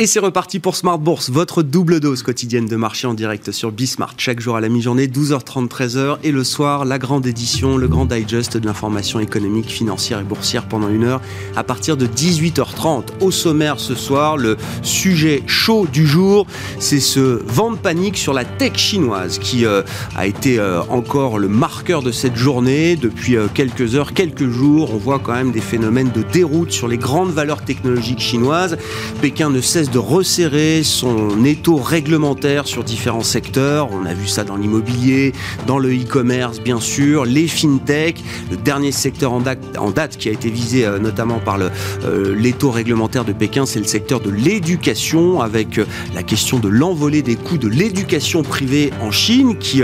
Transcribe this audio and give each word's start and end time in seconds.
Et 0.00 0.06
c'est 0.06 0.18
reparti 0.18 0.60
pour 0.60 0.76
Smart 0.76 0.96
Bourse, 0.98 1.28
votre 1.28 1.62
double 1.62 2.00
dose 2.00 2.22
quotidienne 2.22 2.64
de 2.64 2.74
marché 2.74 3.06
en 3.06 3.12
direct 3.12 3.52
sur 3.52 3.70
Bismart. 3.70 4.14
Chaque 4.16 4.40
jour 4.40 4.56
à 4.56 4.62
la 4.62 4.70
mi-journée, 4.70 5.08
12h30, 5.08 5.68
13h. 5.68 6.16
Et 6.22 6.32
le 6.32 6.42
soir, 6.42 6.86
la 6.86 6.98
grande 6.98 7.26
édition, 7.26 7.76
le 7.76 7.86
grand 7.86 8.06
digest 8.06 8.56
de 8.56 8.66
l'information 8.66 9.20
économique, 9.20 9.68
financière 9.68 10.18
et 10.18 10.22
boursière 10.22 10.66
pendant 10.66 10.88
une 10.88 11.04
heure 11.04 11.20
à 11.54 11.64
partir 11.64 11.98
de 11.98 12.06
18h30. 12.06 13.08
Au 13.20 13.30
sommaire 13.30 13.78
ce 13.78 13.94
soir, 13.94 14.38
le 14.38 14.56
sujet 14.80 15.42
chaud 15.46 15.86
du 15.92 16.06
jour, 16.06 16.46
c'est 16.78 16.98
ce 16.98 17.42
vent 17.46 17.72
de 17.72 17.76
panique 17.76 18.16
sur 18.16 18.32
la 18.32 18.46
tech 18.46 18.78
chinoise 18.78 19.38
qui 19.38 19.66
euh, 19.66 19.82
a 20.16 20.26
été 20.26 20.58
euh, 20.58 20.80
encore 20.88 21.38
le 21.38 21.48
marqueur 21.48 22.00
de 22.00 22.10
cette 22.10 22.36
journée. 22.36 22.96
Depuis 22.96 23.36
euh, 23.36 23.48
quelques 23.52 23.96
heures, 23.96 24.14
quelques 24.14 24.48
jours, 24.48 24.94
on 24.94 24.96
voit 24.96 25.18
quand 25.18 25.34
même 25.34 25.52
des 25.52 25.60
phénomènes 25.60 26.10
de 26.10 26.22
déroute 26.22 26.72
sur 26.72 26.88
les 26.88 26.96
grandes 26.96 27.32
valeurs 27.32 27.62
technologiques 27.62 28.20
chinoises. 28.20 28.78
Pékin 29.20 29.50
ne 29.50 29.60
cesse 29.60 29.89
de 29.92 29.98
resserrer 29.98 30.82
son 30.84 31.44
étau 31.44 31.76
réglementaire 31.76 32.66
sur 32.66 32.84
différents 32.84 33.22
secteurs. 33.22 33.88
On 33.92 34.04
a 34.04 34.14
vu 34.14 34.28
ça 34.28 34.44
dans 34.44 34.56
l'immobilier, 34.56 35.32
dans 35.66 35.78
le 35.78 35.92
e-commerce 35.92 36.60
bien 36.60 36.80
sûr, 36.80 37.24
les 37.24 37.48
fintech. 37.48 38.22
Le 38.50 38.56
dernier 38.56 38.92
secteur 38.92 39.32
en 39.32 39.40
date, 39.40 40.16
qui 40.16 40.28
a 40.28 40.32
été 40.32 40.50
visé 40.50 40.84
euh, 40.84 40.98
notamment 40.98 41.38
par 41.38 41.58
euh, 41.58 42.34
l'étau 42.36 42.70
réglementaire 42.70 43.24
de 43.24 43.32
Pékin, 43.32 43.66
c'est 43.66 43.78
le 43.78 43.84
secteur 43.84 44.20
de 44.20 44.30
l'éducation 44.30 45.40
avec 45.40 45.78
euh, 45.78 45.86
la 46.14 46.22
question 46.22 46.58
de 46.58 46.68
l'envolée 46.68 47.22
des 47.22 47.36
coûts 47.36 47.58
de 47.58 47.68
l'éducation 47.68 48.42
privée 48.42 48.92
en 49.00 49.10
Chine 49.10 49.56
qui 49.58 49.82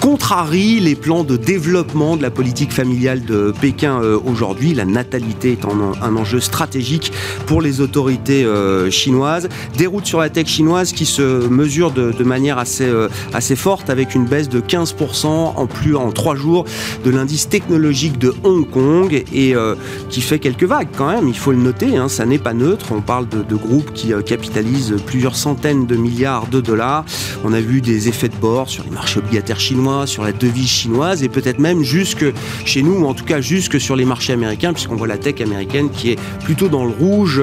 contrarie 0.00 0.80
les 0.80 0.94
plans 0.94 1.24
de 1.24 1.36
développement 1.36 2.16
de 2.16 2.22
la 2.22 2.30
politique 2.30 2.72
familiale 2.72 3.24
de 3.24 3.52
Pékin 3.60 4.00
aujourd'hui. 4.24 4.74
La 4.74 4.84
natalité 4.84 5.52
est 5.52 5.64
un 5.64 6.16
enjeu 6.16 6.40
stratégique 6.40 7.12
pour 7.46 7.60
les 7.60 7.80
autorités 7.80 8.46
chinoises. 8.90 9.43
Des 9.76 9.86
routes 9.86 10.06
sur 10.06 10.20
la 10.20 10.30
tech 10.30 10.46
chinoise 10.46 10.92
qui 10.92 11.06
se 11.06 11.48
mesurent 11.48 11.92
de, 11.92 12.24
manière 12.24 12.58
assez, 12.58 12.86
euh, 12.86 13.08
assez 13.32 13.56
forte 13.56 13.90
avec 13.90 14.14
une 14.14 14.24
baisse 14.24 14.48
de 14.48 14.60
15% 14.60 15.26
en 15.26 15.66
plus 15.66 15.96
en 15.96 16.10
trois 16.12 16.34
jours 16.34 16.64
de 17.04 17.10
l'indice 17.10 17.48
technologique 17.48 18.18
de 18.18 18.34
Hong 18.44 18.68
Kong 18.68 19.24
et 19.32 19.54
euh, 19.54 19.74
qui 20.08 20.20
fait 20.20 20.38
quelques 20.38 20.64
vagues 20.64 20.88
quand 20.96 21.10
même, 21.10 21.28
il 21.28 21.36
faut 21.36 21.52
le 21.52 21.58
noter, 21.58 21.96
hein, 21.96 22.08
ça 22.08 22.26
n'est 22.26 22.38
pas 22.38 22.54
neutre. 22.54 22.86
On 22.92 23.00
parle 23.00 23.28
de, 23.28 23.54
groupes 23.54 23.92
qui 23.92 24.12
euh, 24.12 24.20
capitalisent 24.20 24.96
plusieurs 25.06 25.36
centaines 25.36 25.86
de 25.86 25.96
milliards 25.96 26.48
de 26.48 26.60
dollars. 26.60 27.04
On 27.44 27.52
a 27.52 27.60
vu 27.60 27.80
des 27.80 28.08
effets 28.08 28.28
de 28.28 28.36
bord 28.36 28.68
sur 28.68 28.84
les 28.84 28.90
marchés 28.90 29.20
obligataires 29.20 29.60
chinois, 29.60 30.06
sur 30.06 30.24
la 30.24 30.32
devise 30.32 30.68
chinoise 30.68 31.22
et 31.22 31.28
peut-être 31.28 31.58
même 31.58 31.82
jusque 31.82 32.24
chez 32.64 32.82
nous, 32.82 32.94
ou 32.94 33.06
en 33.06 33.14
tout 33.14 33.24
cas 33.24 33.40
jusque 33.40 33.80
sur 33.80 33.96
les 33.96 34.04
marchés 34.04 34.32
américains, 34.32 34.72
puisqu'on 34.72 34.96
voit 34.96 35.06
la 35.06 35.18
tech 35.18 35.40
américaine 35.40 35.90
qui 35.90 36.10
est 36.10 36.18
plutôt 36.44 36.68
dans 36.68 36.84
le 36.84 36.90
rouge 36.90 37.42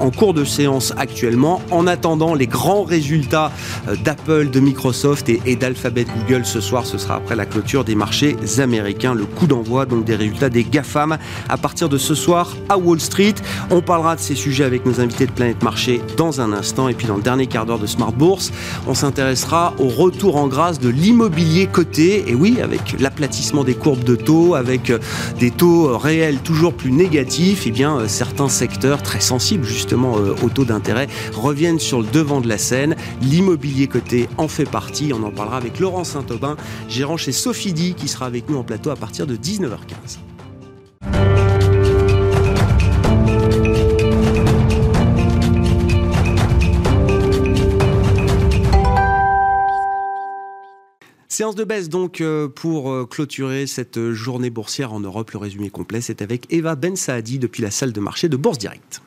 en 0.00 0.10
cours 0.10 0.34
de 0.34 0.44
séance 0.44 0.92
actuelle 0.96 1.15
actuellement, 1.16 1.62
en 1.70 1.86
attendant 1.86 2.34
les 2.34 2.46
grands 2.46 2.82
résultats 2.82 3.50
euh, 3.88 3.96
d'Apple, 4.04 4.50
de 4.50 4.60
Microsoft 4.60 5.30
et, 5.30 5.56
d'Alphabet 5.56 6.04
Google 6.04 6.44
ce 6.44 6.60
soir. 6.60 6.84
Ce 6.84 6.98
sera 6.98 7.14
après 7.14 7.34
la 7.34 7.46
clôture 7.46 7.84
des 7.84 7.94
marchés 7.94 8.36
américains, 8.58 9.14
le 9.14 9.24
coup 9.24 9.46
d'envoi 9.46 9.86
donc 9.86 10.04
des 10.04 10.14
résultats 10.14 10.50
des 10.50 10.62
GAFAM 10.62 11.16
à 11.48 11.56
partir 11.56 11.88
de 11.88 11.96
ce 11.96 12.14
soir 12.14 12.54
à 12.68 12.76
Wall 12.76 13.00
Street. 13.00 13.36
On 13.70 13.80
parlera 13.80 14.14
de 14.14 14.20
ces 14.20 14.34
sujets 14.34 14.64
avec 14.64 14.84
nos 14.84 15.00
invités 15.00 15.24
de 15.24 15.30
Planète 15.30 15.62
Marché 15.62 16.02
dans 16.18 16.42
un 16.42 16.52
instant. 16.52 16.90
Et 16.90 16.92
puis 16.92 17.06
dans 17.06 17.16
le 17.16 17.22
dernier 17.22 17.46
quart 17.46 17.64
d'heure 17.64 17.78
de 17.78 17.86
Smart 17.86 18.12
Bourse, 18.12 18.52
on 18.86 18.92
s'intéressera 18.92 19.72
au 19.78 19.88
retour 19.88 20.36
en 20.36 20.48
grâce 20.48 20.80
de 20.80 20.90
l'immobilier 20.90 21.66
coté. 21.66 22.24
Et 22.28 22.34
oui, 22.34 22.58
avec 22.62 23.00
l'aplatissement 23.00 23.64
des 23.64 23.74
courbes 23.74 24.04
de 24.04 24.16
taux, 24.16 24.54
avec 24.54 24.90
euh, 24.90 24.98
des 25.40 25.50
taux 25.50 25.96
réels 25.96 26.40
toujours 26.40 26.74
plus 26.74 26.92
négatifs, 26.92 27.64
et 27.64 27.70
eh 27.70 27.72
bien 27.72 28.00
euh, 28.00 28.06
certains 28.06 28.50
secteurs 28.50 29.00
très 29.00 29.20
sensibles 29.20 29.64
justement 29.64 30.16
aux 30.42 30.48
taux 30.50 30.66
d'intérêt 30.66 31.05
reviennent 31.34 31.78
sur 31.78 32.00
le 32.00 32.06
devant 32.06 32.40
de 32.40 32.48
la 32.48 32.58
scène. 32.58 32.96
L'immobilier 33.20 33.86
coté 33.86 34.28
en 34.38 34.48
fait 34.48 34.68
partie. 34.68 35.12
On 35.12 35.22
en 35.22 35.30
parlera 35.30 35.58
avec 35.58 35.78
Laurent 35.78 36.04
Saint-Aubin, 36.04 36.56
gérant 36.88 37.16
chez 37.16 37.32
Sophie 37.32 37.74
qui 37.74 38.08
sera 38.08 38.26
avec 38.26 38.48
nous 38.48 38.56
en 38.56 38.64
plateau 38.64 38.90
à 38.90 38.96
partir 38.96 39.26
de 39.26 39.36
19h15. 39.36 40.18
Séance 51.28 51.54
de 51.54 51.64
baisse 51.64 51.90
donc 51.90 52.22
euh, 52.22 52.48
pour 52.48 52.90
euh, 52.90 53.04
clôturer 53.04 53.66
cette 53.66 54.12
journée 54.12 54.48
boursière 54.48 54.94
en 54.94 55.00
Europe. 55.00 55.32
Le 55.32 55.38
résumé 55.38 55.68
complet, 55.68 56.00
c'est 56.00 56.22
avec 56.22 56.46
Eva 56.50 56.76
Ben 56.76 56.96
Saadi 56.96 57.38
depuis 57.38 57.62
la 57.62 57.70
salle 57.70 57.92
de 57.92 58.00
marché 58.00 58.30
de 58.30 58.38
Bourse 58.38 58.56
Direct. 58.56 59.02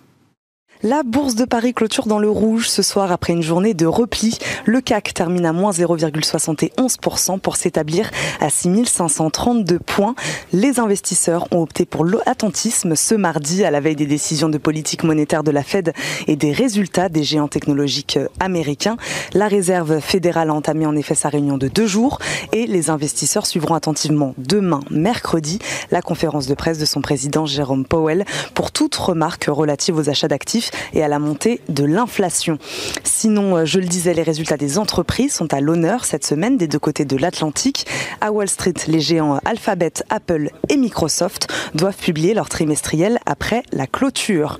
La 0.82 1.04
bourse 1.04 1.36
de 1.36 1.44
Paris 1.44 1.74
clôture 1.74 2.08
dans 2.08 2.20
le 2.20 2.30
rouge 2.30 2.70
ce 2.70 2.82
soir 2.82 3.12
après 3.12 3.34
une 3.34 3.42
journée 3.42 3.74
de 3.74 3.86
repli. 3.86 4.40
Le 4.64 4.80
CAC 4.80 5.14
termine 5.14 5.46
à 5.46 5.52
moins 5.52 5.72
0,71% 5.72 7.38
pour 7.38 7.58
s'établir 7.58 8.10
à 8.40 8.50
6532 8.50 9.78
points. 9.78 10.16
Les 10.54 10.80
investisseurs 10.80 11.50
ont 11.52 11.64
opté 11.64 11.86
pour 11.86 12.06
l'attentisme 12.06 12.96
ce 12.96 13.14
mardi 13.14 13.66
à 13.66 13.72
la 13.72 13.82
veille 13.82 13.98
des 13.98 14.06
décisions 14.06 14.48
de 14.48 14.58
politique 14.58 15.04
monétaire 15.04 15.44
de 15.44 15.52
la 15.52 15.64
Fed 15.64 15.92
et 16.28 16.38
des 16.38 16.54
résultats 16.54 17.10
des 17.10 17.24
géants 17.24 17.50
technologiques 17.50 18.18
américains. 18.40 18.96
La 19.34 19.50
réserve 19.50 20.00
fédérale 20.00 20.50
a 20.50 20.54
entamé 20.54 20.86
en 20.86 20.96
effet 20.96 21.14
sa 21.14 21.28
réunion 21.28 21.58
de 21.58 21.68
deux 21.68 21.88
jours 21.88 22.20
et 22.54 22.68
les 22.68 22.90
investisseurs 22.90 23.48
suivront 23.48 23.76
attentivement 23.76 24.34
demain, 24.38 24.80
mercredi, 24.90 25.60
la 25.92 26.02
conférence 26.02 26.48
de 26.48 26.54
presse 26.54 26.78
de 26.78 26.86
son 26.86 27.02
président 27.02 27.46
Jérôme 27.46 27.84
Powell 27.84 28.24
pour 28.54 28.72
toute 28.72 28.96
remarque 28.96 29.48
relative 29.50 29.98
aux 29.98 30.10
achats 30.10 30.30
d'actifs 30.30 30.69
et 30.94 31.04
à 31.04 31.08
la 31.08 31.20
montée 31.20 31.62
de 31.70 31.84
l'inflation. 31.84 32.58
Sinon, 33.04 33.58
euh, 33.58 33.66
je 33.66 33.80
le 33.80 33.86
disais, 33.86 34.14
les 34.14 34.24
résultats 34.24 34.58
des 34.58 34.78
entreprises 34.78 35.34
sont 35.34 35.54
à 35.54 35.62
l'honneur 35.62 36.06
cette 36.06 36.26
semaine 36.26 36.58
des 36.58 36.68
deux 36.68 36.80
côtés 36.80 37.06
de 37.06 37.18
l'Atlantique. 37.18 37.86
À 38.22 38.32
Wall 38.32 38.50
Street, 38.50 38.74
les 38.88 39.00
géants 39.00 39.40
Alphabet, 39.46 39.94
Apple 40.10 40.50
et 40.70 40.78
Microsoft 40.78 41.48
doivent 41.74 41.98
publier 41.98 42.34
leur 42.34 42.50
trimestriel 42.50 43.20
après 43.26 43.64
la 43.72 43.88
clôture. 43.88 44.60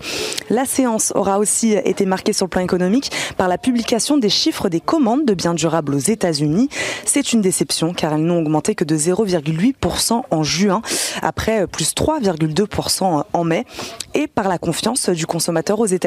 La 0.50 0.66
séance 0.66 1.12
aura 1.16 1.40
aussi 1.40 1.74
été 1.74 2.06
marquée 2.06 2.34
sur 2.34 2.46
le 2.46 2.50
plan 2.50 2.62
économique 2.62 3.12
par 3.38 3.48
la 3.48 3.58
publication 3.58 4.18
des 4.18 4.30
chiffres 4.30 4.70
des 4.70 4.80
commandes 4.80 5.26
de 5.26 5.34
biens 5.34 5.54
durables 5.54 5.94
aux 5.94 6.00
États-Unis. 6.00 6.70
C'est 7.06 7.34
une 7.34 7.42
déception 7.42 7.94
car 7.94 8.14
elles 8.14 8.24
n'ont 8.24 8.40
augmenté 8.40 8.76
que 8.76 8.84
de 8.84 8.98
0,8% 8.98 10.24
en 10.30 10.44
juin, 10.44 10.82
après 11.22 11.68
plus 11.68 11.94
3,2% 11.94 13.24
en 13.32 13.44
mai, 13.44 13.66
et 14.14 14.28
par 14.28 14.48
la 14.48 14.58
confiance 14.58 15.10
du 15.10 15.26
consommateur 15.26 15.80
aux 15.80 15.86
États-Unis 15.86 15.99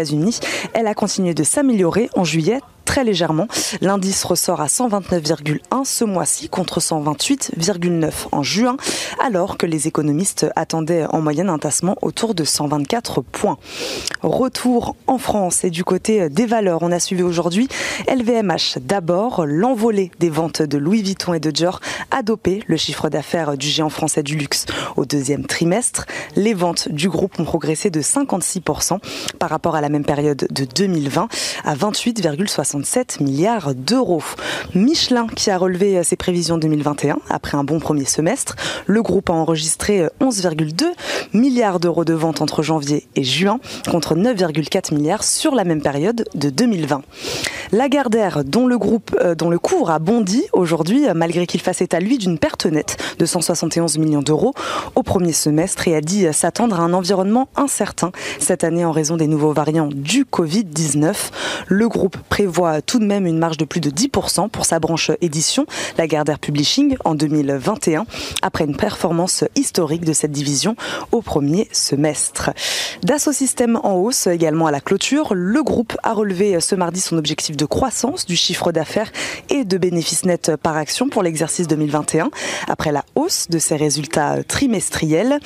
Elle 0.74 0.86
a 0.86 0.94
continué 0.94 1.34
de 1.34 1.42
s'améliorer 1.42 2.10
en 2.14 2.24
juillet 2.24 2.60
très 2.84 3.04
légèrement. 3.04 3.48
L'indice 3.80 4.24
ressort 4.24 4.60
à 4.60 4.66
129,1 4.66 5.84
ce 5.84 6.04
mois-ci 6.04 6.48
contre 6.48 6.80
128,9 6.80 8.10
en 8.32 8.42
juin, 8.42 8.76
alors 9.24 9.56
que 9.56 9.66
les 9.66 9.88
économistes 9.88 10.46
attendaient 10.56 11.06
en 11.06 11.20
moyenne 11.20 11.48
un 11.48 11.58
tassement 11.58 11.96
autour 12.02 12.34
de 12.34 12.44
124 12.44 13.22
points. 13.22 13.58
Retour 14.22 14.96
en 15.06 15.18
France 15.18 15.64
et 15.64 15.70
du 15.70 15.84
côté 15.84 16.28
des 16.28 16.46
valeurs, 16.46 16.82
on 16.82 16.92
a 16.92 16.98
suivi 16.98 17.22
aujourd'hui 17.22 17.68
LVMH. 18.08 18.78
D'abord, 18.80 19.44
l'envolée 19.46 20.10
des 20.18 20.30
ventes 20.30 20.62
de 20.62 20.78
Louis 20.78 21.02
Vuitton 21.02 21.34
et 21.34 21.40
de 21.40 21.50
Dior 21.50 21.80
a 22.10 22.22
dopé 22.22 22.62
le 22.66 22.76
chiffre 22.76 23.08
d'affaires 23.08 23.56
du 23.56 23.68
géant 23.68 23.90
français 23.90 24.22
du 24.22 24.36
luxe 24.36 24.66
au 24.96 25.04
deuxième 25.04 25.46
trimestre. 25.46 26.06
Les 26.36 26.54
ventes 26.54 26.88
du 26.90 27.08
groupe 27.08 27.38
ont 27.38 27.44
progressé 27.44 27.90
de 27.90 28.00
56% 28.00 28.98
par 29.38 29.50
rapport 29.50 29.74
à 29.74 29.80
la 29.80 29.88
même 29.88 30.04
période 30.04 30.46
de 30.50 30.64
2020 30.64 31.28
à 31.64 31.74
28,60 31.74 32.71
67 32.72 33.20
milliards 33.20 33.74
d'euros. 33.74 34.22
Michelin 34.74 35.26
qui 35.26 35.50
a 35.50 35.58
relevé 35.58 36.02
ses 36.04 36.16
prévisions 36.16 36.56
2021 36.56 37.18
après 37.28 37.58
un 37.58 37.64
bon 37.64 37.80
premier 37.80 38.06
semestre. 38.06 38.56
Le 38.86 39.02
groupe 39.02 39.28
a 39.28 39.34
enregistré 39.34 40.06
11,2 40.22 40.84
milliards 41.34 41.80
d'euros 41.80 42.06
de 42.06 42.14
ventes 42.14 42.40
entre 42.40 42.62
janvier 42.62 43.06
et 43.14 43.24
juin 43.24 43.60
contre 43.90 44.14
9,4 44.14 44.94
milliards 44.94 45.22
sur 45.22 45.54
la 45.54 45.64
même 45.64 45.82
période 45.82 46.24
de 46.34 46.48
2020. 46.48 47.02
Lagardère, 47.72 48.44
dont 48.44 48.66
le 48.66 48.78
groupe, 48.78 49.16
euh, 49.20 49.34
dont 49.34 49.50
le 49.50 49.58
cours 49.58 49.90
a 49.90 49.98
bondi 49.98 50.44
aujourd'hui, 50.52 51.04
malgré 51.14 51.46
qu'il 51.46 51.60
fasse 51.60 51.80
état 51.80 52.00
lui 52.00 52.18
d'une 52.18 52.38
perte 52.38 52.66
nette 52.66 52.96
de 53.18 53.26
171 53.26 53.98
millions 53.98 54.22
d'euros 54.22 54.54
au 54.94 55.02
premier 55.02 55.32
semestre 55.32 55.88
et 55.88 55.96
a 55.96 56.00
dit 56.00 56.26
s'attendre 56.32 56.80
à 56.80 56.82
un 56.82 56.92
environnement 56.92 57.48
incertain 57.56 58.12
cette 58.38 58.64
année 58.64 58.84
en 58.84 58.92
raison 58.92 59.16
des 59.16 59.26
nouveaux 59.26 59.52
variants 59.52 59.88
du 59.90 60.24
Covid-19. 60.24 61.14
Le 61.66 61.88
groupe 61.88 62.16
prévoit 62.28 62.61
tout 62.86 62.98
de 62.98 63.04
même 63.04 63.26
une 63.26 63.38
marge 63.38 63.56
de 63.56 63.64
plus 63.64 63.80
de 63.80 63.90
10% 63.90 64.48
pour 64.48 64.66
sa 64.66 64.78
branche 64.78 65.10
édition, 65.20 65.66
Lagardère 65.98 66.38
Publishing, 66.38 66.96
en 67.04 67.14
2021, 67.14 68.06
après 68.42 68.64
une 68.64 68.76
performance 68.76 69.44
historique 69.56 70.04
de 70.04 70.12
cette 70.12 70.32
division 70.32 70.76
au 71.10 71.22
premier 71.22 71.68
semestre. 71.72 72.50
Dassault 73.02 73.32
Systèmes 73.32 73.78
en 73.82 73.94
hausse 73.94 74.26
également 74.26 74.66
à 74.66 74.70
la 74.70 74.80
clôture. 74.80 75.32
Le 75.34 75.62
groupe 75.62 75.96
a 76.02 76.12
relevé 76.12 76.60
ce 76.60 76.74
mardi 76.74 77.00
son 77.00 77.18
objectif 77.18 77.56
de 77.56 77.64
croissance 77.64 78.26
du 78.26 78.36
chiffre 78.36 78.72
d'affaires 78.72 79.10
et 79.50 79.64
de 79.64 79.78
bénéfices 79.78 80.24
nets 80.24 80.56
par 80.56 80.76
action 80.76 81.08
pour 81.08 81.22
l'exercice 81.22 81.66
2021, 81.68 82.30
après 82.68 82.92
la 82.92 83.04
hausse 83.14 83.48
de 83.48 83.58
ses 83.58 83.76
résultats 83.76 84.42
trimestriels. 84.44 85.38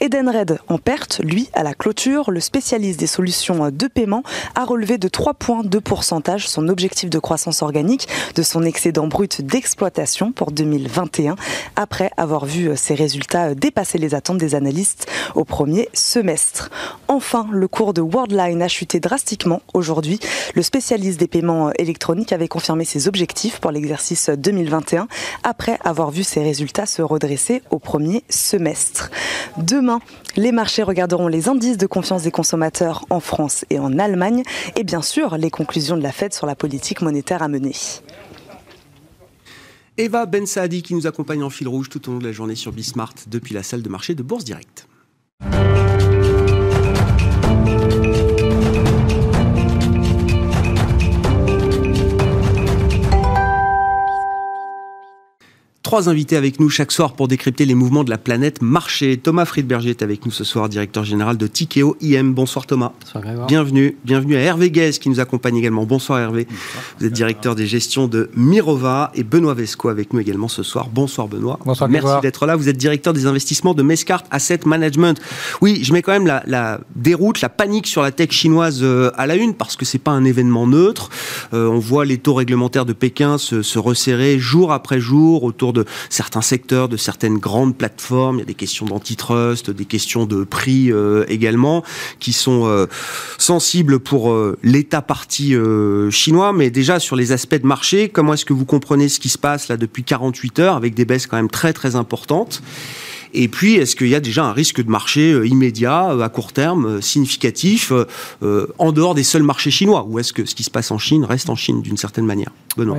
Edenred 0.00 0.58
en 0.68 0.78
perte, 0.78 1.20
lui, 1.22 1.48
à 1.54 1.62
la 1.62 1.74
clôture. 1.74 2.30
Le 2.30 2.40
spécialiste 2.40 3.00
des 3.00 3.06
solutions 3.06 3.70
de 3.70 3.86
paiement 3.86 4.22
a 4.54 4.64
relevé 4.64 4.98
de 4.98 5.08
3 5.08 5.34
points 5.34 5.62
de 5.64 5.78
pourcentage 5.78 6.48
objectif 6.66 7.10
de 7.10 7.20
croissance 7.20 7.62
organique 7.62 8.08
de 8.34 8.42
son 8.42 8.64
excédent 8.64 9.06
brut 9.06 9.42
d'exploitation 9.42 10.32
pour 10.32 10.50
2021, 10.50 11.36
après 11.76 12.10
avoir 12.16 12.44
vu 12.44 12.76
ses 12.76 12.94
résultats 12.94 13.54
dépasser 13.54 13.98
les 13.98 14.16
attentes 14.16 14.38
des 14.38 14.56
analystes 14.56 15.06
au 15.36 15.44
premier 15.44 15.88
semestre. 15.92 16.70
Enfin, 17.06 17.46
le 17.52 17.68
cours 17.68 17.94
de 17.94 18.00
Worldline 18.00 18.62
a 18.62 18.68
chuté 18.68 18.98
drastiquement 18.98 19.62
aujourd'hui. 19.74 20.18
Le 20.54 20.62
spécialiste 20.62 21.20
des 21.20 21.28
paiements 21.28 21.70
électroniques 21.78 22.32
avait 22.32 22.48
confirmé 22.48 22.84
ses 22.84 23.06
objectifs 23.06 23.60
pour 23.60 23.70
l'exercice 23.70 24.30
2021 24.30 25.06
après 25.42 25.78
avoir 25.84 26.10
vu 26.10 26.24
ses 26.24 26.42
résultats 26.42 26.86
se 26.86 27.02
redresser 27.02 27.62
au 27.70 27.78
premier 27.78 28.24
semestre. 28.28 29.10
Demain, 29.56 30.00
les 30.36 30.52
marchés 30.52 30.82
regarderont 30.82 31.28
les 31.28 31.48
indices 31.48 31.78
de 31.78 31.86
confiance 31.86 32.22
des 32.22 32.30
consommateurs 32.30 33.04
en 33.10 33.20
France 33.20 33.64
et 33.70 33.78
en 33.78 33.98
Allemagne 33.98 34.42
et 34.76 34.84
bien 34.84 35.02
sûr 35.02 35.36
les 35.36 35.50
conclusions 35.50 35.96
de 35.96 36.02
la 36.02 36.12
Fed 36.12 36.32
sur 36.32 36.46
la 36.46 36.54
politique 36.54 37.02
monétaire 37.02 37.42
à 37.42 37.48
mener. 37.48 37.74
Eva 39.96 40.26
Ben 40.26 40.46
Saadi 40.46 40.82
qui 40.82 40.94
nous 40.94 41.06
accompagne 41.06 41.42
en 41.42 41.50
fil 41.50 41.66
rouge 41.66 41.88
tout 41.88 42.08
au 42.08 42.12
long 42.12 42.18
de 42.18 42.24
la 42.24 42.32
journée 42.32 42.54
sur 42.54 42.72
Bismart 42.72 43.14
depuis 43.26 43.54
la 43.54 43.62
salle 43.62 43.82
de 43.82 43.88
marché 43.88 44.14
de 44.14 44.22
Bourse 44.22 44.44
Directe. 44.44 44.86
Trois 55.88 56.10
invités 56.10 56.36
avec 56.36 56.60
nous 56.60 56.68
chaque 56.68 56.92
soir 56.92 57.14
pour 57.14 57.28
décrypter 57.28 57.64
les 57.64 57.74
mouvements 57.74 58.04
de 58.04 58.10
la 58.10 58.18
planète 58.18 58.60
marché. 58.60 59.16
Thomas 59.16 59.46
Friedberger 59.46 59.88
est 59.88 60.02
avec 60.02 60.26
nous 60.26 60.30
ce 60.30 60.44
soir, 60.44 60.68
directeur 60.68 61.02
général 61.02 61.38
de 61.38 61.46
Tikeo 61.46 61.96
IM. 62.02 62.34
Bonsoir 62.34 62.66
Thomas. 62.66 62.92
Bonsoir 63.00 63.46
Bienvenue. 63.46 63.96
Bienvenue 64.04 64.36
à 64.36 64.40
Hervé 64.40 64.70
Guez 64.70 64.90
qui 64.90 65.08
nous 65.08 65.18
accompagne 65.18 65.56
également. 65.56 65.86
Bonsoir 65.86 66.18
Hervé. 66.18 66.46
Vous 67.00 67.06
êtes 67.06 67.14
directeur 67.14 67.54
des 67.54 67.66
gestions 67.66 68.06
de 68.06 68.28
Mirova 68.36 69.10
et 69.14 69.22
Benoît 69.22 69.54
Vesco 69.54 69.88
avec 69.88 70.12
nous 70.12 70.20
également 70.20 70.48
ce 70.48 70.62
soir. 70.62 70.90
Bonsoir 70.92 71.26
Benoît. 71.26 71.58
Bonsoir. 71.64 71.88
Merci 71.88 72.20
d'être 72.20 72.44
là. 72.44 72.54
Vous 72.54 72.68
êtes 72.68 72.76
directeur 72.76 73.14
des 73.14 73.24
investissements 73.24 73.72
de 73.72 73.82
Mescart 73.82 74.24
Asset 74.30 74.60
Management. 74.66 75.18
Oui, 75.62 75.80
je 75.82 75.94
mets 75.94 76.02
quand 76.02 76.12
même 76.12 76.26
la, 76.26 76.80
déroute, 76.96 77.40
la 77.40 77.48
panique 77.48 77.86
sur 77.86 78.02
la 78.02 78.12
tech 78.12 78.32
chinoise 78.32 78.80
euh, 78.82 79.10
à 79.16 79.26
la 79.26 79.36
une 79.36 79.54
parce 79.54 79.74
que 79.74 79.86
c'est 79.86 79.96
pas 79.96 80.10
un 80.10 80.26
événement 80.26 80.66
neutre. 80.66 81.08
Euh, 81.54 81.66
on 81.66 81.78
voit 81.78 82.04
les 82.04 82.18
taux 82.18 82.34
réglementaires 82.34 82.84
de 82.84 82.92
Pékin 82.92 83.38
se, 83.38 83.62
se 83.62 83.78
resserrer 83.78 84.38
jour 84.38 84.70
après 84.70 85.00
jour 85.00 85.44
autour 85.44 85.72
de 85.72 85.77
de 85.78 85.84
certains 86.10 86.42
secteurs, 86.42 86.88
de 86.88 86.96
certaines 86.96 87.38
grandes 87.38 87.76
plateformes. 87.76 88.36
Il 88.36 88.40
y 88.40 88.42
a 88.42 88.46
des 88.46 88.54
questions 88.54 88.86
d'antitrust, 88.86 89.70
des 89.70 89.84
questions 89.84 90.26
de 90.26 90.44
prix 90.44 90.92
euh, 90.92 91.24
également, 91.28 91.84
qui 92.20 92.32
sont 92.32 92.66
euh, 92.66 92.86
sensibles 93.38 93.98
pour 93.98 94.30
euh, 94.30 94.58
l'État 94.62 95.02
parti 95.02 95.54
chinois. 96.10 96.52
Mais 96.52 96.70
déjà 96.70 96.98
sur 96.98 97.16
les 97.16 97.32
aspects 97.32 97.60
de 97.60 97.66
marché, 97.66 98.08
comment 98.08 98.34
est-ce 98.34 98.44
que 98.44 98.52
vous 98.52 98.64
comprenez 98.64 99.08
ce 99.08 99.20
qui 99.20 99.28
se 99.28 99.38
passe 99.38 99.68
là 99.68 99.76
depuis 99.76 100.04
48 100.04 100.58
heures 100.58 100.76
avec 100.76 100.94
des 100.94 101.04
baisses 101.04 101.26
quand 101.26 101.36
même 101.36 101.50
très 101.50 101.72
très 101.72 101.96
importantes? 101.96 102.62
Et 103.34 103.48
puis, 103.48 103.74
est-ce 103.74 103.96
qu'il 103.96 104.08
y 104.08 104.14
a 104.14 104.20
déjà 104.20 104.44
un 104.44 104.52
risque 104.52 104.82
de 104.82 104.90
marché 104.90 105.32
euh, 105.32 105.46
immédiat, 105.46 106.10
euh, 106.10 106.20
à 106.22 106.28
court 106.28 106.52
terme, 106.52 106.86
euh, 106.86 107.00
significatif, 107.00 107.92
en 108.78 108.92
dehors 108.92 109.14
des 109.14 109.22
seuls 109.22 109.42
marchés 109.42 109.70
chinois? 109.70 110.04
Ou 110.08 110.18
est-ce 110.18 110.32
que 110.32 110.44
ce 110.44 110.54
qui 110.54 110.62
se 110.62 110.70
passe 110.70 110.90
en 110.90 110.98
Chine 110.98 111.24
reste 111.24 111.50
en 111.50 111.56
Chine 111.56 111.82
d'une 111.82 111.96
certaine 111.96 112.26
manière? 112.26 112.50
Benoît 112.76 112.98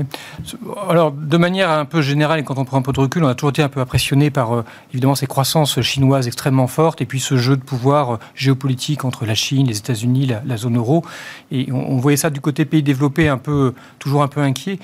Alors, 0.89 1.11
de 1.11 1.37
manière 1.37 1.69
un 1.69 1.85
peu 1.85 2.01
générale, 2.01 2.39
et 2.39 2.43
quand 2.43 2.57
on 2.57 2.65
prend 2.65 2.77
un 2.77 2.81
peu 2.81 2.91
de 2.91 2.99
recul, 2.99 3.23
on 3.23 3.27
a 3.27 3.35
toujours 3.35 3.51
été 3.51 3.61
un 3.61 3.69
peu 3.69 3.79
impressionné 3.79 4.29
par, 4.29 4.63
évidemment, 4.93 5.15
ces 5.15 5.27
croissances 5.27 5.81
chinoises 5.81 6.27
extrêmement 6.27 6.67
fortes, 6.67 7.01
et 7.01 7.05
puis 7.05 7.19
ce 7.19 7.37
jeu 7.37 7.55
de 7.55 7.61
pouvoir 7.61 8.19
géopolitique 8.35 9.05
entre 9.05 9.25
la 9.25 9.35
Chine, 9.35 9.67
les 9.67 9.77
États-Unis, 9.77 10.31
la, 10.45 10.57
zone 10.57 10.77
euro. 10.77 11.05
Et 11.51 11.71
on, 11.71 11.97
voyait 11.97 12.17
ça 12.17 12.29
du 12.29 12.41
côté 12.41 12.65
pays 12.65 12.83
développés, 12.83 13.29
un 13.29 13.37
peu, 13.37 13.73
toujours 13.99 14.23
un 14.23 14.27
peu 14.27 14.41
inquiet. 14.41 14.79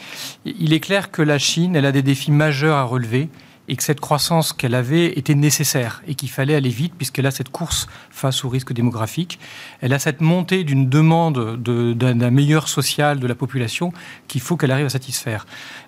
Il 0.45 0.73
est 0.73 0.79
clair 0.79 1.11
que 1.11 1.21
la 1.21 1.39
Chine, 1.39 1.75
elle 1.75 1.85
a 1.85 1.91
des 1.91 2.01
défis 2.03 2.31
majeurs 2.31 2.77
à 2.77 2.83
relever 2.83 3.29
et 3.67 3.75
que 3.75 3.83
cette 3.83 3.99
croissance 3.99 4.53
qu'elle 4.53 4.75
avait 4.75 5.17
était 5.17 5.35
nécessaire 5.35 6.01
et 6.07 6.15
qu'il 6.15 6.29
fallait 6.29 6.55
aller 6.55 6.69
vite 6.69 6.93
puisqu'elle 6.95 7.25
a 7.25 7.31
cette 7.31 7.49
course 7.49 7.87
face 8.09 8.45
au 8.45 8.49
risque 8.49 8.73
démographique. 8.73 9.39
Elle 9.81 9.93
a 9.93 9.99
cette 9.99 10.21
montée 10.21 10.63
d'une 10.63 10.89
demande 10.89 11.57
d'un 11.57 12.31
meilleur 12.31 12.67
social 12.67 13.19
de 13.19 13.27
la 13.27 13.35
population 13.35 13.91
qu'il 14.27 14.41
faut 14.41 14.57
qu'elle 14.57 14.71
arrive 14.71 14.85
à 14.85 14.89
satisfaire. 14.89 15.45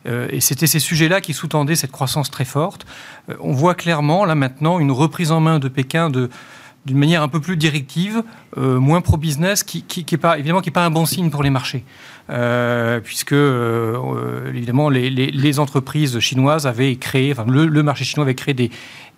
Euh, 0.07 0.27
et 0.31 0.41
c'était 0.41 0.67
ces 0.67 0.79
sujets-là 0.79 1.21
qui 1.21 1.33
sous-tendaient 1.33 1.75
cette 1.75 1.91
croissance 1.91 2.31
très 2.31 2.45
forte. 2.45 2.85
Euh, 3.29 3.35
on 3.39 3.53
voit 3.53 3.75
clairement 3.75 4.25
là 4.25 4.35
maintenant 4.35 4.79
une 4.79 4.91
reprise 4.91 5.31
en 5.31 5.39
main 5.39 5.59
de 5.59 5.67
Pékin 5.67 6.09
de 6.09 6.29
d'une 6.87 6.97
manière 6.97 7.21
un 7.21 7.27
peu 7.27 7.41
plus 7.41 7.57
directive, 7.57 8.23
euh, 8.57 8.79
moins 8.79 9.01
pro-business, 9.01 9.63
qui, 9.63 9.81
pas, 10.17 10.39
évidemment 10.39 10.61
n'est 10.65 10.71
pas 10.71 10.85
un 10.85 10.89
bon 10.89 11.05
signe 11.05 11.29
pour 11.29 11.43
les 11.43 11.49
marchés. 11.49 11.83
Euh, 12.29 12.99
puisque 12.99 13.31
euh, 13.31 14.49
évidemment 14.49 14.89
les, 14.89 15.59
entreprises 15.59 16.19
chinoises 16.19 16.67
avaient 16.67 16.97
créé, 16.97 17.31
enfin 17.31 17.45
le, 17.49 17.83
marché 17.83 18.03
chinois 18.03 18.25
avait 18.25 18.35
créé 18.35 18.53
des, 18.53 18.69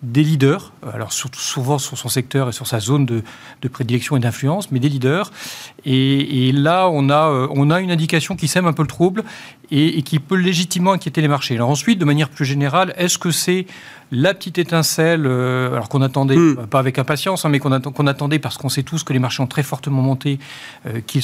leaders, 0.02 0.72
alors 0.92 1.12
souvent 1.12 1.78
sur 1.78 1.98
son 1.98 2.08
secteur 2.08 2.48
et 2.48 2.52
sur 2.52 2.66
sa 2.66 2.78
zone 2.80 3.06
de, 3.06 3.22
prédilection 3.68 4.16
et 4.16 4.20
d'influence, 4.20 4.70
mais 4.72 4.80
des 4.80 4.88
leaders. 4.88 5.30
Et, 5.84 6.52
là, 6.52 6.88
on 6.88 7.08
a, 7.08 7.48
on 7.50 7.70
a 7.70 7.80
une 7.80 7.90
indication 7.92 8.34
qui 8.34 8.48
sème 8.48 8.66
un 8.66 8.72
peu 8.72 8.82
le 8.82 8.88
trouble 8.88 9.22
et, 9.70 9.98
et, 9.98 10.02
qui 10.02 10.18
peut 10.18 10.36
légitimement 10.36 10.92
inquiéter 10.92 11.20
les 11.20 11.28
marchés. 11.28 11.54
Alors 11.54 11.70
ensuite, 11.70 11.98
de 11.98 12.04
manière 12.04 12.28
plus 12.28 12.44
générale, 12.44 12.94
est-ce 12.96 13.18
que 13.18 13.30
c'est 13.30 13.66
la 14.12 14.34
petite 14.34 14.58
étincelle, 14.58 15.26
euh, 15.26 15.72
alors 15.72 15.88
qu'on 15.88 16.02
attendait, 16.02 16.36
hmm. 16.36 16.66
pas 16.68 16.78
avec 16.78 16.98
impatience, 16.98 17.44
hein, 17.44 17.48
mais 17.48 17.58
qu'on 17.58 17.80
qu'on 17.80 18.06
attendait 18.06 18.38
parce 18.38 18.56
qu'on 18.56 18.68
sait 18.68 18.82
tous 18.82 19.04
que 19.04 19.12
les 19.12 19.18
marchés 19.18 19.42
ont 19.42 19.46
très 19.46 19.62
fortement 19.62 20.02
monté, 20.02 20.38
euh, 20.86 21.00
qu'ils 21.06 21.22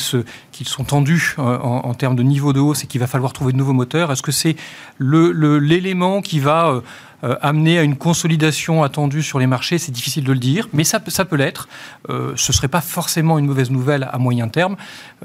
qu'ils 0.52 0.68
sont 0.68 0.84
tendus 0.84 1.34
en, 1.38 1.44
en, 1.44 1.94
termes 1.94 2.16
de 2.16 2.22
niveau 2.22 2.52
de 2.52 2.60
hausse 2.60 2.84
et 2.84 2.86
qu'il 2.86 3.00
va 3.00 3.06
falloir 3.06 3.32
trouver 3.32 3.52
de 3.52 3.58
nouveaux 3.58 3.72
moteurs 3.72 4.12
Est-ce 4.12 4.22
que 4.22 4.32
c'est 4.32 4.56
l'élément 5.00 6.16
le, 6.16 6.22
qui 6.22 6.40
va 6.40 6.82
euh, 7.24 7.34
amener 7.40 7.78
à 7.78 7.82
une 7.82 7.96
consolidation 7.96 8.82
attendue 8.82 9.22
sur 9.22 9.38
les 9.38 9.46
marchés, 9.46 9.78
c'est 9.78 9.92
difficile 9.92 10.24
de 10.24 10.32
le 10.32 10.38
dire, 10.38 10.68
mais 10.72 10.84
ça, 10.84 11.00
ça 11.08 11.24
peut 11.24 11.36
l'être. 11.36 11.68
Euh, 12.10 12.32
ce 12.36 12.52
ne 12.52 12.54
serait 12.54 12.68
pas 12.68 12.82
forcément 12.82 13.38
une 13.38 13.46
mauvaise 13.46 13.70
nouvelle 13.70 14.08
à 14.12 14.18
moyen 14.18 14.48
terme. 14.48 14.76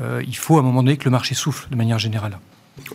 Euh, 0.02 0.24
il 0.26 0.36
faut 0.38 0.58
à 0.58 0.62
un 0.62 0.64
moment 0.64 0.84
donné 0.84 0.98
que 0.98 1.06
le 1.06 1.12
marché 1.12 1.36
souffle 1.36 1.68
de 1.70 1.76
manière 1.76 2.00
générale. 2.00 2.40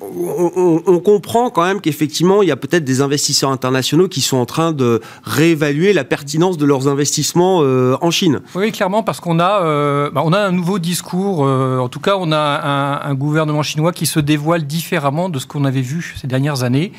On, 0.00 1.00
comprend 1.00 1.50
quand 1.50 1.64
même 1.64 1.80
qu'effectivement, 1.80 2.42
il 2.42 2.48
y 2.48 2.52
a 2.52 2.56
peut-être 2.56 2.84
des 2.84 3.00
investisseurs 3.00 3.50
internationaux 3.50 4.08
qui 4.08 4.20
sont 4.20 4.36
en 4.36 4.46
train 4.46 4.72
de 4.72 5.00
réévaluer 5.22 5.92
la 5.92 6.04
pertinence 6.04 6.58
de 6.58 6.66
leurs 6.66 6.88
investissements 6.88 7.60
euh, 7.62 7.96
en 8.00 8.10
Chine. 8.10 8.40
Oui, 8.54 8.72
clairement, 8.72 9.02
parce 9.02 9.20
qu'on 9.20 9.38
a, 9.38 9.62
euh, 9.62 10.10
bah, 10.10 10.22
a 10.22 10.46
un 10.46 10.52
nouveau 10.52 10.78
discours. 10.78 11.46
Euh, 11.46 11.78
en 11.78 11.88
tout 11.88 12.00
cas, 12.00 12.16
on 12.18 12.32
a 12.32 13.02
un, 13.04 13.14
gouvernement 13.14 13.62
chinois 13.62 13.92
qui 13.92 14.06
se 14.06 14.20
dévoile 14.20 14.66
différemment 14.66 15.28
de 15.28 15.38
ce 15.38 15.46
qu'on 15.46 15.64
avait 15.64 15.80
vu 15.80 16.14
ces 16.20 16.26
dernières 16.26 16.62
années. 16.62 16.92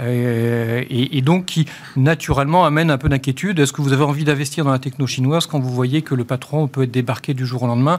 Et, 0.00 1.18
et, 1.18 1.20
donc 1.20 1.46
qui 1.46 1.66
naturellement 1.96 2.64
amène 2.64 2.92
un 2.92 2.98
peu 2.98 3.08
d'inquiétude. 3.08 3.58
Est-ce 3.58 3.72
que 3.72 3.82
vous 3.82 3.92
avez 3.92 4.04
envie 4.04 4.22
d'investir 4.22 4.64
dans 4.64 4.70
la 4.70 4.78
techno 4.78 5.04
chinoise 5.08 5.46
quand 5.46 5.58
vous 5.58 5.72
voyez 5.72 6.02
que 6.02 6.14
le 6.14 6.24
patron 6.24 6.68
peut 6.68 6.84
être 6.84 6.92
débarqué 6.92 7.34
du 7.34 7.44
jour 7.44 7.64
au 7.64 7.66
lendemain? 7.66 7.98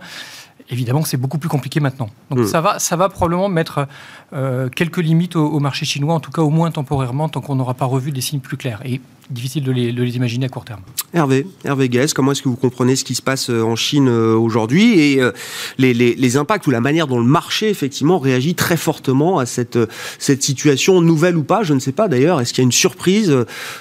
Évidemment, 0.72 1.04
c'est 1.04 1.18
beaucoup 1.18 1.38
plus 1.38 1.50
compliqué 1.50 1.80
maintenant. 1.80 2.10
Donc 2.30 2.40
mmh. 2.40 2.48
ça, 2.48 2.62
va, 2.62 2.80
ça 2.80 2.96
va 2.96 3.10
probablement 3.10 3.50
mettre 3.50 3.88
euh, 4.34 4.70
quelques 4.70 4.98
limites 4.98 5.36
au, 5.36 5.46
au, 5.46 5.60
marché 5.60 5.86
chinois, 5.86 6.13
en 6.13 6.20
tout 6.20 6.32
cas 6.32 6.42
au 6.42 6.50
moins 6.50 6.72
temporairement, 6.72 7.30
tant 7.30 7.42
qu'on 7.42 7.56
n'aura 7.56 7.74
pas 7.74 7.86
revu 7.86 8.12
des 8.12 8.22
signes 8.22 8.40
plus 8.40 8.58
clairs. 8.58 8.80
Et 8.86 9.01
difficile 9.32 9.63
de 9.63 9.72
les, 9.72 9.92
de 9.92 10.04
les, 10.04 10.16
imaginer 10.16 10.46
à 10.46 10.50
court 10.50 10.66
terme. 10.66 10.82
Hervé, 11.13 11.48
Hervé 11.63 11.90
Guez, 11.90 12.08
comment 12.13 12.32
est-ce 12.32 12.42
que 12.42 12.50
vous 12.50 12.56
comprenez 12.56 12.96
ce 12.96 13.04
qui 13.04 13.16
se 13.16 13.22
passe 13.22 13.50
euh, 13.50 13.63
en 13.63 13.75
Chine 13.75 14.08
euh, 14.08 14.36
aujourd'hui 14.36 15.00
et 15.00 15.22
euh, 15.22 15.32
les, 15.78 15.94
les, 15.94 16.16
les, 16.16 16.38
impacts 16.38 16.68
ou 16.68 16.72
la 16.72 16.82
manière 16.82 17.08
dont 17.08 17.20
le 17.20 17.25
marché 17.25 17.70
effectivement 17.70 18.20
réagit 18.20 18.56
très 18.56 18.78
fortement 18.78 19.40
à 19.40 19.46
cette, 19.46 19.80
cette 20.20 20.44
situation, 20.44 21.01
nouvelle 21.01 21.38
ou 21.38 21.44
pas, 21.44 21.63
je 21.63 21.74
ne 21.74 21.80
sais 21.80 21.92
pas 21.92 22.08
d'ailleurs. 22.08 22.42
Est-ce 22.42 22.54
qu'il 22.54 22.62
y 22.62 22.66
a 22.66 22.68
une 22.68 22.72
surprise 22.72 23.36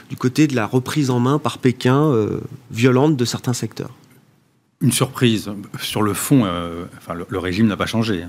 du 0.08 0.16
côté 0.16 0.46
de 0.46 0.54
la 0.54 0.66
reprise 0.66 1.10
en 1.10 1.20
main 1.20 1.38
par 1.38 1.58
Pékin 1.58 2.12
violente 2.70 3.16
de 3.16 3.24
certains 3.24 3.52
secteurs? 3.52 3.90
Une 4.82 4.92
surprise. 4.92 5.50
Sur 5.78 6.02
le 6.02 6.14
fond, 6.14 6.42
euh, 6.44 6.84
enfin, 6.96 7.14
le, 7.14 7.38
régime 7.38 7.66
n'a 7.66 7.76
pas 7.76 7.86
changé. 7.86 8.24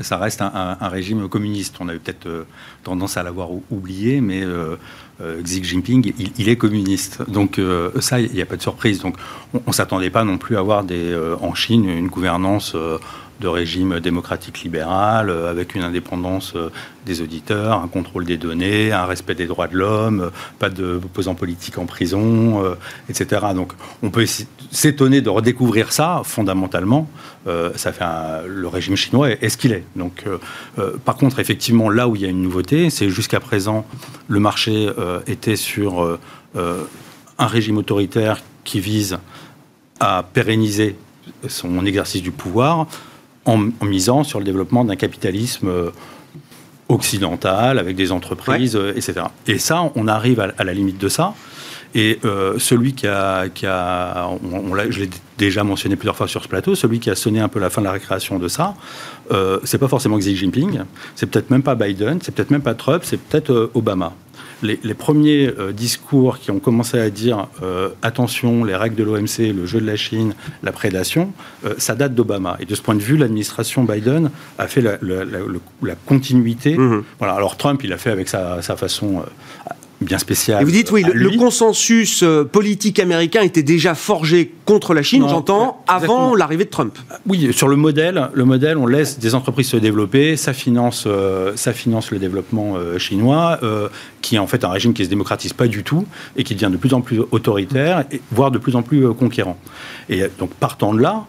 Ça, 0.00 0.18
reste 0.18 0.40
un, 0.40 0.76
régime 0.88 1.28
communiste. 1.28 1.76
On 1.80 1.88
avait 1.88 1.98
peut-être 1.98 2.26
euh, 2.26 2.44
tendance 2.84 3.16
à 3.16 3.24
l'avoir 3.24 3.48
oublié, 3.70 4.20
mais 4.20 4.42
euh, 4.44 4.76
Xi 5.42 5.64
Jinping, 5.64 6.12
il, 6.38 6.48
est 6.48 6.56
communiste. 6.56 7.28
Donc 7.28 7.60
ça, 8.00 8.20
il 8.20 8.32
n'y 8.32 8.42
a 8.42 8.46
pas 8.46 8.56
de 8.56 8.62
surprise. 8.62 9.00
Donc 9.00 9.16
on 9.54 9.60
ne 9.66 9.72
s'attendait 9.72 10.10
pas 10.10 10.24
non 10.24 10.38
plus 10.38 10.56
à 10.56 10.60
avoir 10.60 10.84
des, 10.84 11.16
en 11.40 11.54
Chine 11.54 11.88
une 11.88 12.08
gouvernance 12.08 12.76
de 13.40 13.48
régime 13.48 14.00
démocratique 14.00 14.62
libéral, 14.62 15.30
euh, 15.30 15.50
avec 15.50 15.74
une 15.74 15.82
indépendance 15.82 16.54
euh, 16.56 16.70
des 17.04 17.20
auditeurs, 17.20 17.82
un 17.82 17.88
contrôle 17.88 18.24
des 18.24 18.36
données, 18.36 18.92
un 18.92 19.04
respect 19.04 19.34
des 19.34 19.46
droits 19.46 19.68
de 19.68 19.76
l'homme, 19.76 20.20
euh, 20.20 20.30
pas 20.58 20.70
de 20.70 21.00
opposants 21.04 21.34
politiques 21.34 21.78
en 21.78 21.86
prison, 21.86 22.76
etc. 23.08 23.46
Donc 23.54 23.72
on 24.02 24.10
peut 24.10 24.26
s'étonner 24.70 25.20
de 25.20 25.28
redécouvrir 25.28 25.92
ça, 25.92 26.22
fondamentalement. 26.24 27.08
ça 27.76 27.92
fait 27.92 28.04
le 28.46 28.68
régime 28.68 28.96
chinois 28.96 29.30
est, 29.30 29.48
ce 29.48 29.56
qu'il 29.56 29.72
est. 29.72 29.84
Donc, 29.94 30.24
par 31.04 31.16
contre, 31.16 31.38
effectivement, 31.38 31.90
là 31.90 32.08
où 32.08 32.16
il 32.16 32.22
y 32.22 32.24
a 32.24 32.28
une 32.28 32.42
nouveauté, 32.42 32.90
c'est 32.90 33.08
jusqu'à 33.10 33.40
présent, 33.40 33.86
le 34.28 34.40
marché 34.40 34.90
était 35.26 35.56
sur 35.56 36.18
un 36.56 37.46
régime 37.46 37.78
autoritaire 37.78 38.42
qui 38.64 38.80
vise 38.80 39.18
à 40.00 40.22
pérenniser 40.22 40.96
son 41.48 41.84
exercice 41.86 42.22
du 42.22 42.30
pouvoir 42.30 42.86
en, 43.46 43.58
misant 43.84 44.24
sur 44.24 44.38
le 44.38 44.44
développement 44.44 44.84
d'un 44.84 44.96
capitalisme 44.96 45.68
euh, 45.68 45.90
occidental 46.88 47.78
avec 47.78 47.96
des 47.96 48.12
entreprises, 48.12 48.76
euh, 48.76 48.92
etc. 48.94 49.26
Et 49.46 49.58
ça, 49.58 49.90
on 49.94 50.08
arrive 50.08 50.40
à, 50.40 50.64
la 50.64 50.72
limite 50.72 50.98
de 50.98 51.08
ça. 51.08 51.34
Et 51.94 52.18
euh, 52.24 52.58
celui 52.58 52.92
qui 52.92 53.06
a, 53.06 53.48
qui 53.48 53.64
a 53.64 54.28
on, 54.28 54.74
je 54.90 55.00
l'ai 55.00 55.10
déjà 55.38 55.64
mentionné 55.64 55.96
plusieurs 55.96 56.16
fois 56.16 56.28
sur 56.28 56.42
ce 56.42 56.48
plateau, 56.48 56.74
celui 56.74 56.98
qui 57.00 57.08
a 57.08 57.14
sonné 57.14 57.40
un 57.40 57.48
peu 57.48 57.58
la 57.58 57.70
fin 57.70 57.80
de 57.80 57.86
la 57.86 57.92
récréation 57.92 58.38
de 58.38 58.48
ça, 58.48 58.74
euh, 59.30 59.60
c'est 59.64 59.78
pas 59.78 59.88
forcément 59.88 60.18
Xi 60.18 60.36
Jinping, 60.36 60.80
c'est 61.14 61.26
peut-être 61.26 61.48
même 61.50 61.62
pas 61.62 61.74
Biden, 61.74 62.18
c'est 62.22 62.34
peut-être 62.34 62.50
même 62.50 62.60
pas 62.60 62.74
Trump, 62.74 63.02
c'est 63.04 63.18
peut-être 63.18 63.70
Obama 63.74 64.12
les, 64.62 64.94
premiers 64.94 65.48
euh, 65.48 65.72
discours 65.72 66.38
qui 66.38 66.50
ont 66.50 66.58
commencé 66.58 66.98
à 66.98 67.10
dire 67.10 67.48
euh, 67.62 67.90
attention, 68.02 68.64
les 68.64 68.74
règles 68.74 68.96
de 68.96 69.04
l'OMC, 69.04 69.52
le 69.54 69.66
jeu 69.66 69.80
de 69.80 69.86
la 69.86 69.96
Chine, 69.96 70.34
la 70.62 70.72
prédation, 70.72 71.32
euh, 71.64 71.74
ça 71.78 71.94
date 71.94 72.14
d'Obama. 72.14 72.56
Et 72.60 72.64
de 72.64 72.74
ce 72.74 72.82
point 72.82 72.94
de 72.94 73.00
vue, 73.00 73.16
l'administration 73.16 73.84
Biden 73.84 74.30
a 74.58 74.66
fait 74.66 74.80
la, 74.80 74.98
continuité. 76.06 76.76
Mmh. 76.76 77.04
Voilà. 77.18 77.34
Alors 77.34 77.56
Trump, 77.56 77.82
il 77.84 77.92
a 77.92 77.98
fait 77.98 78.10
avec 78.10 78.28
sa, 78.28 78.62
sa 78.62 78.76
façon 78.76 79.22
bien 80.00 80.18
spécial. 80.18 80.60
Et 80.60 80.64
vous 80.64 80.70
dites, 80.70 80.90
oui, 80.90 81.02
le, 81.02 81.30
consensus 81.38 82.22
euh, 82.22 82.44
politique 82.44 82.98
américain 82.98 83.42
était 83.42 83.62
déjà 83.62 83.94
forgé 83.94 84.52
contre 84.64 84.94
la 84.94 85.02
Chine, 85.02 85.26
j'entends, 85.28 85.82
avant 85.86 86.34
l'arrivée 86.34 86.64
de 86.64 86.70
Trump. 86.70 86.98
Oui, 87.26 87.52
sur 87.52 87.68
le 87.68 87.76
modèle, 87.76 88.28
le 88.32 88.44
modèle, 88.44 88.76
on 88.76 88.86
laisse 88.86 89.18
des 89.18 89.34
entreprises 89.34 89.68
se 89.68 89.76
développer, 89.76 90.36
ça 90.36 90.52
finance, 90.52 91.04
euh, 91.06 91.52
ça 91.56 91.72
finance 91.72 92.10
le 92.10 92.18
développement 92.18 92.74
euh, 92.76 92.98
chinois, 92.98 93.60
qui 94.20 94.36
est 94.36 94.38
en 94.38 94.46
fait 94.46 94.64
un 94.64 94.68
régime 94.68 94.92
qui 94.92 95.04
se 95.04 95.10
démocratise 95.10 95.52
pas 95.52 95.68
du 95.68 95.82
tout 95.82 96.04
et 96.36 96.44
qui 96.44 96.54
devient 96.54 96.70
de 96.70 96.76
plus 96.76 96.94
en 96.94 97.00
plus 97.00 97.20
autoritaire, 97.30 98.04
et, 98.12 98.20
voire 98.32 98.50
de 98.50 98.58
plus 98.58 98.76
en 98.76 98.82
plus 98.82 99.12
conquérant. 99.14 99.56
Et 100.08 100.22
donc, 100.38 100.50
partant 100.54 100.94
de 100.94 101.00
là, 101.00 101.24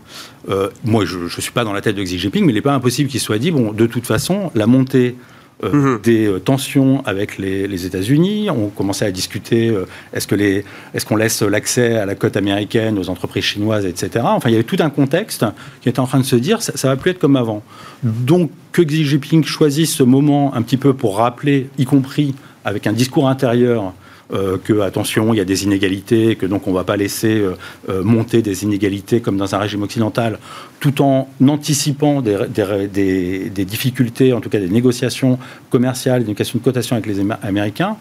moi, 0.84 1.06
je 1.06 1.20
ne 1.20 1.30
suis 1.30 1.52
pas 1.52 1.64
dans 1.64 1.74
la 1.74 1.82
tête 1.82 1.96
de 1.96 2.04
Xi 2.04 2.20
Jinping, 2.20 2.44
mais 2.46 2.52
il 2.52 2.56
n'est 2.56 2.62
pas 2.62 2.74
impossible 2.74 3.10
qu'il 3.10 3.20
soit 3.20 3.38
dit, 3.38 3.52
bon, 3.52 3.72
de 3.72 3.86
toute 3.86 4.06
façon, 4.06 4.52
la 4.56 4.68
montée 4.68 5.16
euh, 5.64 5.74
mhm. 5.74 6.02
des 6.04 6.28
euh, 6.28 6.40
tensions 6.40 7.04
avec 7.06 7.40
les, 7.40 7.86
États-Unis. 7.86 8.50
On 8.52 8.68
commençait 8.68 9.06
à 9.06 9.12
discuter 9.12 9.70
euh, 9.70 9.86
est-ce 10.14 10.28
que 10.28 10.36
les, 10.36 10.64
est-ce 10.94 11.04
qu'on 11.04 11.16
laisse 11.16 11.42
l'accès 11.42 11.98
à 11.98 12.06
la 12.06 12.14
cote 12.14 12.38
américaine 12.38 13.00
aux 13.00 13.10
entreprises 13.10 13.46
chinoises, 13.46 13.86
etc. 13.86 14.24
Enfin, 14.24 14.50
il 14.50 14.52
y 14.52 14.56
avait 14.56 14.64
tout 14.64 14.78
un 14.80 14.92
contexte 14.92 15.46
qui 15.82 15.90
était 15.90 16.00
en 16.00 16.06
train 16.06 16.20
de 16.20 16.26
se 16.26 16.36
dire 16.36 16.62
ça, 16.62 16.74
ça 16.76 16.90
va 16.90 16.96
plus 16.96 17.10
être 17.10 17.20
comme 17.20 17.36
avant. 17.36 17.64
Donc 18.04 18.52
que 18.72 18.84
Xi 18.84 19.04
Jinping 19.04 19.44
choisisse 19.46 19.96
ce 19.96 20.04
moment 20.04 20.54
un 20.54 20.62
petit 20.62 20.78
peu 20.78 20.94
pour 20.94 21.18
rappeler, 21.18 21.70
y 21.80 21.86
compris 21.86 22.36
avec 22.64 22.86
un 22.86 22.94
discours 22.94 23.28
intérieur 23.28 23.94
euh, 24.34 24.58
que 24.62 24.82
attention, 24.82 25.34
il 25.34 25.38
y 25.38 25.40
a 25.40 25.46
des 25.46 25.64
inégalités, 25.64 26.36
que 26.36 26.46
donc 26.46 26.68
on 26.68 26.72
ne 26.72 26.76
va 26.76 26.84
pas 26.84 26.98
laisser 26.98 27.40
euh, 27.40 27.54
euh, 27.88 28.04
monter 28.04 28.42
des 28.42 28.64
inégalités 28.64 29.22
comme 29.22 29.38
dans 29.38 29.56
un 29.56 29.58
régime 29.58 29.84
occidental, 29.84 30.38
tout 30.82 31.02
en 31.02 31.30
anticipant 31.48 32.22
des, 32.22 33.50
difficultés, 33.50 34.34
en 34.34 34.42
tout 34.42 34.50
cas 34.50 34.60
des 34.60 34.68
négociations 34.68 35.40
commerciales, 35.70 36.24
des 36.24 36.28
négociations 36.28 36.60
de 36.60 36.64
cotation 36.66 36.98
avec 36.98 37.06
les 37.06 37.22
Américains. 37.42 37.96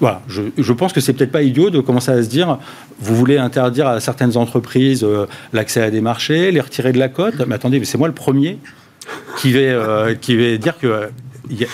Voilà, 0.00 0.22
je, 0.28 0.72
pense 0.72 0.94
que 0.94 1.00
c'est 1.02 1.12
peut-être 1.12 1.32
pas 1.32 1.42
idiot 1.42 1.68
de 1.68 1.80
commencer 1.80 2.10
à 2.10 2.22
se 2.22 2.28
dire, 2.28 2.58
vous 2.98 3.14
voulez 3.14 3.36
interdire 3.36 3.86
à 3.86 4.00
certaines 4.00 4.38
entreprises 4.38 5.06
l'accès 5.52 5.82
à 5.82 5.90
des 5.90 6.00
marchés, 6.00 6.52
les 6.52 6.60
retirer 6.60 6.92
de 6.92 6.98
la 6.98 7.08
cote, 7.08 7.34
mais 7.46 7.56
attendez, 7.56 7.84
c'est 7.84 7.98
moi 7.98 8.08
le 8.08 8.14
premier 8.14 8.56
qui 9.36 9.52
vais, 9.52 9.76
qui 10.22 10.36
vais 10.36 10.56
dire 10.56 10.78
que 10.78 11.10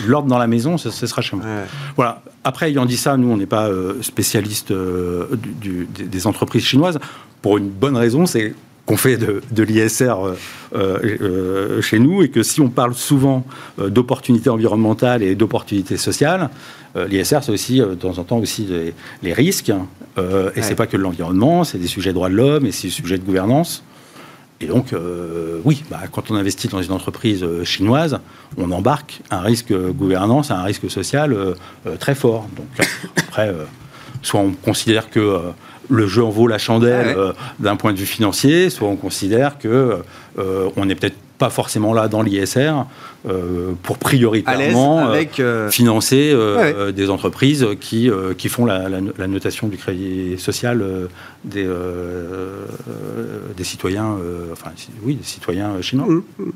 l'ordre 0.06 0.28
dans 0.28 0.38
la 0.38 0.46
maison, 0.46 0.78
ce, 0.78 0.90
sera 0.90 1.22
chez 1.22 1.36
moi. 1.36 1.44
Voilà. 1.96 2.22
Après, 2.44 2.68
ayant 2.68 2.86
dit 2.86 2.96
ça, 2.96 3.16
nous, 3.16 3.28
on 3.28 3.36
n'est 3.36 3.46
pas 3.46 3.68
euh, 3.68 4.00
spécialiste 4.02 4.70
euh, 4.70 5.26
des 5.62 6.26
entreprises 6.26 6.64
chinoises. 6.64 6.98
Pour 7.42 7.58
une 7.58 7.68
bonne 7.68 7.96
raison, 7.96 8.26
c'est 8.26 8.54
qu'on 8.86 8.96
fait 8.96 9.16
de, 9.16 9.62
l'ISR 9.62 10.14
euh, 10.74 11.82
chez 11.82 11.98
nous 11.98 12.22
et 12.22 12.28
que 12.28 12.44
si 12.44 12.60
on 12.60 12.68
parle 12.68 12.94
souvent 12.94 13.44
d'opportunités 13.78 14.48
environnementales 14.48 15.24
et 15.24 15.34
d'opportunités 15.34 15.96
sociales, 15.96 16.50
l'ISR 16.94 17.40
c'est 17.42 17.50
aussi 17.50 17.78
de 17.80 17.94
temps 17.94 18.18
en 18.18 18.22
temps 18.22 18.38
aussi 18.38 18.68
les, 19.24 19.32
risques 19.32 19.70
hein. 19.70 19.88
et 20.54 20.62
c'est 20.62 20.76
pas 20.76 20.86
que 20.86 20.96
l'environnement, 20.96 21.64
c'est 21.64 21.78
des 21.78 21.88
sujets 21.88 22.10
de 22.10 22.14
droits 22.14 22.28
de 22.28 22.36
l'homme 22.36 22.64
et 22.64 22.70
c'est 22.70 22.86
des 22.86 22.92
sujets 22.92 23.18
de 23.18 23.24
gouvernance. 23.24 23.82
Et 24.60 24.66
donc, 24.66 24.92
euh, 24.92 25.60
oui, 25.64 25.82
bah, 25.90 26.00
quand 26.10 26.30
on 26.30 26.34
investit 26.34 26.68
dans 26.68 26.80
une 26.80 26.92
entreprise 26.92 27.42
euh, 27.42 27.64
chinoise, 27.64 28.18
on 28.56 28.70
embarque 28.70 29.20
un 29.30 29.40
risque 29.40 29.72
gouvernance, 29.72 30.50
un 30.50 30.62
risque 30.62 30.90
social 30.90 31.32
euh, 31.34 31.54
très 31.98 32.14
fort. 32.14 32.48
Donc, 32.56 32.88
après, 33.16 33.54
soit 34.22 34.40
on 34.40 34.52
considère 34.52 35.10
que 35.10 35.40
le 35.88 36.06
jeu 36.06 36.24
en 36.24 36.30
vaut 36.30 36.46
la 36.46 36.58
chandelle 36.58 37.14
ah 37.16 37.32
d'un 37.58 37.76
point 37.76 37.92
de 37.92 37.98
vue 37.98 38.06
financier, 38.06 38.70
soit 38.70 38.88
on 38.88 38.96
considère 38.96 39.58
que 39.58 39.98
on 40.36 40.86
n'est 40.86 40.94
peut-être 40.94 41.16
pas 41.38 41.50
forcément 41.50 41.92
là 41.92 42.08
dans 42.08 42.22
l'ISR 42.22 42.86
euh, 43.28 43.72
pour 43.82 43.98
prioritairement 43.98 45.08
euh, 45.08 45.24
euh, 45.38 45.70
financer 45.70 46.34
des 46.94 47.10
entreprises 47.10 47.66
qui, 47.80 48.10
qui 48.38 48.48
font 48.48 48.64
la, 48.64 48.88
notation 49.26 49.68
du 49.68 49.76
crédit 49.76 50.38
social 50.38 50.84
des, 51.44 51.68
des 53.56 53.64
citoyens, 53.64 54.16
enfin 54.52 54.70
oui, 55.02 55.14
des 55.14 55.24
citoyens 55.24 55.80
chinois. 55.80 56.06
Mmh, 56.06 56.22
mmh. 56.38 56.52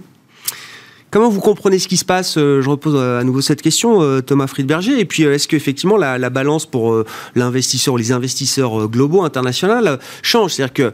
Comment 1.11 1.29
vous 1.29 1.41
comprenez 1.41 1.81
ce 1.81 1.89
qui 1.89 1.97
se 1.97 2.05
passe 2.05 2.37
Je 2.37 2.69
repose 2.69 2.95
à 2.95 3.25
nouveau 3.25 3.41
cette 3.41 3.63
question, 3.63 4.23
Thomas 4.23 4.47
Friedberger. 4.47 5.01
Et 5.01 5.05
puis, 5.05 5.25
est-ce 5.25 5.49
qu'effectivement 5.49 5.97
la, 5.97 6.19
la 6.19 6.31
balance 6.31 6.67
pour 6.67 7.03
l'investisseur, 7.35 7.97
les 7.97 8.13
investisseurs 8.13 8.89
globaux, 8.89 9.23
internationaux, 9.23 9.97
change? 10.23 10.53
C'est-à-dire 10.53 10.73
que 10.73 10.93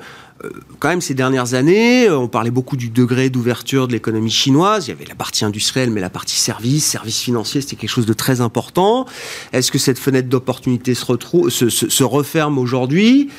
quand 0.79 0.89
même 0.89 1.01
ces 1.01 1.15
dernières 1.15 1.55
années, 1.55 2.09
euh, 2.09 2.19
on 2.19 2.29
parlait 2.29 2.51
beaucoup 2.51 2.77
du 2.77 2.91
degré 2.91 3.31
d'ouverture 3.31 3.89
de 3.89 3.93
l'économie 3.93 4.31
chinoise. 4.31 4.87
Il 4.87 4.91
y 4.91 4.93
avait 4.93 5.07
la 5.07 5.15
partie 5.15 5.45
industrielle, 5.45 5.91
mais 5.91 6.01
la 6.01 6.11
partie 6.11 6.37
service, 6.37 6.85
service 6.85 7.21
financier, 7.21 7.61
c'était 7.61 7.77
quelque 7.77 7.91
chose 7.91 8.07
de 8.07 8.13
très 8.13 8.41
important. 8.41 9.07
Est-ce 9.53 9.73
que 9.73 9.79
cette 9.79 9.99
fenêtre 9.99 10.29
d'opportunité 10.29 10.95
se, 10.95 11.69
se, 11.69 12.05
referme 12.05 12.59
aujourd'hui? 12.59 13.31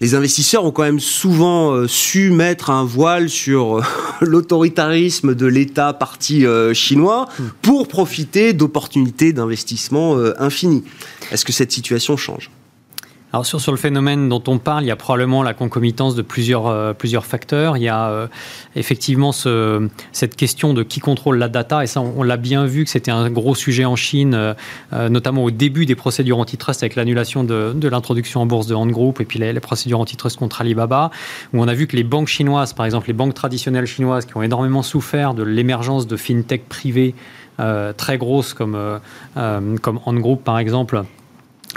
Les 0.00 0.16
investisseurs 0.16 0.64
ont 0.64 0.72
quand 0.72 0.82
même 0.82 0.98
souvent 0.98 1.70
euh, 1.70 1.86
su 1.86 2.30
mettre 2.30 2.70
un 2.70 2.84
voile 2.84 3.28
sur 3.28 3.80
l'autoritarisme 4.20 5.36
de 5.36 5.46
l'État 5.46 5.92
parti 5.92 6.44
chinois 6.74 7.28
pour 7.62 7.86
profiter 7.86 8.52
d'opportunités 8.52 9.32
d'investissement 9.32 10.16
infinies. 10.38 10.82
Est-ce 11.30 11.44
que 11.44 11.52
cette 11.52 11.70
situation 11.70 12.16
change? 12.16 12.50
Alors 13.32 13.46
sur, 13.46 13.60
sur 13.60 13.72
le 13.72 13.78
phénomène 13.78 14.28
dont 14.28 14.42
on 14.46 14.58
parle, 14.58 14.84
il 14.84 14.88
y 14.88 14.90
a 14.90 14.96
probablement 14.96 15.42
la 15.42 15.54
concomitance 15.54 16.14
de 16.14 16.20
plusieurs, 16.20 16.66
euh, 16.66 16.92
plusieurs 16.92 17.24
facteurs. 17.24 17.78
Il 17.78 17.82
y 17.82 17.88
a 17.88 18.10
euh, 18.10 18.26
effectivement 18.76 19.32
ce, 19.32 19.88
cette 20.12 20.36
question 20.36 20.74
de 20.74 20.82
qui 20.82 21.00
contrôle 21.00 21.38
la 21.38 21.48
data, 21.48 21.82
et 21.82 21.86
ça 21.86 22.02
on, 22.02 22.22
l'a 22.22 22.36
bien 22.36 22.66
vu 22.66 22.84
que 22.84 22.90
c'était 22.90 23.10
un 23.10 23.30
gros 23.30 23.54
sujet 23.54 23.86
en 23.86 23.96
Chine, 23.96 24.34
euh, 24.34 25.08
notamment 25.08 25.44
au 25.44 25.50
début 25.50 25.86
des 25.86 25.94
procédures 25.94 26.38
antitrust 26.38 26.82
avec 26.82 26.94
l'annulation 26.94 27.42
de, 27.42 27.88
l'introduction 27.88 28.42
en 28.42 28.46
bourse 28.46 28.66
de 28.66 28.74
Han 28.74 28.86
Group 28.86 29.20
et 29.20 29.24
puis 29.24 29.38
les, 29.38 29.60
procédures 29.60 30.00
antitrust 30.00 30.38
contre 30.38 30.60
Alibaba, 30.60 31.10
où 31.54 31.62
on 31.62 31.68
a 31.68 31.74
vu 31.74 31.86
que 31.86 31.96
les 31.96 32.04
banques 32.04 32.28
chinoises, 32.28 32.74
par 32.74 32.84
exemple 32.84 33.06
les 33.06 33.14
banques 33.14 33.34
traditionnelles 33.34 33.86
chinoises 33.86 34.26
qui 34.26 34.36
ont 34.36 34.42
énormément 34.42 34.82
souffert 34.82 35.32
de 35.32 35.42
l'émergence 35.42 36.06
de 36.06 36.16
fintech 36.16 36.68
privées 36.68 37.14
très 37.96 38.18
grosses 38.18 38.54
comme, 38.54 38.76
comme 39.34 40.00
Han 40.04 40.14
Group 40.14 40.42
par 40.42 40.58
exemple, 40.58 41.04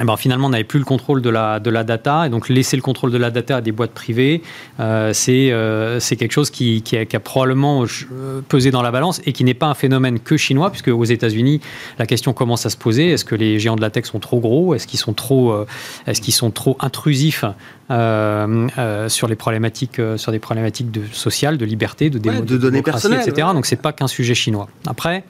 ben, 0.04 0.18
finalement, 0.18 0.48
on 0.48 0.50
n'avait 0.50 0.66
plus 0.66 0.80
le 0.80 0.86
contrôle 0.86 1.22
de 1.22 1.30
la, 1.30 1.60
de 1.62 1.70
la 1.70 1.86
data. 1.86 2.28
Et 2.28 2.30
donc, 2.30 2.50
laisser 2.50 2.76
le 2.76 2.82
contrôle 2.82 3.12
de 3.12 3.18
la 3.18 3.32
data 3.32 3.58
à 3.58 3.62
des 3.62 3.72
boîtes 3.72 3.92
privées, 3.92 4.42
euh, 4.82 5.14
euh, 5.30 6.00
c'est 6.02 6.16
quelque 6.18 6.34
chose 6.34 6.50
qui, 6.50 6.82
qui, 6.82 6.98
a, 6.98 7.20
probablement 7.20 7.84
euh, 7.84 8.42
pesé 8.48 8.72
dans 8.72 8.82
la 8.82 8.92
balance 8.92 9.22
et 9.26 9.32
qui 9.32 9.46
n'est 9.46 9.54
pas 9.54 9.68
un 9.68 9.74
phénomène 9.74 10.20
que 10.20 10.36
chinois, 10.36 10.70
puisque 10.70 10.90
aux 10.90 11.06
États-Unis, 11.06 11.62
la 11.98 12.06
question 12.06 12.34
commence 12.34 12.66
à 12.66 12.70
se 12.70 12.78
poser 12.78 13.12
est-ce 13.12 13.24
que 13.24 13.36
les 13.36 13.58
géants 13.58 13.78
de 13.78 13.82
la 13.82 13.90
tech 13.90 14.06
sont 14.06 14.20
trop 14.20 14.40
gros? 14.40 14.76
Est-ce 14.76 14.86
qu'ils 14.86 15.00
sont, 15.00 15.14
trop, 15.14 15.66
est 16.08 16.20
qu'ils 16.20 16.34
sont 16.34 16.52
trop 16.52 16.76
intrusifs 16.82 17.46
sur 17.90 19.28
les 19.28 19.36
problématiques, 19.36 20.02
sur 20.18 20.32
des 20.34 20.40
problématiques 20.40 20.92
de, 20.92 21.04
sociales, 21.14 21.58
de 21.58 21.66
liberté, 21.66 22.10
de, 22.10 22.20
de 22.20 22.58
données 22.58 22.82
personnelles, 22.82 23.22
etc. 23.26 23.48
Donc, 23.54 23.66
c'est 23.66 23.82
pas 23.82 23.94
qu'un 23.94 24.08
sujet 24.08 24.36
chinois. 24.36 24.68
Après, 24.88 25.24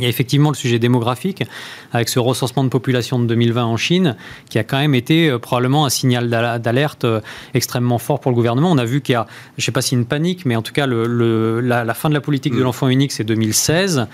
il 0.00 0.04
y 0.04 0.06
a 0.06 0.08
effectivement 0.08 0.50
le 0.50 0.56
sujet 0.56 0.78
démographique, 0.78 1.44
avec 1.92 2.08
ce 2.08 2.18
recensement 2.18 2.64
de 2.64 2.68
population 2.68 3.18
de 3.18 3.26
2020 3.26 3.64
en 3.64 3.76
Chine, 3.76 4.16
qui 4.48 4.58
a 4.58 4.64
quand 4.64 4.78
même 4.78 4.94
été 4.94 5.28
euh, 5.28 5.38
probablement 5.38 5.84
un 5.84 5.90
signal 5.90 6.28
d'alerte 6.28 7.04
euh, 7.04 7.20
extrêmement 7.54 7.98
fort 7.98 8.20
pour 8.20 8.30
le 8.30 8.34
gouvernement. 8.34 8.70
On 8.70 8.78
a 8.78 8.84
vu 8.84 9.00
qu'il 9.00 9.12
y 9.12 9.16
a, 9.16 9.26
je 9.56 9.62
ne 9.62 9.64
sais 9.64 9.72
pas 9.72 9.82
si 9.82 9.94
une 9.94 10.06
panique, 10.06 10.46
mais 10.46 10.56
en 10.56 10.62
tout 10.62 10.72
cas, 10.72 10.86
le, 10.86 11.60
la, 11.60 11.84
la, 11.84 11.94
fin 11.94 12.08
de 12.08 12.14
la 12.14 12.20
politique 12.20 12.54
de 12.54 12.60
mm. 12.60 12.64
l'enfant 12.64 12.88
unique, 12.88 13.12
c'est 13.12 13.24
2016. 13.24 14.06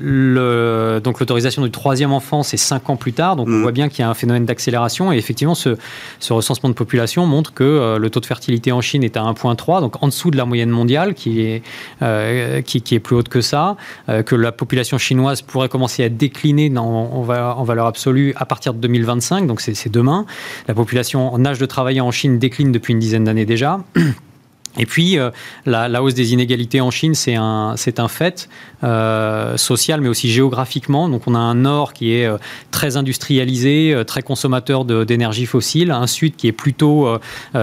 Le, 0.00 1.00
donc 1.02 1.20
l'autorisation 1.20 1.62
du 1.62 1.70
troisième 1.70 2.12
enfant, 2.12 2.42
c'est 2.42 2.56
cinq 2.56 2.88
ans 2.88 2.96
plus 2.96 3.12
tard. 3.12 3.36
Donc 3.36 3.48
on 3.48 3.52
mm. 3.52 3.62
voit 3.62 3.72
bien 3.72 3.88
qu'il 3.88 4.00
y 4.00 4.02
a 4.02 4.08
un 4.08 4.14
phénomène 4.14 4.44
d'accélération. 4.44 5.12
Et 5.12 5.16
effectivement, 5.16 5.54
ce, 5.54 5.76
ce, 6.18 6.32
recensement 6.32 6.68
de 6.68 6.74
population 6.74 7.26
montre 7.26 7.52
que 7.52 7.64
euh, 7.64 7.98
le 7.98 8.10
taux 8.10 8.20
de 8.20 8.26
fertilité 8.26 8.72
en 8.72 8.80
Chine 8.80 9.04
est 9.04 9.16
à 9.16 9.22
1,3, 9.22 9.80
donc 9.80 10.02
en 10.02 10.06
dessous 10.06 10.30
de 10.30 10.36
la 10.36 10.44
moyenne 10.44 10.70
mondiale, 10.70 11.14
qui 11.14 11.42
est, 11.42 11.62
euh, 12.02 12.62
qui, 12.62 12.80
qui, 12.80 12.94
est 12.94 13.00
plus 13.00 13.16
haute 13.16 13.28
que 13.28 13.40
ça. 13.40 13.76
Euh, 14.08 14.22
que 14.22 14.34
la 14.34 14.52
population 14.52 14.98
chinoise 14.98 15.42
pourrait 15.42 15.68
commencer 15.68 16.04
à 16.04 16.08
décliner 16.08 16.70
dans, 16.70 16.84
en, 16.84 17.18
en, 17.18 17.64
valeur 17.64 17.86
absolue 17.86 18.32
à 18.36 18.46
partir 18.46 18.74
de 18.74 18.78
2025, 18.78 19.46
donc 19.46 19.60
c'est 19.60 19.88
demain. 19.90 20.26
La 20.68 20.74
population 20.74 21.32
en 21.32 21.44
âge 21.44 21.58
de 21.58 21.66
travailler 21.66 22.00
en 22.00 22.10
Chine 22.10 22.38
décline 22.38 22.72
depuis 22.72 22.92
une 22.92 22.98
dizaine 22.98 23.24
d'années 23.24 23.46
déjà. 23.46 23.80
Et 24.78 24.86
puis, 24.86 25.18
euh, 25.18 25.30
la, 25.66 26.02
hausse 26.02 26.14
des 26.14 26.32
inégalités 26.32 26.80
en 26.80 26.90
Chine, 26.90 27.14
c'est 27.14 27.34
un, 27.34 27.74
c'est 27.76 28.00
un 28.00 28.08
fait 28.08 28.48
euh, 28.84 29.56
social, 29.56 30.00
mais 30.00 30.08
aussi 30.08 30.30
géographiquement. 30.30 31.08
Donc, 31.08 31.22
on 31.26 31.34
a 31.34 31.38
un 31.38 31.54
nord 31.54 31.92
qui 31.92 32.14
est 32.14 32.26
euh, 32.26 32.38
très 32.70 32.96
industrialisé, 32.96 33.94
très 34.06 34.22
consommateur 34.22 34.84
d'énergie 34.84 35.46
fossile, 35.46 35.90
un 35.90 36.06
sud 36.06 36.36
qui 36.36 36.48
est 36.48 36.52
plutôt 36.52 37.08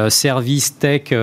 service, 0.10 0.78
tech, 0.78 1.14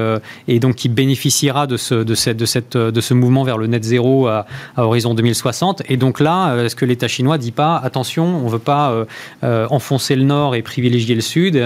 et 0.48 0.58
donc 0.58 0.74
qui 0.76 0.88
bénéficiera 0.88 1.66
de 1.66 1.76
ce, 1.76 1.94
de, 1.94 2.14
cette, 2.14 2.36
de, 2.36 2.44
cette, 2.44 2.76
de 2.76 3.00
ce 3.00 3.14
mouvement 3.14 3.44
vers 3.44 3.58
le 3.58 3.66
net 3.66 3.84
zéro 3.84 4.26
à, 4.26 4.46
à 4.76 4.84
horizon 4.84 5.14
2060. 5.14 5.82
Et 5.88 5.96
donc 5.96 6.20
là, 6.20 6.56
est-ce 6.56 6.76
que 6.76 6.84
l'État 6.84 7.08
chinois 7.08 7.38
dit 7.38 7.52
pas, 7.52 7.76
attention, 7.76 8.24
on 8.24 8.48
veut 8.48 8.58
pas 8.58 9.06
enfoncer 9.42 10.16
le 10.16 10.24
nord 10.24 10.54
et 10.54 10.62
privilégier 10.62 11.14
le 11.14 11.20
sud, 11.20 11.56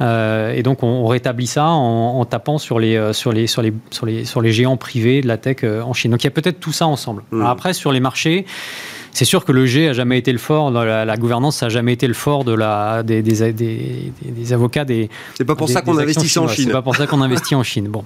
et 0.00 0.62
donc 0.62 0.82
on, 0.82 0.88
on 0.88 1.06
rétablit 1.06 1.46
ça 1.46 1.66
en, 1.66 2.20
en 2.20 2.24
tapant 2.24 2.58
sur 2.58 2.78
les, 2.78 3.12
sur 3.12 3.32
les, 3.32 3.46
sur 3.46 3.62
les 3.62 3.67
sur, 3.90 4.06
les, 4.06 4.24
sur 4.24 4.40
les 4.40 4.52
géants 4.52 4.76
privés 4.76 5.20
de 5.20 5.28
la 5.28 5.36
tech 5.36 5.58
euh, 5.62 5.82
en 5.82 5.92
Chine. 5.92 6.10
Donc 6.10 6.22
il 6.22 6.26
y 6.26 6.28
a 6.28 6.32
peut-être 6.32 6.60
tout 6.60 6.72
ça 6.72 6.86
ensemble. 6.86 7.22
Mmh. 7.30 7.42
après, 7.42 7.72
sur 7.72 7.92
les 7.92 8.00
marchés, 8.00 8.46
c'est 9.12 9.24
sûr 9.24 9.44
que 9.44 9.52
le 9.52 9.66
G 9.66 9.88
a 9.88 9.92
jamais 9.92 10.18
été 10.18 10.32
le 10.32 10.38
fort, 10.38 10.70
la, 10.70 11.04
la 11.04 11.16
gouvernance 11.16 11.56
ça 11.56 11.66
a 11.66 11.68
jamais 11.68 11.92
été 11.92 12.06
le 12.06 12.14
fort 12.14 12.44
de 12.44 12.52
la, 12.52 13.02
des, 13.02 13.22
des, 13.22 13.52
des, 13.52 14.12
des 14.22 14.52
avocats 14.52 14.84
des. 14.84 15.08
C'est 15.34 15.44
pas 15.44 15.56
pour 15.56 15.68
ça 15.68 15.82
qu'on 15.82 15.98
investit 15.98 16.38
en 16.38 16.48
Chine. 16.48 16.66
C'est 16.66 16.72
pas 16.72 16.82
pour 16.82 16.96
ça 16.96 17.06
qu'on 17.06 17.20
investit 17.22 17.54
en 17.54 17.62
Chine. 17.62 17.88
Bon. 17.88 18.04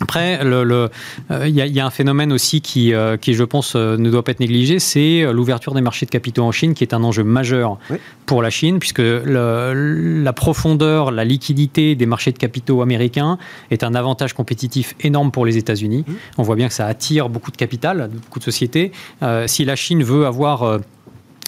Après, 0.00 0.38
il 0.42 0.48
le, 0.48 0.64
le, 0.64 0.88
euh, 1.30 1.46
y, 1.46 1.60
y, 1.60 1.78
a 1.78 1.86
un 1.86 1.90
phénomène 1.90 2.32
aussi 2.32 2.60
qui, 2.60 2.92
euh, 2.92 3.16
qui 3.16 3.34
je 3.34 3.44
pense, 3.44 3.74
euh, 3.76 3.96
ne 3.96 4.10
doit 4.10 4.24
pas 4.24 4.32
être 4.32 4.40
négligé, 4.40 4.80
c'est 4.80 5.24
l'ouverture 5.32 5.74
des 5.74 5.80
marchés 5.80 6.06
de 6.06 6.10
capitaux 6.10 6.42
en 6.42 6.50
Chine, 6.50 6.74
qui 6.74 6.82
est 6.82 6.92
un 6.92 7.04
enjeu 7.04 7.22
majeur 7.22 7.78
oui. 7.88 7.98
pour 8.26 8.42
la 8.42 8.50
Chine, 8.50 8.80
puisque 8.80 8.98
le, 8.98 10.22
la 10.24 10.32
profondeur, 10.32 11.12
la 11.12 11.24
liquidité 11.24 11.94
des 11.94 12.06
marchés 12.06 12.32
de 12.32 12.38
capitaux 12.38 12.82
américains 12.82 13.38
est 13.70 13.84
un 13.84 13.94
avantage 13.94 14.32
compétitif 14.32 14.96
énorme 15.00 15.30
pour 15.30 15.46
les 15.46 15.56
États-Unis. 15.56 16.04
Mmh. 16.06 16.12
On 16.38 16.42
voit 16.42 16.56
bien 16.56 16.66
que 16.66 16.74
ça 16.74 16.86
attire 16.86 17.28
beaucoup 17.28 17.52
de 17.52 17.56
capital, 17.56 18.10
beaucoup 18.12 18.40
de 18.40 18.44
sociétés. 18.44 18.90
Si 19.46 19.64
la 19.64 19.76
Chine 19.76 20.02
veut 20.02 20.21
avoir 20.26 20.80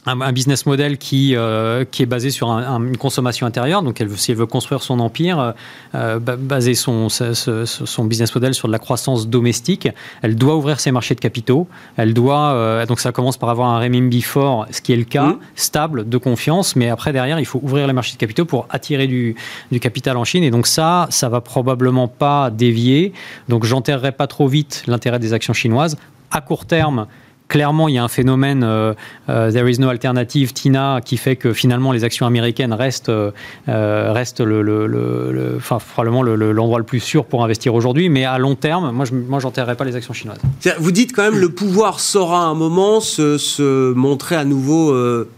un, 0.06 0.32
business 0.32 0.66
model 0.66 0.98
qui, 0.98 1.34
euh, 1.34 1.84
qui 1.90 2.02
est 2.02 2.06
basé 2.06 2.30
sur 2.30 2.50
un, 2.50 2.82
une 2.82 2.96
consommation 2.96 3.46
intérieure. 3.46 3.82
Donc, 3.82 4.00
elle, 4.00 4.10
si 4.16 4.32
elle 4.32 4.36
veut 4.36 4.46
construire 4.46 4.82
son 4.82 5.00
empire, 5.00 5.38
euh, 5.38 5.52
euh 5.94 6.18
baser 6.18 6.74
son, 6.74 7.08
son, 7.08 7.32
son, 7.34 8.04
business 8.04 8.34
model 8.34 8.54
sur 8.54 8.68
de 8.68 8.72
la 8.72 8.78
croissance 8.78 9.28
domestique, 9.28 9.88
elle 10.22 10.36
doit 10.36 10.56
ouvrir 10.56 10.80
ses 10.80 10.90
marchés 10.90 11.14
de 11.14 11.20
capitaux. 11.20 11.66
Elle 11.96 12.14
doit, 12.14 12.52
euh, 12.52 12.86
donc 12.86 13.00
ça 13.00 13.12
commence 13.12 13.36
par 13.36 13.48
avoir 13.48 13.68
un 13.68 13.78
renminbi 13.78 14.22
fort, 14.22 14.66
ce 14.70 14.80
qui 14.80 14.92
est 14.92 14.96
le 14.96 15.04
cas, 15.04 15.28
mmh. 15.28 15.38
stable, 15.56 16.08
de 16.08 16.18
confiance. 16.18 16.76
Mais 16.76 16.88
après, 16.88 17.12
derrière, 17.12 17.40
il 17.40 17.46
faut 17.46 17.60
ouvrir 17.62 17.86
les 17.86 17.92
marchés 17.92 18.14
de 18.14 18.18
capitaux 18.18 18.44
pour 18.44 18.66
attirer 18.70 19.06
du, 19.06 19.34
du 19.72 19.80
capital 19.80 20.16
en 20.16 20.24
Chine. 20.24 20.44
Et 20.44 20.50
donc 20.50 20.66
ça, 20.66 21.06
ça 21.10 21.28
va 21.28 21.40
probablement 21.40 22.08
pas 22.08 22.50
dévier. 22.50 23.12
Donc, 23.48 23.64
j'enterrerai 23.64 24.12
pas 24.12 24.26
trop 24.26 24.48
vite 24.48 24.84
l'intérêt 24.86 25.18
des 25.18 25.32
actions 25.32 25.52
chinoises. 25.54 25.96
À 26.30 26.40
court 26.40 26.66
terme, 26.66 27.06
clairement, 27.48 27.88
il 27.88 27.94
y 27.94 27.98
a 27.98 28.04
un 28.04 28.08
phénomène 28.08 28.62
euh, 28.64 28.94
euh, 29.28 29.52
there 29.52 29.70
is 29.70 29.78
no 29.78 29.88
alternative, 29.88 30.52
Tina, 30.52 31.00
qui 31.04 31.16
fait 31.16 31.36
que 31.36 31.52
finalement 31.52 31.92
les 31.92 32.04
actions 32.04 32.26
américaines 32.26 32.72
restent, 32.72 33.10
euh, 33.10 33.32
restent 33.66 34.42
enfin, 34.42 35.78
probablement 35.92 36.22
l'endroit 36.22 36.78
le, 36.78 36.84
plus 36.84 37.00
sûr 37.00 37.24
pour 37.24 37.44
investir 37.44 37.74
aujourd'hui. 37.74 38.08
Mais 38.08 38.24
à 38.24 38.38
long 38.38 38.54
terme, 38.54 38.90
moi, 38.92 39.04
je 39.04 39.14
moi, 39.14 39.40
pas 39.76 39.84
les 39.84 39.96
actions 39.96 40.12
chinoises. 40.12 40.38
Vous 40.78 40.90
dites 40.90 41.12
quand 41.12 41.22
même 41.22 41.38
le 41.38 41.50
pouvoir 41.50 42.00
saura 42.00 42.44
à 42.44 42.46
un 42.46 42.54
moment 42.54 43.00
se, 43.00 43.92
montrer 43.92 44.36
à 44.36 44.44
nouveau 44.44 44.94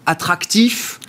attractif 0.06 1.00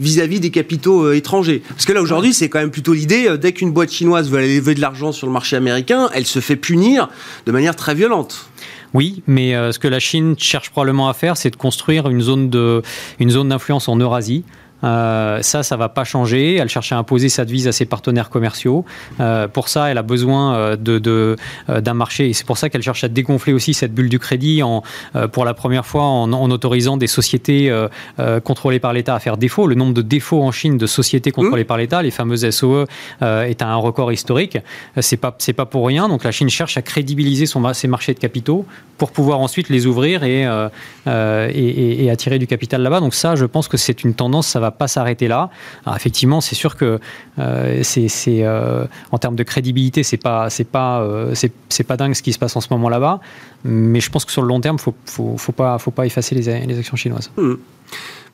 vis-à-vis 0.00 0.40
des 0.40 0.50
capitaux 0.50 1.12
étrangers. 1.12 1.62
Parce 1.68 1.84
que 1.84 1.92
là, 1.92 2.02
aujourd'hui, 2.02 2.34
c'est 2.34 2.48
quand 2.48 2.58
même 2.58 2.70
plutôt 2.70 2.92
l'idée, 2.92 3.36
dès 3.40 3.52
qu'une 3.52 3.70
boîte 3.70 3.90
chinoise 3.90 4.30
veut 4.30 4.38
aller 4.38 4.56
lever 4.56 4.74
de 4.74 4.80
l'argent 4.80 5.12
sur 5.12 5.26
le 5.26 5.32
marché 5.32 5.56
américain, 5.56 6.08
elle 6.14 6.26
se 6.26 6.40
fait 6.40 6.56
punir 6.56 7.08
de 7.46 7.52
manière 7.52 7.76
très 7.76 7.94
violente. 7.94 8.48
Oui, 8.94 9.22
mais 9.26 9.54
euh, 9.54 9.72
ce 9.72 9.78
que 9.78 9.88
la 9.88 10.00
Chine 10.00 10.34
cherche 10.38 10.70
probablement 10.70 11.08
à 11.08 11.14
faire, 11.14 11.36
c'est 11.36 11.50
de 11.50 11.56
construire 11.56 12.08
une 12.08 12.20
zone 12.20 12.50
de, 12.50 12.82
une 13.18 13.30
zone 13.30 13.48
d'influence 13.48 13.88
en 13.88 13.96
Eurasie. 13.96 14.44
Euh, 14.84 15.40
ça, 15.42 15.62
ça 15.62 15.76
va 15.76 15.88
pas 15.88 16.04
changer. 16.04 16.56
Elle 16.56 16.68
cherche 16.68 16.92
à 16.92 16.98
imposer 16.98 17.28
sa 17.28 17.44
devise 17.44 17.68
à 17.68 17.72
ses 17.72 17.84
partenaires 17.84 18.30
commerciaux. 18.30 18.84
Euh, 19.20 19.46
pour 19.48 19.68
ça, 19.68 19.90
elle 19.90 19.98
a 19.98 20.02
besoin 20.02 20.54
euh, 20.54 20.76
de, 20.76 20.98
de 20.98 21.36
euh, 21.68 21.80
d'un 21.80 21.94
marché. 21.94 22.28
Et 22.28 22.32
c'est 22.32 22.46
pour 22.46 22.58
ça 22.58 22.68
qu'elle 22.68 22.82
cherche 22.82 23.04
à 23.04 23.08
dégonfler 23.08 23.52
aussi 23.52 23.74
cette 23.74 23.94
bulle 23.94 24.08
du 24.08 24.18
crédit 24.18 24.62
en, 24.62 24.82
pour 25.32 25.44
la 25.44 25.54
première 25.54 25.86
fois 25.86 26.02
en, 26.02 26.32
en 26.32 26.50
autorisant 26.50 26.96
des 26.96 27.06
sociétés 27.06 27.72
contrôlées 28.44 28.80
par 28.80 28.92
l'État 28.92 29.14
à 29.14 29.20
faire 29.20 29.36
défaut. 29.36 29.66
Le 29.66 29.74
nombre 29.74 29.94
de 29.94 30.02
défauts 30.02 30.42
en 30.42 30.52
Chine 30.52 30.78
de 30.78 30.86
sociétés 30.86 31.30
contrôlées 31.30 31.62
mmh. 31.62 31.66
par 31.66 31.76
l'État, 31.76 32.02
les 32.02 32.10
fameuses 32.10 32.48
SOE, 32.50 32.86
est 33.20 33.62
à 33.62 33.68
un 33.68 33.76
record 33.76 34.12
historique. 34.12 34.58
C'est 35.00 35.16
pas, 35.16 35.34
c'est 35.38 35.52
pas 35.52 35.66
pour 35.66 35.86
rien. 35.86 36.08
Donc 36.08 36.24
la 36.24 36.32
Chine 36.32 36.50
cherche 36.50 36.76
à 36.76 36.82
crédibiliser 36.82 37.46
son, 37.46 37.72
ses 37.72 37.88
marchés 37.88 38.14
de 38.14 38.18
capitaux 38.18 38.66
pour 38.98 39.12
pouvoir 39.12 39.40
ensuite 39.40 39.68
les 39.68 39.86
ouvrir 39.86 40.24
et, 40.24 40.42
et, 41.06 41.50
et, 41.50 42.04
et 42.04 42.10
attirer 42.10 42.38
du 42.38 42.46
capital 42.46 42.82
là-bas. 42.82 43.00
Donc 43.00 43.14
ça, 43.14 43.36
je 43.36 43.44
pense 43.44 43.68
que 43.68 43.76
c'est 43.76 44.04
une 44.04 44.14
tendance. 44.14 44.48
Ça 44.48 44.60
va 44.60 44.71
pas 44.72 44.88
s'arrêter 44.88 45.28
là. 45.28 45.50
Alors 45.84 45.96
effectivement, 45.96 46.40
c'est 46.40 46.54
sûr 46.54 46.76
que 46.76 46.98
euh, 47.38 47.80
c'est, 47.82 48.08
euh, 48.28 48.84
en 49.10 49.18
termes 49.18 49.36
de 49.36 49.42
crédibilité, 49.42 50.02
c'est 50.02 50.16
pas 50.16 50.50
c'est 50.50 50.64
pas 50.64 51.00
euh, 51.02 51.34
c'est, 51.34 51.84
pas 51.84 51.96
dingue 51.96 52.14
ce 52.14 52.22
qui 52.22 52.32
se 52.32 52.38
passe 52.38 52.56
en 52.56 52.60
ce 52.60 52.68
moment 52.70 52.88
là-bas. 52.88 53.20
Mais 53.64 54.00
je 54.00 54.10
pense 54.10 54.24
que 54.24 54.32
sur 54.32 54.42
le 54.42 54.48
long 54.48 54.60
terme, 54.60 54.78
faut 54.78 54.94
faut, 55.06 55.36
faut 55.36 55.52
pas 55.52 55.78
faut 55.78 55.90
pas 55.90 56.06
effacer 56.06 56.34
les, 56.34 56.66
les 56.66 56.78
actions 56.78 56.96
chinoises. 56.96 57.30
Mmh. 57.36 57.54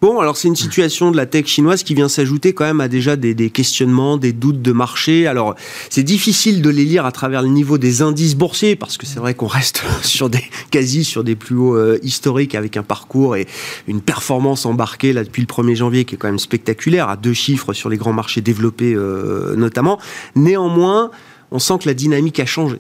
Bon, 0.01 0.21
alors 0.21 0.37
c'est 0.37 0.47
une 0.47 0.55
situation 0.55 1.11
de 1.11 1.17
la 1.17 1.27
tech 1.27 1.47
chinoise 1.47 1.83
qui 1.83 1.93
vient 1.93 2.09
s'ajouter 2.09 2.53
quand 2.53 2.65
même 2.65 2.81
à 2.81 2.87
déjà 2.87 3.17
des, 3.17 3.51
questionnements, 3.51 4.17
des 4.17 4.33
doutes 4.33 4.63
de 4.63 4.71
marché. 4.71 5.27
Alors 5.27 5.57
c'est 5.91 6.05
difficile 6.05 6.63
de 6.63 6.71
les 6.71 6.85
lire 6.85 7.05
à 7.05 7.11
travers 7.11 7.43
le 7.43 7.49
niveau 7.49 7.79
des 7.79 8.01
indices 8.01 8.37
boursiers 8.37 8.77
parce 8.77 8.97
que 8.97 9.07
c'est 9.07 9.19
vrai 9.19 9.35
qu'on 9.35 9.49
reste 9.49 9.83
sur 10.03 10.31
des 10.31 10.45
quasi 10.71 11.03
sur 11.03 11.25
des 11.25 11.35
plus 11.35 11.57
hauts 11.57 11.77
euh, 11.77 11.99
historiques 12.05 12.55
avec 12.55 12.77
un 12.77 12.85
parcours 12.85 13.35
et 13.35 13.49
une 13.89 14.01
performance 14.01 14.67
embarquée 14.67 15.13
là 15.13 15.25
depuis 15.25 15.43
le 15.43 15.49
1er 15.49 15.75
janvier 15.75 16.05
qui 16.05 16.15
est 16.15 16.19
quand 16.19 16.29
même 16.29 16.39
spectaculaire 16.39 17.09
à 17.09 17.17
deux 17.17 17.33
chiffres 17.33 17.73
sur 17.73 17.89
les 17.89 17.97
grands 17.97 18.13
marchés 18.13 18.41
développés 18.41 18.95
euh, 18.95 19.57
notamment. 19.57 19.99
Néanmoins, 20.37 21.11
on 21.51 21.59
sent 21.59 21.75
que 21.81 21.89
la 21.89 21.95
dynamique 21.95 22.39
a 22.39 22.47
changé. 22.47 22.77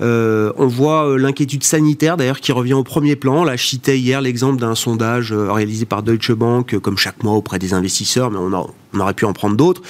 Euh, 0.00 0.52
on 0.56 0.66
voit 0.66 1.08
euh, 1.08 1.16
l'inquiétude 1.16 1.64
sanitaire 1.64 2.16
d'ailleurs 2.16 2.40
qui 2.40 2.52
revient 2.52 2.74
au 2.74 2.84
premier 2.84 3.16
plan. 3.16 3.44
Là, 3.44 3.56
je 3.56 3.66
citais 3.66 3.98
hier 3.98 4.20
l'exemple 4.20 4.60
d'un 4.60 4.74
sondage 4.74 5.32
euh, 5.32 5.52
réalisé 5.52 5.86
par 5.86 6.02
Deutsche 6.02 6.32
Bank, 6.32 6.78
comme 6.80 6.98
chaque 6.98 7.22
mois 7.22 7.34
auprès 7.34 7.58
des 7.58 7.74
investisseurs, 7.74 8.30
mais 8.30 8.38
on, 8.38 8.52
aurait 9.00 9.14
pu 9.14 9.26
en 9.26 9.34
prendre 9.34 9.56
d'autres. 9.56 9.82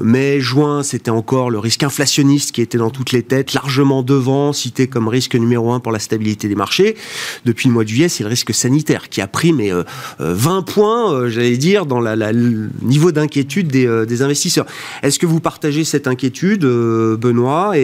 Mai, 0.00 0.40
juin, 0.40 0.82
c'était 0.82 1.12
encore 1.12 1.48
le 1.48 1.60
risque 1.60 1.84
inflationniste 1.84 2.50
qui 2.50 2.60
était 2.60 2.78
dans 2.78 2.90
toutes 2.90 3.12
les 3.12 3.22
têtes, 3.22 3.54
largement 3.54 4.02
devant, 4.02 4.52
cité 4.52 4.88
comme 4.88 5.06
risque 5.06 5.36
numéro 5.36 5.70
un 5.70 5.78
pour 5.78 5.92
la 5.92 6.00
stabilité 6.00 6.48
des 6.48 6.56
marchés. 6.56 6.96
Depuis 7.44 7.68
le 7.68 7.74
mois 7.74 7.84
de 7.84 7.88
juillet, 7.88 8.08
c'est 8.08 8.24
le 8.24 8.28
risque 8.28 8.52
sanitaire 8.52 9.10
qui 9.10 9.20
a 9.20 9.28
pris 9.28 9.52
mais 9.52 9.72
euh, 9.72 9.84
20 10.18 10.62
points, 10.62 11.28
j'allais 11.28 11.56
dire, 11.56 11.86
dans 11.86 12.00
le 12.00 12.70
niveau 12.82 13.12
d'inquiétude 13.12 13.68
des, 13.68 14.22
investisseurs. 14.22 14.66
Est-ce 15.02 15.20
que 15.20 15.26
vous 15.26 15.40
partagez 15.40 15.84
cette 15.84 16.08
inquiétude, 16.08 16.64
Benoît? 16.64 17.74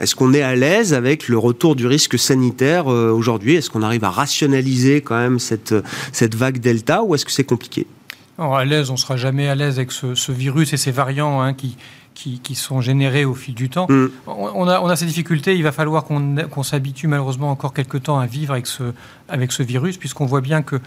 Est-ce 0.00 0.16
qu'on 0.16 0.34
est 0.34 0.42
à 0.42 0.56
l'aise 0.56 0.92
avec 0.92 1.28
le 1.28 1.38
retour 1.38 1.76
du 1.76 1.86
risque 1.86 2.18
sanitaire 2.18 2.92
euh, 2.92 3.12
aujourd'hui? 3.12 3.54
Est-ce 3.54 3.70
qu'on 3.70 3.82
arrive 3.82 4.02
à 4.04 4.10
rationaliser 4.10 5.02
quand 5.02 5.16
même 5.16 5.38
cette, 5.38 5.74
cette 6.12 6.34
vague 6.34 6.58
Delta 6.58 7.04
ou 7.04 7.14
est-ce 7.14 7.24
que 7.24 7.30
c'est 7.30 7.44
compliqué? 7.44 7.86
À 8.36 8.64
l'aise, 8.64 8.90
on 8.90 8.94
ne 8.94 8.98
sera 8.98 9.16
jamais 9.16 9.48
à 9.48 9.54
l'aise 9.54 9.78
avec 9.78 9.92
ce, 9.92 10.32
virus 10.32 10.72
et 10.72 10.76
ces 10.76 10.90
variants 10.90 11.40
hein, 11.40 11.54
qui, 11.54 11.76
qui, 12.14 12.54
sont 12.56 12.80
générés 12.80 13.24
au 13.24 13.34
fil 13.34 13.54
du 13.54 13.68
temps. 13.68 13.86
Mm. 13.88 14.08
On, 14.26 14.66
a, 14.66 14.80
on, 14.80 14.88
a, 14.88 14.96
ces 14.96 15.06
difficultés, 15.06 15.54
il 15.54 15.62
va 15.62 15.70
falloir 15.70 16.02
qu'on 16.04 16.62
s'habitue 16.64 17.06
malheureusement 17.06 17.52
encore 17.52 17.72
quelques 17.72 18.02
temps 18.02 18.18
à 18.18 18.26
vivre 18.26 18.52
avec 18.52 18.66
ce, 18.66 18.82
avec 19.28 19.52
ce 19.52 19.62
virus, 19.62 19.98
puisqu'on 19.98 20.26
voit 20.26 20.40
bien 20.40 20.62
que 20.62 20.80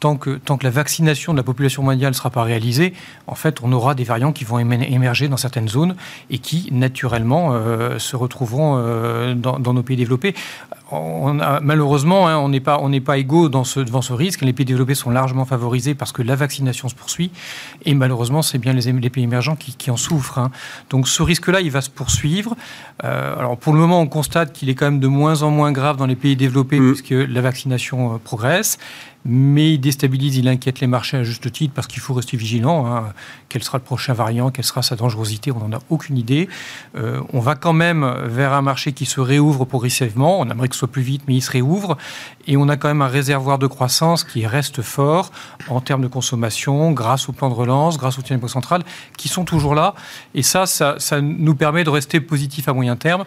tant 0.00 0.16
que, 0.16 0.40
la 0.62 0.70
vaccination 0.70 1.32
de 1.32 1.36
la 1.36 1.42
population 1.42 1.82
mondiale 1.82 2.10
ne 2.10 2.16
sera 2.16 2.30
pas 2.30 2.42
réalisée, 2.42 2.94
en 3.26 3.34
fait, 3.34 3.58
on 3.62 3.70
aura 3.72 3.94
des 3.94 4.04
variants 4.04 4.32
qui 4.32 4.44
vont 4.44 4.58
émerger 4.58 5.28
dans 5.28 5.36
certaines 5.36 5.68
zones 5.68 5.94
et 6.30 6.38
qui, 6.38 6.68
naturellement, 6.72 7.50
euh, 7.52 7.98
se 7.98 8.16
retrouveront 8.16 8.76
euh, 8.78 9.34
dans, 9.34 9.58
nos 9.60 9.82
pays 9.82 9.96
développés. 9.96 10.34
On 10.92 11.38
a, 11.38 11.60
malheureusement, 11.60 12.28
hein, 12.28 12.36
on 12.38 12.48
n'est 12.48 12.60
pas, 12.60 12.78
on 12.80 12.90
pas 13.00 13.18
égaux 13.18 13.48
dans 13.48 13.64
ce, 13.64 13.80
devant 13.80 14.02
ce 14.02 14.12
risque. 14.12 14.42
Les 14.42 14.52
pays 14.52 14.66
développés 14.66 14.94
sont 14.94 15.10
largement 15.10 15.44
favorisés 15.44 15.94
parce 15.94 16.12
que 16.12 16.22
la 16.22 16.34
vaccination 16.34 16.88
se 16.88 16.94
poursuit. 16.94 17.30
Et 17.84 17.94
malheureusement, 17.94 18.42
c'est 18.42 18.58
bien 18.58 18.72
les, 18.72 18.92
les, 18.92 19.10
pays 19.10 19.24
émergents 19.24 19.56
qui, 19.56 19.74
qui 19.74 19.90
en 19.90 19.96
souffrent. 19.96 20.38
Hein. 20.38 20.50
Donc 20.90 21.08
ce 21.08 21.22
risque-là, 21.22 21.60
il 21.60 21.70
va 21.70 21.80
se 21.80 21.90
poursuivre. 21.90 22.56
Euh, 23.04 23.38
alors 23.38 23.56
pour 23.56 23.72
le 23.72 23.78
moment, 23.78 24.00
on 24.00 24.06
constate 24.06 24.52
qu'il 24.52 24.68
est 24.68 24.74
quand 24.74 24.86
même 24.86 25.00
de 25.00 25.08
moins 25.08 25.42
en 25.42 25.50
moins 25.50 25.72
grave 25.72 25.96
dans 25.96 26.06
les 26.06 26.16
pays 26.16 26.36
développés 26.36 26.80
mmh. 26.80 26.92
puisque 26.92 27.10
la 27.10 27.40
vaccination 27.40 28.18
progresse 28.22 28.78
mais 29.24 29.74
il 29.74 29.78
déstabilise, 29.78 30.36
il 30.36 30.48
inquiète 30.48 30.80
les 30.80 30.86
marchés 30.86 31.18
à 31.18 31.24
juste 31.24 31.50
titre 31.52 31.74
parce 31.74 31.86
qu'il 31.86 32.00
faut 32.00 32.14
rester 32.14 32.36
vigilant. 32.36 32.86
Hein. 32.86 33.12
Quel 33.48 33.62
sera 33.62 33.78
le 33.78 33.84
prochain 33.84 34.14
variant? 34.14 34.50
Quelle 34.50 34.64
sera 34.64 34.82
sa 34.82 34.96
dangerosité? 34.96 35.52
On 35.52 35.58
n'en 35.58 35.76
a 35.76 35.80
aucune 35.90 36.16
idée. 36.16 36.48
Euh, 36.96 37.20
on 37.32 37.40
va 37.40 37.54
quand 37.54 37.74
même 37.74 38.10
vers 38.24 38.54
un 38.54 38.62
marché 38.62 38.92
qui 38.92 39.04
se 39.04 39.20
réouvre 39.20 39.66
progressivement. 39.66 40.40
On 40.40 40.48
aimerait 40.48 40.68
que 40.68 40.76
soit 40.80 40.88
plus 40.88 41.02
vite, 41.02 41.22
mais 41.28 41.34
il 41.34 41.40
se 41.40 41.50
réouvre. 41.50 41.96
Et 42.46 42.56
on 42.56 42.68
a 42.68 42.76
quand 42.76 42.88
même 42.88 43.02
un 43.02 43.08
réservoir 43.08 43.58
de 43.58 43.66
croissance 43.66 44.24
qui 44.24 44.46
reste 44.46 44.82
fort 44.82 45.30
en 45.68 45.80
termes 45.80 46.02
de 46.02 46.08
consommation, 46.08 46.92
grâce 46.92 47.28
au 47.28 47.32
plan 47.32 47.48
de 47.48 47.54
relance, 47.54 47.98
grâce 47.98 48.18
au 48.18 48.22
des 48.22 48.48
central, 48.48 48.82
qui 49.16 49.28
sont 49.28 49.44
toujours 49.44 49.74
là. 49.74 49.94
Et 50.34 50.42
ça, 50.42 50.66
ça, 50.66 50.96
ça 50.98 51.20
nous 51.20 51.54
permet 51.54 51.84
de 51.84 51.90
rester 51.90 52.20
positif 52.20 52.68
à 52.68 52.72
moyen 52.72 52.96
terme 52.96 53.24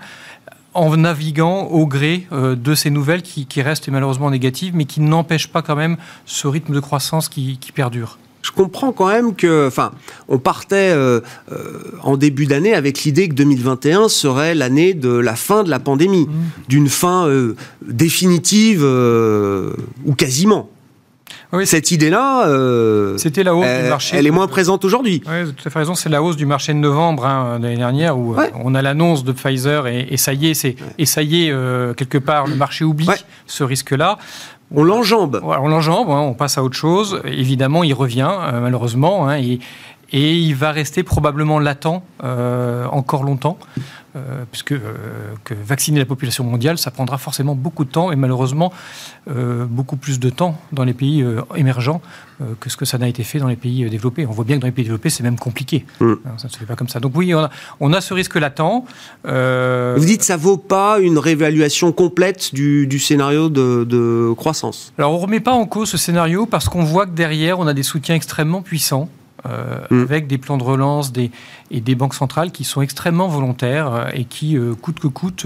en 0.73 0.95
naviguant 0.97 1.63
au 1.63 1.85
gré 1.85 2.27
euh, 2.31 2.55
de 2.55 2.75
ces 2.75 2.89
nouvelles 2.89 3.21
qui, 3.21 3.61
restent 3.61 3.89
malheureusement 3.89 4.31
négatives, 4.31 4.75
mais 4.75 4.85
qui 4.85 5.01
n'empêchent 5.01 5.49
pas 5.49 5.61
quand 5.61 5.75
même 5.75 5.97
ce 6.25 6.47
rythme 6.47 6.73
de 6.73 6.79
croissance 6.79 7.29
qui, 7.29 7.59
perdure 7.73 8.17
je 8.43 8.51
comprends 8.51 8.91
quand 8.91 9.07
même 9.07 9.33
que, 9.35 9.67
enfin, 9.67 9.93
on 10.27 10.37
partait 10.37 10.91
euh, 10.91 11.21
euh, 11.51 11.79
en 12.01 12.17
début 12.17 12.45
d'année 12.45 12.75
avec 12.75 13.03
l'idée 13.03 13.29
que 13.29 13.33
2021 13.33 14.09
serait 14.09 14.53
l'année 14.53 14.93
de 14.93 15.09
la 15.09 15.35
fin 15.35 15.63
de 15.63 15.69
la 15.69 15.79
pandémie, 15.79 16.27
mmh. 16.27 16.31
d'une 16.67 16.89
fin 16.89 17.27
définitive 17.81 18.83
ou 18.83 20.13
quasiment. 20.13 20.69
Cette 21.65 21.91
idée-là, 21.91 22.47
euh, 22.47 23.15
c'était 23.17 23.43
la 23.43 23.55
hausse 23.55 23.67
du 23.67 23.89
marché. 23.89 24.17
Elle 24.17 24.25
est 24.25 24.31
moins 24.31 24.47
présente 24.47 24.83
aujourd'hui. 24.85 25.21
Oui, 25.25 25.31
vous 25.31 25.31
avez 25.31 25.53
tout 25.53 25.67
à 25.67 25.69
fait 25.69 25.79
raison. 25.79 25.93
C'est 25.93 26.09
la 26.09 26.23
hausse 26.23 26.35
du 26.35 26.47
marché 26.47 26.73
de 26.73 26.79
novembre 26.79 27.25
hein, 27.25 27.59
l'année 27.61 27.77
dernière 27.77 28.17
où 28.17 28.35
euh, 28.35 28.47
on 28.55 28.73
a 28.73 28.81
l'annonce 28.81 29.23
de 29.23 29.31
Pfizer 29.31 29.87
et, 29.87 30.17
ça 30.17 30.33
y 30.33 30.47
est, 30.47 30.53
c'est 30.55 30.75
et 30.97 31.05
ça 31.05 31.21
y 31.21 31.45
est 31.45 31.51
euh, 31.51 31.93
quelque 31.93 32.17
part 32.17 32.47
le 32.47 32.55
marché 32.55 32.83
oublie 32.83 33.07
ce 33.45 33.63
risque-là. 33.63 34.17
On 34.73 34.83
l'enjambe. 34.83 35.39
on 35.43 35.67
l'enjambe. 35.67 36.09
Hein, 36.09 36.21
on 36.21 36.33
passe 36.33 36.57
à 36.57 36.63
autre 36.63 36.75
chose. 36.75 37.21
Évidemment, 37.25 37.83
il 37.83 37.93
revient 37.93 38.31
malheureusement 38.61 39.29
hein, 39.29 39.37
et, 40.13 40.39
il 40.39 40.55
va 40.55 40.71
rester 40.71 41.03
probablement 41.03 41.59
latent 41.59 42.03
encore 42.21 43.23
longtemps. 43.23 43.57
Euh, 44.15 44.43
puisque 44.51 44.73
euh, 44.73 44.93
que 45.43 45.55
vacciner 45.55 45.97
la 45.97 46.05
population 46.05 46.43
mondiale, 46.43 46.77
ça 46.77 46.91
prendra 46.91 47.17
forcément 47.17 47.55
beaucoup 47.55 47.83
de 47.83 47.89
temps 47.89 48.11
et 48.11 48.15
malheureusement 48.15 48.71
euh, 49.27 49.65
beaucoup 49.65 49.95
plus 49.95 50.19
de 50.19 50.29
temps 50.29 50.55
dans 50.71 50.83
les 50.83 50.93
pays 50.93 51.25
émergents 51.55 51.99
que 52.59 52.69
ce 52.69 52.77
que 52.77 52.85
ça 52.85 52.97
n'a 52.97 53.07
été 53.07 53.23
fait 53.23 53.39
dans 53.39 53.47
les 53.47 53.55
pays 53.55 53.89
développés. 53.89 54.25
On 54.27 54.31
voit 54.31 54.43
bien 54.43 54.57
que 54.57 54.61
dans 54.61 54.67
les 54.67 54.73
pays 54.73 54.83
développés, 54.83 55.09
c'est 55.09 55.23
même 55.23 55.39
compliqué. 55.39 55.85
Mm. 55.99 56.11
Hein, 56.11 56.31
ça 56.37 56.47
ne 56.47 56.53
se 56.53 56.57
fait 56.57 56.65
pas 56.65 56.75
comme 56.75 56.89
ça. 56.89 56.99
Donc 56.99 57.13
oui, 57.15 57.33
on 57.79 57.93
a, 57.93 58.01
ce 58.01 58.13
risque 58.13 58.35
latent. 58.35 58.83
Vous 59.23 60.05
dites 60.05 60.19
que 60.19 60.25
ça 60.25 60.37
vaut 60.37 60.57
pas 60.57 60.99
une 60.99 61.17
réévaluation 61.17 61.91
complète 61.91 62.53
du, 62.53 62.99
scénario 62.99 63.49
de, 63.49 63.83
de 63.83 64.33
croissance? 64.33 64.93
Alors 64.97 65.13
on 65.13 65.17
ne 65.17 65.21
remet 65.21 65.39
pas 65.39 65.53
en 65.53 65.65
cause 65.65 65.89
ce 65.89 65.97
scénario 65.97 66.45
parce 66.45 66.69
qu'on 66.69 66.83
voit 66.83 67.05
que 67.07 67.11
derrière, 67.11 67.59
on 67.59 67.65
a 67.65 67.73
des 67.73 67.83
soutiens 67.83 68.15
extrêmement 68.15 68.61
puissants. 68.61 69.09
Euh, 69.45 69.79
mm. 69.89 70.01
avec 70.01 70.27
des 70.27 70.37
plans 70.37 70.57
de 70.57 70.63
relance 70.63 71.11
des, 71.11 71.29
et 71.69 71.81
des 71.81 71.95
banques 71.95 72.15
centrales 72.15 72.51
qui 72.51 72.63
sont 72.63 72.81
extrêmement 72.81 73.27
volontaires 73.27 73.93
euh, 73.93 74.09
et 74.13 74.23
qui, 74.23 74.57
euh, 74.57 74.73
coûte 74.73 74.99
que 74.99 75.07
coûte, 75.07 75.45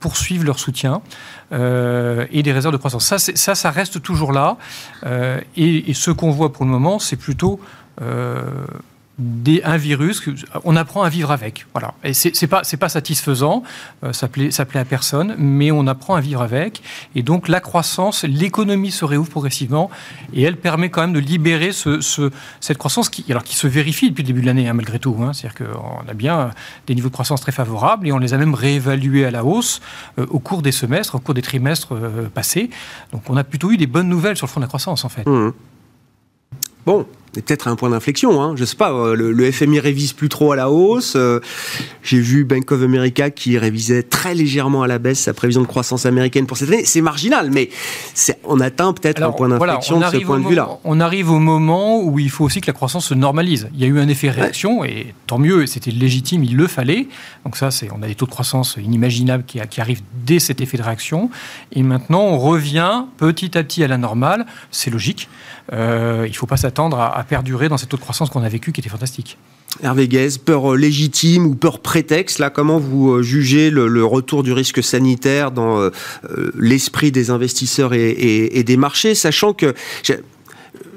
poursuivent 0.00 0.44
leur 0.44 0.58
soutien 0.58 1.00
et 1.52 2.42
des 2.42 2.52
réserves 2.52 2.72
de 2.72 2.78
croissance. 2.78 3.06
Ça, 3.06 3.18
ça, 3.18 3.54
ça 3.54 3.70
reste 3.70 4.02
toujours 4.02 4.32
là. 4.32 4.58
Et, 5.56 5.90
et, 5.90 5.94
ce 5.94 6.10
qu'on 6.10 6.30
voit 6.30 6.52
pour 6.52 6.66
le 6.66 6.70
moment, 6.70 6.98
c'est 6.98 7.16
plutôt 7.16 7.58
un 9.18 9.76
virus, 9.76 10.22
on 10.64 10.74
apprend 10.74 11.02
à 11.02 11.08
vivre 11.08 11.30
avec. 11.30 11.66
Voilà. 11.72 11.94
Et 12.02 12.14
c'est 12.14 12.46
pas 12.46 12.88
satisfaisant, 12.88 13.62
euh, 14.02 14.12
ça 14.12 14.28
plaît 14.28 14.50
plaît 14.68 14.80
à 14.80 14.84
personne, 14.84 15.36
mais 15.38 15.70
on 15.70 15.86
apprend 15.86 16.16
à 16.16 16.20
vivre 16.20 16.42
avec. 16.42 16.82
Et 17.14 17.22
donc 17.22 17.48
la 17.48 17.60
croissance, 17.60 18.24
l'économie 18.24 18.90
se 18.90 19.04
réouvre 19.04 19.30
progressivement 19.30 19.90
et 20.32 20.42
elle 20.42 20.56
permet 20.56 20.90
quand 20.90 21.02
même 21.02 21.12
de 21.12 21.20
libérer 21.20 21.72
ce, 21.72 22.00
cette 22.60 22.78
croissance 22.78 23.08
qui 23.08 23.24
alors 23.30 23.44
qui 23.44 23.56
se 23.56 23.66
vérifie 23.66 24.10
depuis 24.10 24.22
le 24.22 24.28
début 24.28 24.40
de 24.40 24.46
l'année 24.46 24.68
hein, 24.68 24.74
malgré 24.74 24.98
tout. 24.98 25.16
Hein. 25.20 25.32
C'est-à-dire 25.32 25.66
qu'on 25.66 26.08
a 26.08 26.14
bien 26.14 26.50
des 26.86 26.94
niveaux 26.94 27.08
de 27.08 27.12
croissance 27.12 27.40
très 27.40 27.52
favorables 27.52 28.08
et 28.08 28.12
on 28.12 28.18
les 28.18 28.34
a 28.34 28.38
même 28.38 28.54
réévalués 28.54 29.24
à 29.24 29.30
la 29.30 29.44
hausse 29.44 29.80
euh, 30.18 30.26
au 30.30 30.40
cours 30.40 30.62
des 30.62 30.72
semestres, 30.72 31.14
au 31.14 31.18
cours 31.20 31.34
des 31.34 31.42
trimestres 31.42 31.94
euh, 31.94 32.28
passés. 32.32 32.70
Donc 33.12 33.22
on 33.28 33.36
a 33.36 33.44
plutôt 33.44 33.70
eu 33.70 33.76
des 33.76 33.86
bonnes 33.86 34.08
nouvelles 34.08 34.36
sur 34.36 34.46
le 34.46 34.50
front 34.50 34.60
de 34.60 34.64
la 34.64 34.68
croissance 34.68 35.04
en 35.04 35.08
fait. 35.08 35.26
Mmh. 35.26 35.52
Bon, 36.86 37.06
peut-être 37.40 37.68
un 37.68 37.76
point 37.76 37.90
d'inflexion. 37.90 38.42
Hein. 38.42 38.54
Je 38.56 38.64
sais 38.64 38.76
pas, 38.76 38.92
euh, 38.92 39.14
le, 39.14 39.52
FMI 39.52 39.80
révise 39.80 40.12
plus 40.12 40.28
trop 40.28 40.52
à 40.52 40.56
la 40.56 40.70
hausse. 40.70 41.14
Euh, 41.16 41.40
j'ai 42.02 42.20
vu 42.20 42.44
Bank 42.44 42.70
of 42.72 42.82
America 42.82 43.30
qui 43.30 43.58
révisait 43.58 44.02
très 44.02 44.34
légèrement 44.34 44.82
à 44.82 44.86
la 44.86 44.98
baisse 44.98 45.20
sa 45.20 45.34
prévision 45.34 45.62
de 45.62 45.66
croissance 45.66 46.06
américaine 46.06 46.46
pour 46.46 46.56
cette 46.56 46.68
année. 46.68 46.84
C'est 46.84 47.00
marginal, 47.00 47.50
mais 47.50 47.70
on 48.44 48.60
atteint 48.60 48.92
peut-être 48.92 49.22
un 49.22 49.32
point 49.32 49.48
d'inflexion 49.48 50.00
de 50.00 50.04
ce 50.04 50.18
point 50.18 50.40
de 50.40 50.46
vue-là. 50.46 50.68
On 50.84 51.00
arrive 51.00 51.30
au 51.30 51.38
moment 51.38 52.02
où 52.02 52.18
il 52.18 52.30
faut 52.30 52.44
aussi 52.44 52.60
que 52.60 52.66
la 52.66 52.72
croissance 52.72 53.06
se 53.06 53.14
normalise. 53.14 53.68
Il 53.74 53.80
y 53.80 53.84
a 53.84 53.88
eu 53.88 53.98
un 53.98 54.08
effet 54.08 54.30
réaction 54.30 54.84
et 54.84 55.14
tant 55.26 55.38
mieux, 55.38 55.66
c'était 55.66 55.90
légitime, 55.90 56.44
il 56.44 56.56
le 56.56 56.66
fallait. 56.66 57.08
Donc 57.44 57.56
ça, 57.56 57.70
c'est, 57.70 57.88
on 57.92 58.02
a 58.02 58.06
des 58.06 58.14
taux 58.14 58.26
de 58.26 58.30
croissance 58.30 58.76
inimaginables 58.82 59.44
qui, 59.44 59.60
qui 59.68 59.80
arrivent 59.80 60.02
dès 60.24 60.38
cet 60.38 60.60
effet 60.60 60.76
de 60.76 60.82
réaction. 60.82 61.30
Et 61.72 61.82
maintenant, 61.82 62.22
on 62.22 62.38
revient 62.38 63.04
petit 63.16 63.56
à 63.58 63.62
petit 63.62 63.82
à 63.82 63.88
la 63.88 63.98
normale. 63.98 64.46
C'est 64.70 64.90
logique. 64.90 65.28
Euh, 65.72 66.24
il 66.26 66.30
ne 66.30 66.36
faut 66.36 66.46
pas 66.46 66.56
s'attendre 66.56 66.98
à, 67.00 67.22
perdurer 67.24 67.68
dans 67.68 67.76
cette 67.76 67.88
taux 67.88 67.96
de 67.96 68.02
croissance 68.02 68.30
qu'on 68.30 68.42
a 68.42 68.48
vécu 68.48 68.72
qui 68.72 68.80
était 68.80 68.90
fantastique. 68.90 69.38
Hervé 69.82 70.06
Guez, 70.06 70.38
peur 70.44 70.72
euh, 70.72 70.76
légitime 70.76 71.46
ou 71.46 71.54
peur 71.54 71.80
prétexte, 71.80 72.38
là, 72.38 72.50
comment 72.50 72.78
vous 72.78 73.10
euh, 73.10 73.22
jugez 73.22 73.70
le, 73.70 74.04
retour 74.04 74.42
du 74.42 74.52
risque 74.52 74.82
sanitaire 74.82 75.50
dans 75.50 75.90
l'esprit 76.56 77.10
des 77.10 77.30
investisseurs 77.30 77.92
et, 77.94 78.62
des 78.64 78.76
marchés, 78.76 79.14
sachant 79.14 79.52
que 79.52 79.74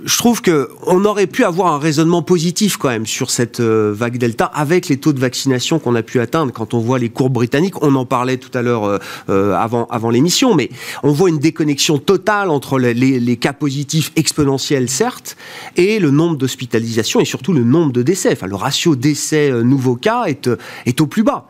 je 0.08 0.18
trouve 0.18 0.42
que 0.42 0.70
on 0.86 1.04
aurait 1.04 1.28
pu 1.28 1.44
avoir 1.44 1.74
un 1.74 1.80
raisonnement 1.80 2.22
positif 2.22 2.78
quand 2.78 2.88
même 2.88 3.06
sur 3.06 3.30
cette 3.30 3.60
euh, 3.60 3.94
vague 3.94 4.18
Delta 4.18 4.46
avec 4.46 4.88
les 4.88 4.98
taux 4.98 5.12
de 5.12 5.20
vaccination 5.20 5.80
qu'on 5.80 5.96
a 5.96 6.02
pu 6.02 6.22
atteindre. 6.22 6.54
Quand 6.54 6.74
on 6.74 6.80
voit 6.80 6.98
les 6.98 7.10
courbes 7.10 7.34
britanniques, 7.34 7.84
on 7.84 7.94
en 7.96 8.06
parlait 8.06 8.38
tout 8.38 8.58
à 8.58 8.62
l'heure 8.62 8.86
euh, 8.86 9.00
euh, 9.30 9.54
avant 9.54 10.10
l'émission, 10.10 10.56
mais 10.56 10.70
on 11.04 11.12
voit 11.12 11.28
une 11.28 11.40
déconnexion 11.40 11.98
totale 11.98 12.50
entre 12.50 12.80
les, 12.80 13.38
cas 13.38 13.52
positifs 13.52 14.14
exponentiels 14.16 14.90
certes 14.90 15.36
et 15.76 16.00
le 16.00 16.10
nombre 16.10 16.38
d'hospitalisations 16.38 17.20
et 17.20 17.26
surtout 17.26 17.52
le 17.52 17.66
nombre 17.66 17.92
de 17.92 18.02
décès. 18.02 18.32
Enfin, 18.32 18.48
le 18.48 18.56
ratio 18.56 18.96
décès 18.96 19.52
nouveaux 19.64 19.98
cas 19.98 20.24
est 20.26 20.50
est 20.86 21.02
au 21.02 21.08
plus 21.08 21.24
bas. 21.24 21.50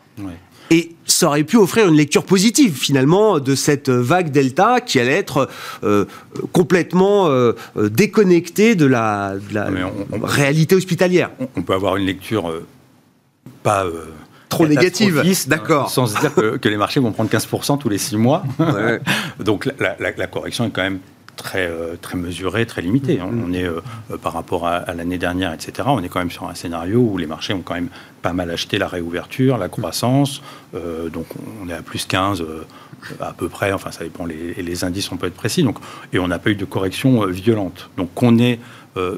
Et 0.69 0.91
ça 1.05 1.27
aurait 1.27 1.43
pu 1.43 1.57
offrir 1.57 1.87
une 1.87 1.95
lecture 1.95 2.23
positive 2.23 2.75
finalement 2.75 3.39
de 3.39 3.55
cette 3.55 3.89
vague 3.89 4.31
Delta 4.31 4.81
qui 4.81 4.99
allait 4.99 5.13
être 5.13 5.49
euh, 5.83 6.05
complètement 6.51 7.27
euh, 7.27 7.53
déconnectée 7.77 8.75
de 8.75 8.85
la, 8.85 9.33
réalité 10.21 10.75
hospitalière. 10.75 11.31
On, 11.55 11.61
peut 11.61 11.73
avoir 11.73 11.95
une 11.95 12.05
lecture 12.05 12.49
euh, 12.49 12.65
pas 13.63 13.85
trop 14.49 14.67
négative, 14.67 15.23
d'accord, 15.47 15.89
sans 15.89 16.07
se 16.07 16.19
dire 16.19 16.33
que, 16.33 16.69
les 16.69 16.77
marchés 16.77 16.99
vont 16.99 17.11
prendre 17.11 17.29
15% 17.29 17.79
tous 17.79 17.89
les 17.89 17.97
6 17.97 18.17
mois. 18.17 18.43
Donc 19.39 19.69
la, 19.79 20.27
correction 20.27 20.65
est 20.65 20.71
quand 20.71 20.83
même 20.83 20.99
très, 21.37 21.71
très 22.01 22.17
mesurée, 22.17 22.65
très 22.65 22.81
limitée. 22.81 23.17
Mm-hmm. 23.17 23.43
On 23.45 23.53
est, 23.53 24.17
par 24.17 24.33
rapport 24.33 24.67
à, 24.67 24.93
l'année 24.93 25.17
dernière, 25.17 25.53
etc., 25.53 25.87
on 25.91 26.03
est 26.03 26.09
quand 26.09 26.19
même 26.19 26.31
sur 26.31 26.49
un 26.49 26.55
scénario 26.55 26.99
où 26.99 27.17
les 27.17 27.27
marchés 27.27 27.53
ont 27.53 27.61
quand 27.61 27.75
même 27.75 27.89
pas 28.21 28.33
mal 28.33 28.51
acheté 28.51 28.77
la 28.77 28.87
réouverture, 28.87 29.57
la 29.57 29.69
croissance. 29.69 30.41
Euh, 30.75 31.09
donc 31.09 31.27
on 31.63 31.69
est 31.69 31.73
à 31.73 31.81
plus 31.81 32.05
15 32.05 32.41
euh, 32.41 32.65
à 33.19 33.33
peu 33.33 33.47
près. 33.47 33.71
Enfin, 33.71 33.91
ça 33.91 34.03
dépend. 34.03 34.25
Les, 34.25 34.53
les 34.55 34.83
indices, 34.83 35.11
on 35.11 35.17
peut 35.17 35.27
être 35.27 35.35
précis. 35.35 35.63
Donc, 35.63 35.77
et 36.11 36.19
on 36.19 36.27
n'a 36.27 36.39
pas 36.39 36.49
eu 36.49 36.55
de 36.55 36.65
correction 36.65 37.23
euh, 37.23 37.27
violente. 37.27 37.89
Donc 37.97 38.21
on 38.21 38.37
est 38.37 38.59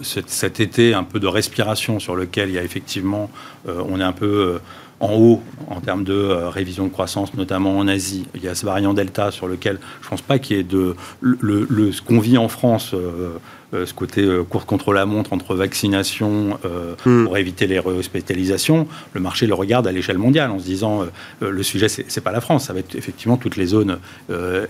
cet, 0.02 0.60
été 0.60 0.94
un 0.94 1.06
peu 1.06 1.22
de 1.22 1.28
respiration 1.28 2.00
sur 2.00 2.14
lequel 2.14 2.50
il 2.50 2.56
y 2.56 2.58
a 2.58 2.64
effectivement, 2.64 3.32
on 3.66 4.02
est 4.02 4.04
un 4.04 4.12
peu 4.12 4.60
en 5.00 5.14
haut 5.14 5.42
en 5.70 5.82
termes 5.82 6.04
de 6.04 6.16
révision 6.16 6.86
de 6.86 6.90
croissance, 6.90 7.34
notamment 7.34 7.78
en 7.78 7.88
Asie. 7.88 8.26
Il 8.36 8.44
y 8.44 8.48
a 8.48 8.56
ce 8.56 8.66
variant 8.66 8.94
Delta 8.94 9.32
sur 9.32 9.48
lequel 9.48 9.80
je 10.02 10.08
ne 10.08 10.10
pense 10.10 10.22
pas 10.22 10.40
qu'il 10.40 10.58
y 10.58 10.60
ait 10.60 10.64
de... 10.64 10.96
Le, 11.22 11.92
ce 11.92 12.02
qu'on 12.02 12.20
vit 12.20 12.38
en 12.38 12.48
France 12.48 12.92
euh, 12.94 13.38
ce 13.74 13.94
côté 13.94 14.22
euh, 14.22 14.44
course 14.44 14.66
contre 14.66 14.94
la 14.94 15.06
montre 15.06 15.34
entre 15.34 15.56
vaccination 15.56 16.60
euh, 16.66 16.96
hmm. 17.06 17.26
pour 17.26 17.38
éviter 17.38 17.68
les 17.68 17.80
réhospitalisations, 17.80 18.88
le 19.14 19.22
marché 19.22 19.46
le 19.46 19.54
regarde 19.54 19.86
à 19.86 19.92
l'échelle 19.92 20.18
mondiale 20.18 20.50
en 20.50 20.60
se 20.60 20.66
disant 20.66 21.06
le 21.42 21.64
sujet 21.64 21.88
c'est 21.88 22.22
pas 22.22 22.32
la 22.32 22.42
France, 22.42 22.66
ça 22.66 22.74
va 22.74 22.80
être 22.80 22.96
effectivement 22.96 23.38
toutes 23.38 23.56
les 23.56 23.68
zones 23.68 24.00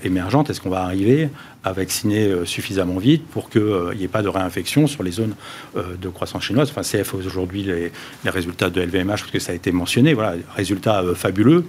émergentes. 0.04 0.50
Est-ce 0.50 0.62
qu'on 0.62 0.70
va 0.70 0.82
arriver 0.82 1.30
à 1.64 1.74
vacciner 1.74 2.46
suffisamment 2.46 2.98
vite 2.98 3.26
pour 3.28 3.50
qu'il 3.50 3.62
n'y 3.98 4.04
ait 4.04 4.10
pas 4.10 4.22
de 4.22 4.28
réinfection 4.28 4.88
sur 4.88 5.04
les 5.04 5.12
zones 5.12 5.36
de 5.76 6.10
croissance 6.10 6.44
chinoise? 6.44 6.72
Enfin, 6.72 6.82
CF 6.82 7.14
aujourd'hui 7.14 7.64
les, 7.64 7.92
les, 8.24 8.30
résultats 8.30 8.70
de 8.70 8.82
LVMH 8.82 9.08
parce 9.08 9.32
que 9.32 9.40
ça 9.40 9.52
a 9.52 9.56
été 9.56 9.72
mentionné. 9.72 10.14
Voilà, 10.14 10.36
résultats 10.56 11.04
fabuleux. 11.16 11.66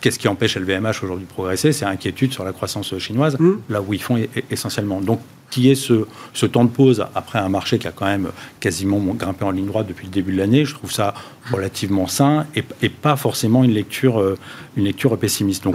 Qu'est-ce 0.00 0.18
qui 0.18 0.28
empêche 0.28 0.56
LVMH 0.56 1.02
aujourd'hui 1.02 1.26
de 1.26 1.32
progresser? 1.32 1.72
C'est 1.72 1.86
inquiétude 1.86 2.32
sur 2.32 2.44
la 2.44 2.52
croissance 2.52 2.96
chinoise, 2.98 3.36
hmm. 3.38 3.58
là 3.68 3.80
où 3.82 3.94
ils 3.94 4.02
font 4.02 4.18
essentiellement. 4.50 5.00
Donc 5.00 5.20
qui 5.52 5.70
est 5.70 5.74
ce, 5.74 6.06
ce, 6.32 6.46
temps 6.46 6.64
de 6.64 6.70
pause 6.70 7.04
après 7.14 7.38
un 7.38 7.50
marché 7.50 7.78
qui 7.78 7.86
a 7.86 7.92
quand 7.92 8.06
même 8.06 8.30
quasiment 8.58 8.98
grimpé 8.98 9.44
en 9.44 9.50
ligne 9.50 9.66
droite 9.66 9.86
depuis 9.86 10.06
le 10.06 10.10
début 10.10 10.32
de 10.32 10.38
l'année, 10.38 10.64
je 10.64 10.74
trouve 10.74 10.90
ça 10.90 11.12
relativement 11.52 12.08
sain 12.08 12.46
et, 12.56 12.88
pas 12.88 13.16
forcément 13.16 13.62
une 13.62 13.72
lecture, 13.72 14.18
euh, 14.18 14.38
une 14.76 14.84
lecture 14.84 15.16
pessimiste. 15.18 15.66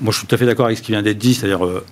Moi, 0.00 0.12
je 0.12 0.18
suis 0.18 0.26
tout 0.28 0.34
à 0.34 0.38
fait 0.38 0.46
d'accord 0.46 0.66
avec 0.66 0.78
ce 0.78 0.82
qui 0.82 0.92
vient 0.92 1.02
d'être 1.02 1.18
dit, 1.18 1.34
c'est-à-dire, 1.34 1.64
euh, 1.64 1.84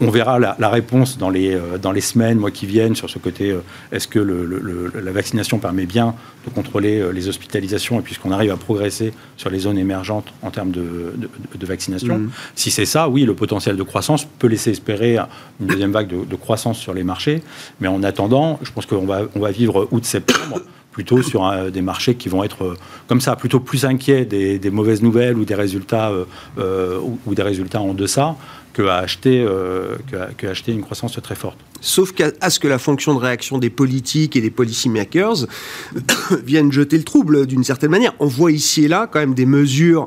on 0.00 0.10
verra 0.10 0.38
la, 0.38 0.68
réponse 0.68 1.16
dans 1.16 1.30
les, 1.30 1.54
euh, 1.54 1.78
dans 1.78 1.92
les 1.92 2.02
semaines, 2.02 2.38
mois 2.38 2.50
qui 2.50 2.66
viennent, 2.66 2.94
sur 2.94 3.08
ce 3.08 3.18
côté, 3.18 3.50
euh, 3.50 3.60
est-ce 3.92 4.06
que 4.06 4.18
le, 4.18 4.92
la 4.94 5.12
vaccination 5.12 5.58
permet 5.58 5.86
bien 5.86 6.14
de 6.46 6.50
contrôler 6.50 7.02
les 7.12 7.28
hospitalisations, 7.28 7.98
et 7.98 8.02
puisqu'on 8.02 8.30
arrive 8.30 8.52
à 8.52 8.56
progresser 8.56 9.12
sur 9.38 9.48
les 9.48 9.60
zones 9.60 9.78
émergentes 9.78 10.32
en 10.42 10.50
termes 10.50 10.70
de, 10.70 11.14
de, 11.54 11.66
vaccination. 11.66 12.18
Mmh. 12.18 12.30
Si 12.54 12.70
c'est 12.70 12.84
ça, 12.84 13.08
oui, 13.08 13.24
le 13.24 13.34
potentiel 13.34 13.76
de 13.76 13.82
croissance 13.82 14.26
peut 14.38 14.46
laisser 14.48 14.70
espérer 14.70 15.16
une 15.60 15.66
deuxième 15.66 15.92
vague 15.92 16.08
de, 16.08 16.36
croissance 16.36 16.78
sur 16.78 16.92
les 16.92 17.04
marchés, 17.04 17.42
mais 17.80 17.88
en 17.88 18.02
attendant, 18.02 18.58
je 18.62 18.70
pense 18.70 18.84
qu'on 18.84 19.06
va, 19.06 19.22
on 19.34 19.40
va 19.40 19.50
vivre 19.50 19.88
août-septembre 19.90 20.60
plutôt 20.96 21.20
sur 21.20 21.70
des 21.70 21.82
marchés 21.82 22.14
qui 22.14 22.30
vont 22.30 22.42
être 22.42 22.64
euh, 22.64 22.74
comme 23.06 23.20
ça, 23.20 23.36
plutôt 23.36 23.60
plus 23.60 23.84
inquiets 23.84 24.24
des, 24.24 24.70
mauvaises 24.70 25.02
nouvelles 25.02 25.36
ou 25.36 25.44
des 25.44 25.54
résultats 25.54 26.08
euh, 26.08 26.24
euh, 26.58 26.98
ou, 27.26 27.34
des 27.34 27.42
résultats 27.42 27.82
en 27.82 27.92
deçà 27.92 28.34
que 28.72 28.80
à 28.80 28.96
acheter, 28.96 29.46
que, 30.38 30.46
acheter 30.46 30.72
une 30.72 30.82
croissance 30.82 31.18
très 31.22 31.34
forte. 31.34 31.58
Sauf 31.82 32.12
qu'à 32.12 32.48
ce 32.48 32.58
que 32.58 32.68
la 32.68 32.78
fonction 32.78 33.12
de 33.12 33.18
réaction 33.18 33.58
des 33.58 33.68
politiques 33.68 34.36
et 34.36 34.40
des 34.40 34.50
policymakers 34.50 35.46
viennent 36.44 36.72
jeter 36.72 36.96
le 36.96 37.04
trouble 37.04 37.46
d'une 37.46 37.64
certaine 37.64 37.90
manière. 37.90 38.14
On 38.18 38.26
voit 38.26 38.52
ici 38.52 38.84
et 38.84 38.88
là 38.88 39.06
quand 39.10 39.18
même 39.18 39.34
des 39.34 39.46
mesures 39.46 40.06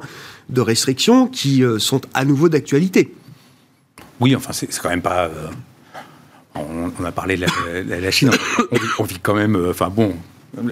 de 0.49 0.61
restriction 0.61 1.27
qui 1.27 1.63
sont 1.77 2.01
à 2.15 2.25
nouveau 2.25 2.49
d'actualité. 2.49 3.13
Oui, 4.19 4.35
enfin, 4.35 4.53
c'est 4.53 4.67
quand 4.79 4.89
même 4.89 5.03
pas. 5.03 5.29
on, 6.55 7.05
a 7.05 7.11
parlé 7.11 7.37
de 7.37 7.45
la, 7.87 8.11
Chine, 8.11 8.31
on, 8.99 9.03
vit 9.03 9.19
quand 9.19 9.35
même. 9.35 9.55
enfin, 9.69 9.89
bon, 9.89 10.13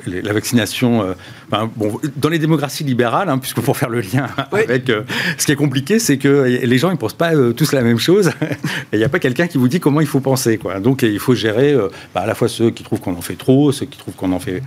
la 0.05 0.33
vaccination, 0.33 1.03
euh, 1.03 1.65
bon, 1.75 1.99
dans 2.15 2.29
les 2.29 2.39
démocraties 2.39 2.83
libérales, 2.83 3.29
hein, 3.29 3.37
puisque 3.37 3.61
pour 3.61 3.77
faire 3.77 3.89
le 3.89 4.01
lien 4.01 4.27
avec 4.51 4.89
euh, 4.89 5.03
ce 5.37 5.45
qui 5.45 5.51
est 5.51 5.55
compliqué, 5.55 5.99
c'est 5.99 6.17
que 6.17 6.43
les 6.63 6.77
gens 6.77 6.91
ils 6.91 6.97
pensent 6.97 7.13
pas 7.13 7.35
euh, 7.35 7.53
tous 7.53 7.71
la 7.73 7.81
même 7.81 7.99
chose, 7.99 8.27
et 8.41 8.93
il 8.93 8.99
n'y 8.99 9.05
a 9.05 9.09
pas 9.09 9.19
quelqu'un 9.19 9.47
qui 9.47 9.57
vous 9.57 9.67
dit 9.67 9.79
comment 9.79 10.01
il 10.01 10.07
faut 10.07 10.19
penser, 10.19 10.57
quoi. 10.57 10.79
Donc 10.79 11.03
il 11.03 11.19
faut 11.19 11.35
gérer 11.35 11.75
bah, 12.13 12.21
à 12.21 12.25
la 12.25 12.35
fois 12.35 12.47
ceux 12.47 12.71
qui 12.71 12.83
trouvent 12.83 13.01
qu'on 13.01 13.15
en 13.15 13.21
fait 13.21 13.35
trop, 13.35 13.71
ceux 13.71 13.85
qui 13.85 13.97
trouvent 13.97 14.15
qu'on 14.15 14.31
en 14.31 14.39
fait 14.39 14.61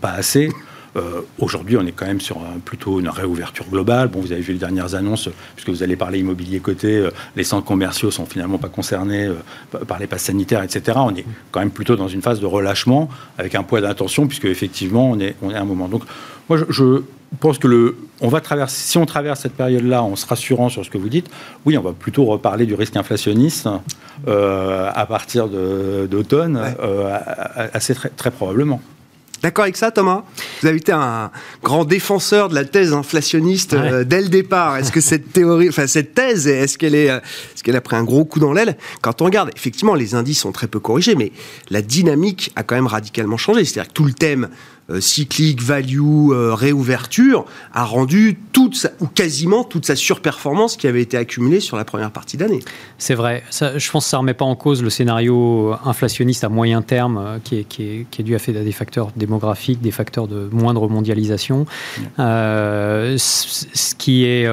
pas 0.00 0.10
assez. 0.10 0.50
Euh, 0.96 1.20
aujourd'hui, 1.38 1.76
on 1.76 1.86
est 1.86 1.92
quand 1.92 2.06
même 2.06 2.20
sur 2.20 2.38
plutôt 2.64 3.00
une 3.00 3.08
réouverture 3.08 3.66
globale. 3.66 4.08
Bon, 4.08 4.20
vous 4.20 4.32
avez 4.32 4.40
vu 4.40 4.54
les 4.54 4.58
dernières 4.58 4.94
annonces, 4.94 5.28
puisque 5.54 5.68
vous 5.68 5.82
allez 5.82 5.96
parler 5.96 6.20
immobilier 6.20 6.60
côté, 6.60 6.96
euh, 6.96 7.10
les 7.36 7.44
centres 7.44 7.66
commerciaux 7.66 8.10
sont 8.10 8.24
finalement 8.24 8.58
pas 8.58 8.68
concernés 8.68 9.26
euh, 9.26 9.84
par 9.86 9.98
les 9.98 10.06
passes 10.06 10.24
sanitaires, 10.24 10.62
etc. 10.62 10.98
On 11.02 11.14
est 11.14 11.26
quand 11.50 11.60
même 11.60 11.70
plutôt 11.70 11.96
dans 11.96 12.08
une 12.08 12.22
phase 12.22 12.40
de 12.40 12.46
relâchement 12.46 13.08
avec 13.36 13.54
un 13.54 13.62
poids 13.62 13.80
d'intention, 13.80 14.26
puisque 14.26 14.46
effectivement, 14.46 15.10
on 15.10 15.20
est, 15.20 15.36
on 15.42 15.50
est 15.50 15.54
à 15.54 15.60
un 15.60 15.64
moment. 15.64 15.88
Donc, 15.88 16.04
moi, 16.48 16.58
je, 16.68 17.02
pense 17.40 17.58
que 17.58 17.66
le, 17.66 17.98
on 18.22 18.28
va 18.28 18.40
traverser, 18.40 18.76
si 18.88 18.96
on 18.96 19.04
traverse 19.04 19.40
cette 19.40 19.54
période-là 19.54 20.02
en 20.02 20.16
se 20.16 20.24
rassurant 20.24 20.70
sur 20.70 20.84
ce 20.84 20.88
que 20.88 20.96
vous 20.96 21.10
dites, 21.10 21.28
oui, 21.66 21.76
on 21.76 21.82
va 21.82 21.92
plutôt 21.92 22.24
reparler 22.24 22.64
du 22.64 22.74
risque 22.74 22.96
inflationniste 22.96 23.68
à 24.26 25.06
partir 25.06 25.48
d'automne, 25.48 26.58
assez 27.74 27.94
très, 27.94 28.10
très 28.10 28.30
probablement. 28.30 28.80
D'accord 29.42 29.64
avec 29.64 29.76
ça, 29.76 29.90
Thomas? 29.90 30.24
Vous 30.60 30.68
avez 30.68 30.78
été 30.78 30.92
un 30.92 31.30
grand 31.62 31.84
défenseur 31.84 32.48
de 32.48 32.54
la 32.54 32.64
thèse 32.64 32.92
inflationniste 32.92 33.74
euh, 33.74 34.04
dès 34.04 34.22
le 34.22 34.28
départ. 34.28 34.76
Est-ce 34.76 34.90
que 34.90 35.00
cette 35.00 35.32
théorie, 35.32 35.68
enfin 35.68 35.86
cette 35.86 36.14
thèse, 36.14 36.46
est-ce 36.46 36.78
qu'elle 36.78 36.94
est, 36.94 37.10
euh, 37.10 37.18
est-ce 37.18 37.62
qu'elle 37.62 37.76
a 37.76 37.80
pris 37.80 37.96
un 37.96 38.04
gros 38.04 38.24
coup 38.24 38.40
dans 38.40 38.52
l'aile? 38.52 38.76
Quand 39.02 39.20
on 39.20 39.26
regarde, 39.26 39.50
effectivement, 39.54 39.94
les 39.94 40.14
indices 40.14 40.40
sont 40.40 40.52
très 40.52 40.68
peu 40.68 40.80
corrigés, 40.80 41.14
mais 41.14 41.32
la 41.70 41.82
dynamique 41.82 42.50
a 42.56 42.62
quand 42.62 42.74
même 42.74 42.86
radicalement 42.86 43.36
changé. 43.36 43.64
C'est-à-dire 43.64 43.88
que 43.88 43.94
tout 43.94 44.04
le 44.04 44.14
thème 44.14 44.48
cyclique, 45.00 45.62
value, 45.62 46.30
euh, 46.30 46.54
réouverture, 46.54 47.44
a 47.72 47.84
rendu 47.84 48.38
toute 48.52 48.86
ou 49.00 49.06
quasiment 49.06 49.64
toute 49.64 49.84
sa 49.84 49.96
surperformance 49.96 50.76
qui 50.76 50.86
avait 50.86 51.02
été 51.02 51.16
accumulée 51.16 51.60
sur 51.60 51.76
la 51.76 51.84
première 51.84 52.10
partie 52.10 52.36
d'année. 52.36 52.60
C'est 52.98 53.14
vrai. 53.14 53.42
je 53.50 53.90
pense 53.90 54.04
que 54.04 54.10
ça 54.10 54.16
ne 54.16 54.20
remet 54.20 54.34
pas 54.34 54.44
en 54.44 54.54
cause 54.54 54.82
le 54.82 54.90
scénario 54.90 55.74
inflationniste 55.84 56.44
à 56.44 56.48
moyen 56.48 56.82
terme 56.82 57.18
euh, 57.18 57.38
qui, 57.42 57.56
est, 57.56 57.64
qui, 57.64 57.82
est, 57.82 58.06
qui, 58.10 58.22
est, 58.22 58.24
dû 58.24 58.34
à, 58.34 58.38
fait, 58.38 58.52
des 58.52 58.72
facteurs 58.72 59.10
démographiques, 59.16 59.80
des 59.80 59.90
facteurs 59.90 60.28
de 60.28 60.48
moindre 60.52 60.88
mondialisation. 60.88 61.66
ce 62.16 63.94
qui 63.96 64.24
est. 64.24 64.48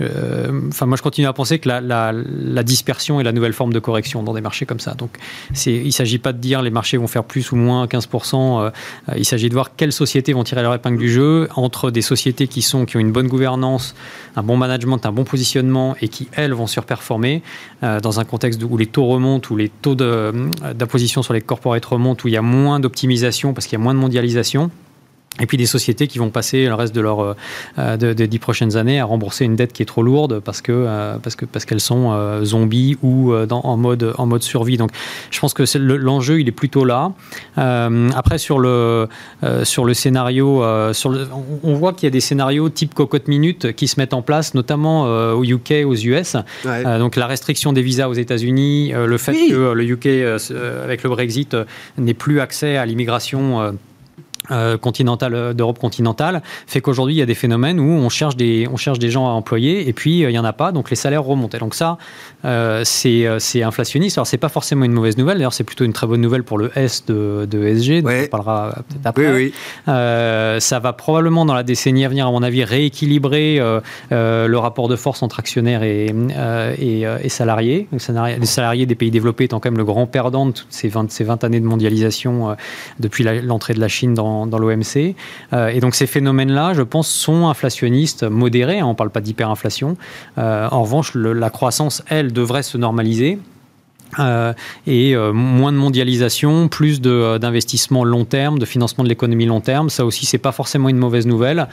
enfin, 0.00 0.86
moi, 0.86 0.96
je 0.96 1.02
continue 1.02 1.26
à 1.26 1.32
penser 1.32 1.58
que 1.58 1.68
la, 1.68 2.62
dispersion 2.62 3.20
est 3.20 3.24
la 3.24 3.32
nouvelle 3.32 3.52
forme 3.52 3.72
de 3.72 3.78
correction 3.78 4.22
dans 4.22 4.34
des 4.34 4.40
marchés 4.40 4.66
comme 4.66 4.80
ça. 4.80 4.94
Donc, 4.94 5.18
il 5.66 5.86
ne 5.86 5.90
s'agit 5.90 6.18
pas 6.18 6.32
de 6.32 6.38
dire 6.38 6.62
les 6.62 6.70
marchés 6.70 6.96
vont 6.96 7.06
faire 7.06 7.24
plus 7.24 7.52
ou 7.52 7.56
moins 7.56 7.86
15%. 7.86 8.72
il 9.16 9.24
s'agit 9.24 9.48
de 9.48 9.54
voir 9.54 9.76
quelles 9.76 9.92
sociétés 9.92 10.32
vont 10.32 10.44
tirer 10.44 10.62
leur 10.62 10.74
épingle 10.74 10.98
du 10.98 11.10
jeu 11.10 11.48
entre 11.54 11.90
des 11.90 12.02
sociétés 12.02 12.48
qui, 12.48 12.62
sont, 12.62 12.84
qui 12.84 12.96
ont 12.96 13.00
une 13.00 13.12
bonne 13.12 13.28
gouvernance, 13.28 13.94
un 14.36 14.42
bon 14.42 14.56
management, 14.56 15.04
un 15.06 15.12
bon 15.12 15.24
positionnement 15.24 15.96
et 16.00 16.08
qui, 16.08 16.28
elles, 16.32 16.52
vont 16.52 16.66
surperformer 16.66 17.42
euh, 17.82 18.00
dans 18.00 18.20
un 18.20 18.24
contexte 18.24 18.62
où 18.62 18.76
les 18.76 18.86
taux 18.86 19.06
remontent, 19.06 19.52
où 19.52 19.56
les 19.56 19.68
taux 19.68 19.96
euh, 20.00 20.32
d'imposition 20.74 21.22
sur 21.22 21.34
les 21.34 21.40
corporates 21.40 21.84
remontent, 21.84 22.22
où 22.24 22.28
il 22.28 22.34
y 22.34 22.36
a 22.36 22.42
moins 22.42 22.80
d'optimisation 22.80 23.52
parce 23.52 23.66
qu'il 23.66 23.78
y 23.78 23.80
a 23.80 23.84
moins 23.84 23.94
de 23.94 23.98
mondialisation. 23.98 24.70
Et 25.40 25.46
puis 25.46 25.56
des 25.56 25.66
sociétés 25.66 26.06
qui 26.06 26.18
vont 26.18 26.30
passer 26.30 26.66
le 26.66 26.74
reste 26.74 26.94
de 26.94 27.00
leurs 27.00 27.34
euh, 27.78 27.96
de, 27.96 28.12
dix 28.26 28.38
prochaines 28.38 28.76
années 28.76 29.00
à 29.00 29.04
rembourser 29.04 29.44
une 29.44 29.56
dette 29.56 29.72
qui 29.72 29.82
est 29.82 29.86
trop 29.86 30.02
lourde 30.02 30.40
parce 30.40 30.60
que 30.60 30.72
euh, 30.72 31.16
parce 31.18 31.34
que 31.34 31.44
parce 31.44 31.64
qu'elles 31.64 31.80
sont 31.80 32.12
euh, 32.12 32.44
zombies 32.44 32.96
ou 33.02 33.32
dans, 33.48 33.60
en 33.62 33.76
mode 33.76 34.14
en 34.16 34.26
mode 34.26 34.42
survie. 34.42 34.76
Donc 34.76 34.90
je 35.30 35.40
pense 35.40 35.54
que 35.54 35.64
l'enjeu 35.78 36.40
il 36.40 36.48
est 36.48 36.52
plutôt 36.52 36.84
là. 36.84 37.12
après 37.56 38.38
sur 38.38 38.58
le 38.58 39.08
sur 39.64 39.84
le 39.84 39.94
scénario 39.94 40.62
sur 40.92 41.10
le, 41.10 41.26
on 41.62 41.74
voit 41.74 41.92
qu'il 41.92 42.06
y 42.06 42.08
a 42.08 42.10
des 42.10 42.20
scénarios 42.20 42.68
type 42.68 42.94
cocotte 42.94 43.28
minute 43.28 43.72
qui 43.72 43.88
se 43.88 43.98
mettent 43.98 44.14
en 44.14 44.22
place 44.22 44.54
notamment 44.54 45.02
au 45.32 45.44
UK 45.44 45.84
aux 45.84 45.94
US. 45.94 46.36
donc 46.64 47.16
la 47.16 47.26
restriction 47.26 47.72
des 47.72 47.82
visas 47.82 48.08
aux 48.08 48.14
États-Unis, 48.14 48.92
le 48.92 49.18
fait 49.18 49.34
que 49.48 49.72
le 49.72 49.84
UK 49.84 50.06
avec 50.84 51.02
le 51.02 51.10
Brexit 51.10 51.56
n'ait 51.98 52.14
plus 52.14 52.40
accès 52.40 52.76
à 52.76 52.86
l'immigration 52.86 53.60
euh, 53.60 53.72
continentale 54.80 55.34
euh, 55.34 55.52
d'Europe 55.54 55.78
continentale 55.78 56.42
fait 56.66 56.80
qu'aujourd'hui 56.80 57.14
il 57.14 57.18
y 57.18 57.22
a 57.22 57.26
des 57.26 57.34
phénomènes 57.34 57.80
où 57.80 57.84
on 57.84 58.08
cherche 58.10 58.36
des 58.36 58.68
on 58.70 58.76
cherche 58.76 58.98
des 58.98 59.10
gens 59.10 59.26
à 59.26 59.30
employer 59.30 59.88
et 59.88 59.92
puis 59.92 60.24
euh, 60.24 60.30
il 60.30 60.34
y 60.34 60.38
en 60.38 60.44
a 60.44 60.52
pas 60.52 60.70
donc 60.70 60.90
les 60.90 60.96
salaires 60.96 61.24
remontent. 61.24 61.56
Et 61.56 61.60
donc 61.60 61.74
ça 61.74 61.98
c'est 62.84 63.26
c'est 63.38 63.62
inflationniste. 63.62 64.18
Alors 64.18 64.26
c'est 64.26 64.36
pas 64.36 64.50
forcément 64.50 64.84
une 64.84 64.92
mauvaise 64.92 65.16
nouvelle. 65.16 65.38
D'ailleurs 65.38 65.54
c'est 65.54 65.64
plutôt 65.64 65.84
une 65.84 65.94
très 65.94 66.06
bonne 66.06 66.20
nouvelle 66.20 66.44
pour 66.44 66.58
le 66.58 66.70
S 66.76 67.06
de, 67.06 67.46
de 67.50 67.66
SG 67.66 68.02
dont 68.02 68.10
on 68.10 68.26
parlera 68.26 68.74
peut-être 68.88 69.06
après. 69.06 69.32
oui, 69.32 69.52
oui. 69.86 70.60
ça 70.60 70.78
va 70.78 70.92
probablement 70.92 71.46
dans 71.46 71.54
la 71.54 71.62
décennie 71.62 72.04
à 72.04 72.08
venir 72.08 72.26
à 72.26 72.30
mon 72.30 72.42
avis 72.42 72.64
rééquilibrer 72.64 73.60
le 74.10 74.56
rapport 74.56 74.88
de 74.88 74.96
force 74.96 75.22
entre 75.22 75.40
actionnaires 75.40 75.82
et 75.82 76.14
et, 76.78 77.02
et, 77.22 77.28
salariés. 77.28 77.88
Les 77.92 78.46
salariés 78.46 78.84
des 78.84 78.94
pays 78.94 79.10
développés 79.10 79.44
étant 79.44 79.60
quand 79.60 79.70
même 79.70 79.78
le 79.78 79.84
grand 79.84 80.06
perdant 80.06 80.46
de 80.46 80.52
toutes 80.52 80.66
ces 80.68 80.88
20 80.88 81.10
ces 81.10 81.24
20 81.24 81.44
années 81.44 81.60
de 81.60 81.66
mondialisation 81.66 82.56
depuis 83.00 83.24
l'entrée 83.24 83.74
de 83.74 83.80
la 83.80 83.88
Chine 83.88 84.12
dans 84.12 84.33
dans, 84.46 84.58
l'OMC. 84.58 85.14
Euh, 85.52 85.68
et 85.68 85.80
donc 85.80 85.94
ces 85.94 86.06
phénomènes-là, 86.06 86.74
je 86.74 86.82
pense, 86.82 87.08
sont 87.08 87.48
inflationnistes 87.48 88.24
modérés. 88.24 88.80
Hein, 88.80 88.86
on 88.86 88.90
ne 88.90 88.94
parle 88.94 89.10
pas 89.10 89.20
d'hyperinflation. 89.20 89.96
Euh, 90.38 90.68
en 90.70 90.82
revanche, 90.82 91.14
la 91.14 91.50
croissance, 91.50 92.02
elle, 92.08 92.32
devrait 92.32 92.62
se 92.62 92.78
normaliser. 92.78 93.38
Euh, 94.18 94.52
et 94.86 95.14
euh, 95.14 95.32
moins 95.32 95.72
de 95.72 95.76
mondialisation, 95.76 96.68
plus 96.68 97.00
euh, 97.06 97.38
d'investissement 97.38 98.04
long 98.04 98.24
terme, 98.24 98.58
de 98.58 98.64
financement 98.64 99.04
de 99.04 99.08
l'économie 99.08 99.46
long 99.46 99.60
terme. 99.60 99.90
Ça 99.90 100.04
aussi, 100.04 100.26
c'est 100.26 100.38
pas 100.38 100.52
forcément 100.52 100.88
une 100.88 100.98
mauvaise 100.98 101.26
nouvelle. 101.26 101.68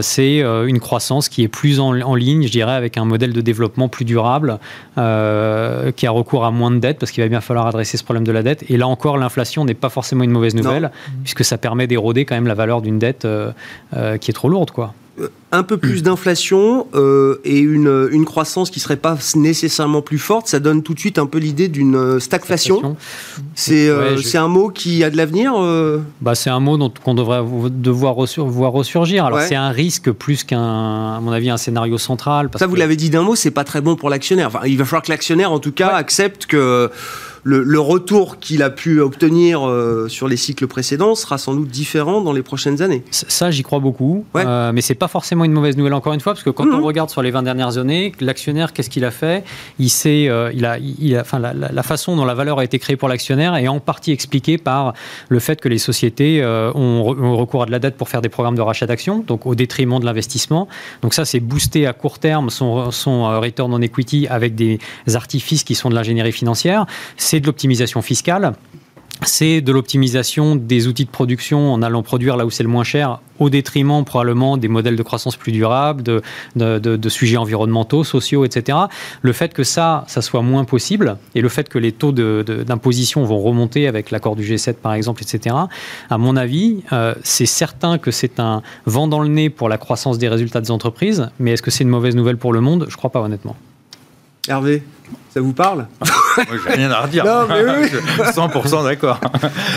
c'est 0.00 0.40
une 0.40 0.80
croissance 0.80 1.28
qui 1.28 1.42
est 1.42 1.48
plus 1.48 1.80
en, 1.80 2.14
ligne, 2.14 2.46
je 2.46 2.52
dirais, 2.52 2.72
avec 2.72 2.96
un 2.96 3.04
modèle 3.04 3.32
de 3.32 3.40
développement 3.40 3.88
plus 3.88 4.04
durable, 4.04 4.58
qui 4.94 5.00
a 6.06 6.10
recours 6.10 6.44
à 6.44 6.50
moins 6.50 6.70
de 6.70 6.78
dettes, 6.78 6.98
parce 6.98 7.12
qu'il 7.12 7.22
va 7.22 7.28
bien 7.28 7.40
falloir 7.40 7.66
adresser 7.66 7.96
ce 7.96 8.04
problème 8.04 8.24
de 8.24 8.32
la 8.32 8.42
dette. 8.42 8.64
Et 8.68 8.76
là 8.76 8.86
encore, 8.86 9.18
l'inflation 9.18 9.64
n'est 9.64 9.74
pas 9.74 9.88
forcément 9.88 10.24
une 10.24 10.30
mauvaise 10.30 10.54
nouvelle, 10.54 10.90
puisque 11.22 11.44
ça 11.44 11.58
permet 11.58 11.86
d'éroder 11.86 12.24
quand 12.24 12.34
même 12.34 12.46
la 12.46 12.54
valeur 12.54 12.82
d'une 12.82 12.98
dette 12.98 13.26
qui 13.92 14.30
est 14.30 14.34
trop 14.34 14.48
lourde, 14.48 14.70
quoi. 14.70 14.94
Un 15.52 15.62
peu 15.62 15.76
plus 15.78 16.02
d'inflation 16.02 16.86
euh, 16.94 17.40
et 17.44 17.58
une, 17.58 18.08
une, 18.12 18.24
croissance 18.24 18.70
qui 18.70 18.78
serait 18.78 18.96
pas 18.96 19.18
nécessairement 19.34 20.00
plus 20.00 20.18
forte, 20.18 20.46
ça 20.46 20.60
donne 20.60 20.82
tout 20.82 20.94
de 20.94 21.00
suite 21.00 21.18
un 21.18 21.26
peu 21.26 21.38
l'idée 21.38 21.68
d'une 21.68 21.96
euh, 21.96 22.20
stagflation. 22.20 22.96
C'est 23.54 23.88
euh, 23.88 24.16
un 24.34 24.48
mot 24.48 24.68
qui 24.68 25.02
a 25.02 25.10
de 25.10 25.16
l'avenir 25.16 25.54
bah, 26.20 26.34
C'est 26.34 26.50
un 26.50 26.60
mot 26.60 26.78
qu'on 27.02 27.14
devrait 27.14 27.42
devoir 27.70 28.14
voir 28.46 28.72
ressurgir. 28.72 29.24
Alors 29.24 29.40
c'est 29.40 29.56
un 29.56 29.70
risque 29.70 30.12
plus 30.12 30.44
qu'un, 30.44 31.16
à 31.16 31.20
mon 31.20 31.32
avis, 31.32 31.50
un 31.50 31.56
scénario 31.56 31.98
central. 31.98 32.48
ça, 32.56 32.66
vous 32.66 32.76
l'avez 32.76 32.96
dit 32.96 33.10
d'un 33.10 33.22
mot, 33.22 33.34
c'est 33.34 33.50
pas 33.50 33.64
très 33.64 33.80
bon 33.80 33.96
pour 33.96 34.08
l'actionnaire. 34.08 34.48
Enfin, 34.48 34.60
il 34.66 34.78
va 34.78 34.84
falloir 34.84 35.02
que 35.02 35.10
l'actionnaire, 35.10 35.50
en 35.50 35.58
tout 35.58 35.72
cas, 35.72 35.88
accepte 35.88 36.46
que 36.46 36.90
le, 37.42 37.80
retour 37.80 38.38
qu'il 38.38 38.62
a 38.62 38.70
pu 38.70 39.00
obtenir 39.00 39.66
euh, 39.66 40.08
sur 40.08 40.28
les 40.28 40.36
cycles 40.36 40.66
précédents 40.66 41.14
sera 41.14 41.38
sans 41.38 41.54
doute 41.54 41.68
différent 41.68 42.20
dans 42.20 42.32
les 42.32 42.42
prochaines 42.42 42.82
années. 42.82 43.02
Ça, 43.10 43.50
j'y 43.50 43.62
crois 43.62 43.78
beaucoup. 43.78 44.24
Ouais. 44.34 44.44
Euh, 44.46 44.72
mais 44.72 44.80
c'est 44.80 44.94
pas 44.94 45.08
forcément 45.08 45.44
une 45.44 45.52
mauvaise 45.52 45.76
nouvelle, 45.76 45.94
encore 45.94 46.12
une 46.12 46.20
fois, 46.20 46.34
parce 46.34 46.44
que 46.44 46.50
quand 46.50 46.66
mhm. 46.66 46.74
on 46.74 46.82
regarde 46.82 47.10
sur 47.10 47.22
les 47.22 47.30
20 47.30 47.42
dernières 47.42 47.78
années, 47.78 48.12
l'actionnaire, 48.20 48.72
qu'est-ce 48.72 48.90
qu'il 48.90 49.04
a 49.04 49.10
fait? 49.10 49.44
Il 49.78 49.90
sait, 49.90 50.28
euh, 50.28 50.50
il 50.54 50.66
a, 50.66 50.78
il 50.78 51.16
a, 51.16 51.20
enfin, 51.20 51.38
la, 51.38 51.82
façon 51.82 52.14
dont 52.16 52.24
la 52.24 52.34
valeur 52.34 52.58
a 52.58 52.64
été 52.64 52.78
créée 52.78 52.96
pour 52.96 53.08
l'actionnaire 53.08 53.56
est 53.56 53.68
en 53.68 53.80
partie 53.80 54.12
expliquée 54.12 54.58
par 54.58 54.92
le 55.28 55.38
fait 55.38 55.60
que 55.60 55.68
les 55.68 55.78
sociétés 55.78 56.44
ont, 56.44 57.04
recours 57.36 57.62
à 57.62 57.66
de 57.66 57.70
la 57.70 57.78
dette 57.78 57.96
pour 57.96 58.08
faire 58.08 58.20
des 58.20 58.28
programmes 58.28 58.54
de 58.54 58.60
rachat 58.60 58.86
d'actions, 58.86 59.24
donc 59.26 59.46
au 59.46 59.54
détriment 59.54 59.98
de 59.98 60.04
l'investissement. 60.04 60.68
Donc 61.02 61.14
ça, 61.14 61.24
c'est 61.24 61.40
booster 61.40 61.86
à 61.86 61.92
court 61.92 62.18
terme 62.18 62.50
son, 62.50 62.90
son 62.90 63.40
return 63.40 63.72
on 63.72 63.80
equity 63.80 64.26
avec 64.28 64.54
des 64.54 64.78
artifices 65.14 65.64
qui 65.64 65.74
sont 65.74 65.88
de 65.88 65.94
l'ingénierie 65.94 66.32
financière 66.32 66.86
c'est 67.30 67.38
de 67.38 67.46
l'optimisation 67.46 68.02
fiscale 68.02 68.54
c'est 69.26 69.60
de 69.60 69.70
l'optimisation 69.70 70.56
des 70.56 70.86
outils 70.86 71.04
de 71.04 71.10
production 71.10 71.74
en 71.74 71.82
allant 71.82 72.02
produire 72.02 72.38
là 72.38 72.46
où 72.46 72.50
c'est 72.50 72.62
le 72.62 72.70
moins 72.70 72.84
cher, 72.84 73.20
au 73.38 73.50
détriment 73.50 74.02
probablement 74.02 74.56
des 74.56 74.68
modèles 74.68 74.96
de 74.96 75.02
croissance 75.02 75.36
plus 75.36 75.52
durables, 75.52 76.02
de, 76.02 77.08
sujets 77.08 77.36
environnementaux, 77.36 78.02
sociaux, 78.02 78.46
etc. 78.46 78.78
Le 79.20 79.32
fait 79.34 79.52
que 79.52 79.62
ça, 79.62 80.04
ça 80.08 80.22
soit 80.22 80.40
moins 80.40 80.64
possible, 80.64 81.18
et 81.34 81.42
le 81.42 81.50
fait 81.50 81.68
que 81.68 81.78
les 81.78 81.92
taux 81.92 82.12
d'imposition 82.12 83.22
vont 83.24 83.40
remonter 83.40 83.86
avec 83.86 84.10
l'accord 84.10 84.36
du 84.36 84.42
G7 84.42 84.76
par 84.76 84.94
exemple, 84.94 85.22
etc., 85.22 85.54
à 86.08 86.16
mon 86.16 86.34
avis, 86.34 86.82
euh, 86.94 87.14
c'est 87.22 87.44
certain 87.44 87.98
que 87.98 88.10
c'est 88.10 88.40
un 88.40 88.62
vent 88.86 89.06
dans 89.06 89.20
le 89.20 89.28
nez 89.28 89.50
pour 89.50 89.68
la 89.68 89.76
croissance 89.76 90.16
des 90.16 90.28
résultats 90.28 90.62
des 90.62 90.70
entreprises, 90.70 91.28
mais 91.38 91.52
est-ce 91.52 91.62
que 91.62 91.70
c'est 91.70 91.84
une 91.84 91.90
mauvaise 91.90 92.16
nouvelle 92.16 92.38
pour 92.38 92.54
le 92.54 92.62
monde? 92.62 92.86
Je 92.88 92.94
ne 92.94 92.96
crois 92.96 93.10
pas 93.10 93.20
honnêtement. 93.20 93.54
Hervé 94.48 94.82
ça 95.32 95.40
vous 95.40 95.52
parle 95.52 95.86
J'ai 96.36 96.74
rien 96.74 96.90
à 96.90 97.02
redire. 97.02 97.24
non, 97.24 97.46
mais 97.48 97.62
oui. 97.62 97.88
100% 98.18 98.84
d'accord. 98.84 99.20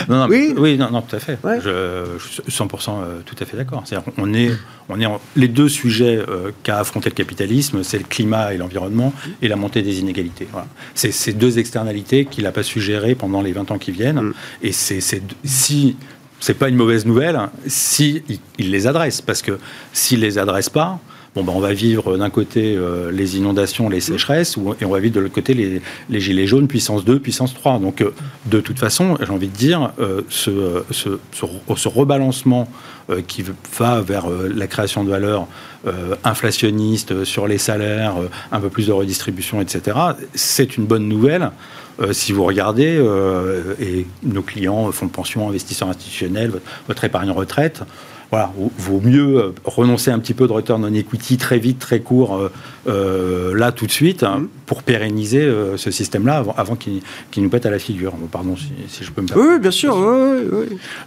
non, 0.09 0.27
oui, 0.27 0.53
oui, 0.57 0.77
non, 0.77 0.89
non, 0.91 1.01
tout 1.01 1.15
à 1.15 1.19
fait. 1.19 1.37
Je, 1.43 2.05
suis 2.19 2.41
100% 2.51 2.89
euh, 2.89 3.19
tout 3.23 3.35
à 3.39 3.45
fait 3.45 3.57
d'accord. 3.57 3.83
On 4.17 4.33
est, 4.33 4.51
on 4.89 4.99
est 4.99 5.05
les 5.35 5.47
deux 5.47 5.69
sujets 5.69 6.17
euh, 6.17 6.51
qu'a 6.63 6.79
affronté 6.79 7.09
le 7.09 7.15
capitalisme, 7.15 7.83
c'est 7.83 7.99
le 7.99 8.03
climat 8.03 8.53
et 8.53 8.57
l'environnement 8.57 9.13
et 9.41 9.47
la 9.47 9.55
montée 9.55 9.83
des 9.83 9.99
inégalités. 9.99 10.47
C'est 10.95 11.11
ces 11.11 11.33
deux 11.33 11.59
externalités 11.59 12.25
qu'il 12.25 12.45
n'a 12.45 12.51
pas 12.51 12.63
su 12.63 12.81
gérer 12.81 13.13
pendant 13.13 13.41
les 13.41 13.51
20 13.51 13.71
ans 13.71 13.77
qui 13.77 13.91
viennent. 13.91 14.21
Mm. 14.21 14.33
Et 14.63 14.71
c'est 14.71 15.01
si 15.43 15.97
c'est 16.39 16.55
pas 16.55 16.67
une 16.67 16.75
mauvaise 16.75 17.05
nouvelle 17.05 17.39
si 17.67 18.23
il, 18.57 18.71
les 18.71 18.87
adresse, 18.87 19.21
parce 19.21 19.41
que 19.41 19.59
s'il 19.93 20.19
les 20.19 20.37
adresse 20.37 20.69
pas, 20.69 20.99
ben, 21.35 21.51
on 21.55 21.59
va 21.59 21.73
vivre 21.73 22.15
d'un 22.17 22.29
côté 22.29 22.75
euh, 22.75 23.11
les 23.11 23.37
inondations, 23.37 23.89
les 23.89 24.01
sécheresses, 24.01 24.55
et 24.79 24.85
on 24.85 24.89
va 24.89 24.99
vivre 24.99 25.15
de 25.15 25.19
l'autre 25.19 25.33
côté 25.33 25.55
les, 25.55 26.19
gilets 26.19 26.45
jaunes, 26.45 26.67
puissance 26.67 27.05
2, 27.05 27.19
puissance 27.19 27.55
3. 27.55 27.79
Donc, 27.79 28.01
euh, 28.01 28.13
de 28.45 28.59
toute 28.59 28.77
façon, 28.77 29.17
j'ai 29.19 29.31
envie 29.31 29.47
de 29.47 29.55
dire, 29.55 29.93
euh, 29.99 30.21
ce, 30.29 30.83
ce, 30.91 31.17
ce, 31.31 31.87
rebalancement 31.87 32.67
qui 33.27 33.43
va 33.77 33.99
vers 33.99 34.27
la 34.29 34.65
création 34.65 35.03
de 35.03 35.09
valeur 35.09 35.45
inflationniste 36.23 37.25
sur 37.25 37.47
les 37.47 37.57
salaires, 37.57 38.13
un 38.53 38.61
peu 38.61 38.69
plus 38.69 38.87
de 38.87 38.93
redistribution, 38.93 39.59
etc., 39.59 39.97
c'est 40.33 40.77
une 40.77 40.85
bonne 40.85 41.09
nouvelle. 41.09 41.51
si 42.13 42.31
vous 42.31 42.45
regardez, 42.45 43.03
et 43.81 44.07
nos 44.23 44.41
clients, 44.41 44.89
fonds 44.93 45.07
de 45.07 45.11
pension, 45.11 45.49
investisseurs 45.49 45.89
institutionnels, 45.89 46.53
votre 46.87 47.03
épargne 47.03 47.31
retraite, 47.31 47.83
voilà, 48.33 48.51
vaut 48.79 48.99
mieux 48.99 49.37
euh, 49.37 49.53
renoncer 49.63 50.09
un 50.09 50.17
petit 50.17 50.33
peu 50.33 50.47
de 50.47 50.53
return 50.53 50.83
on 50.83 50.91
equity 50.91 51.37
très 51.37 51.59
vite, 51.59 51.77
très 51.77 51.99
court, 51.99 52.35
euh, 52.35 52.51
euh, 52.87 53.55
là 53.55 53.71
tout 53.71 53.85
de 53.85 53.91
suite, 53.91 54.23
hein, 54.23 54.39
mm-hmm. 54.39 54.65
pour 54.65 54.81
pérenniser 54.81 55.47
ce 55.77 55.91
système-là 55.91 56.43
avant, 56.57 56.75
qu'il 56.75 57.03
nous 57.37 57.49
pète 57.49 57.67
à 57.67 57.69
la 57.69 57.77
figure. 57.77 58.13
Pardon 58.31 58.55
si, 58.57 59.03
je 59.03 59.11
peux 59.11 59.21
me 59.21 59.27
permettre. 59.27 59.51
Oui, 59.51 59.59
bien 59.59 59.69
sûr. 59.69 59.95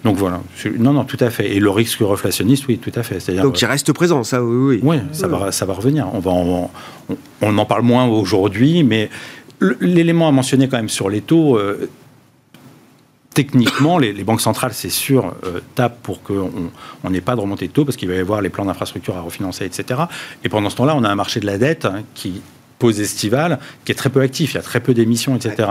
Donc 0.04 0.16
voilà. 0.16 0.40
Non, 0.78 0.92
non, 0.92 1.02
tout 1.02 1.16
à 1.18 1.30
fait. 1.30 1.56
Et 1.56 1.58
le 1.58 1.70
risque 1.70 1.98
reflationniste, 1.98 2.68
oui, 2.68 2.78
tout 2.78 2.92
à 2.94 3.02
fait. 3.02 3.18
Donc 3.42 3.60
il 3.60 3.66
reste 3.66 3.92
présent, 3.92 4.22
ça, 4.22 4.44
oui. 4.44 4.78
Oui, 4.80 4.96
oui 4.96 4.98
ça, 5.10 5.26
Va, 5.26 5.50
ça 5.50 5.66
va 5.66 5.72
revenir. 5.72 6.08
On, 6.12 6.20
va 6.20 6.30
on, 6.30 6.70
on 7.42 7.58
en 7.58 7.64
parle 7.64 7.82
moins 7.82 8.06
aujourd'hui, 8.06 8.84
mais 8.84 9.10
l'élément 9.80 10.28
à 10.28 10.30
mentionner 10.30 10.68
quand 10.68 10.76
même 10.76 10.88
sur 10.88 11.08
les 11.08 11.22
taux 11.22 11.58
techniquement, 13.36 13.98
les, 13.98 14.24
banques 14.24 14.40
centrales, 14.40 14.72
c'est 14.72 14.88
sûr, 14.88 15.34
euh, 15.44 15.60
tapent 15.74 16.02
pour 16.02 16.22
qu'on 16.22 17.10
n'ait 17.10 17.20
pas 17.20 17.36
de 17.36 17.40
remontée 17.40 17.68
de 17.68 17.72
taux 17.72 17.84
parce 17.84 17.98
qu'il 17.98 18.08
va 18.08 18.14
y 18.14 18.18
avoir 18.18 18.40
les 18.40 18.48
plans 18.48 18.64
d'infrastructure 18.64 19.14
à 19.14 19.20
refinancer, 19.20 19.66
etc. 19.66 20.00
Et 20.42 20.48
pendant 20.48 20.70
ce 20.70 20.76
temps-là, 20.76 20.96
on 20.96 21.04
a 21.04 21.10
un 21.10 21.14
marché 21.14 21.38
de 21.38 21.46
la 21.46 21.58
dette 21.58 21.84
hein, 21.84 22.00
qui 22.14 22.40
pose 22.78 22.98
estivale 22.98 23.58
qui 23.84 23.92
est 23.92 23.94
très 23.94 24.08
peu 24.08 24.22
actif, 24.22 24.52
il 24.52 24.56
y 24.56 24.58
a 24.58 24.62
très 24.62 24.80
peu 24.80 24.94
d'émissions, 24.94 25.36
etc. 25.36 25.68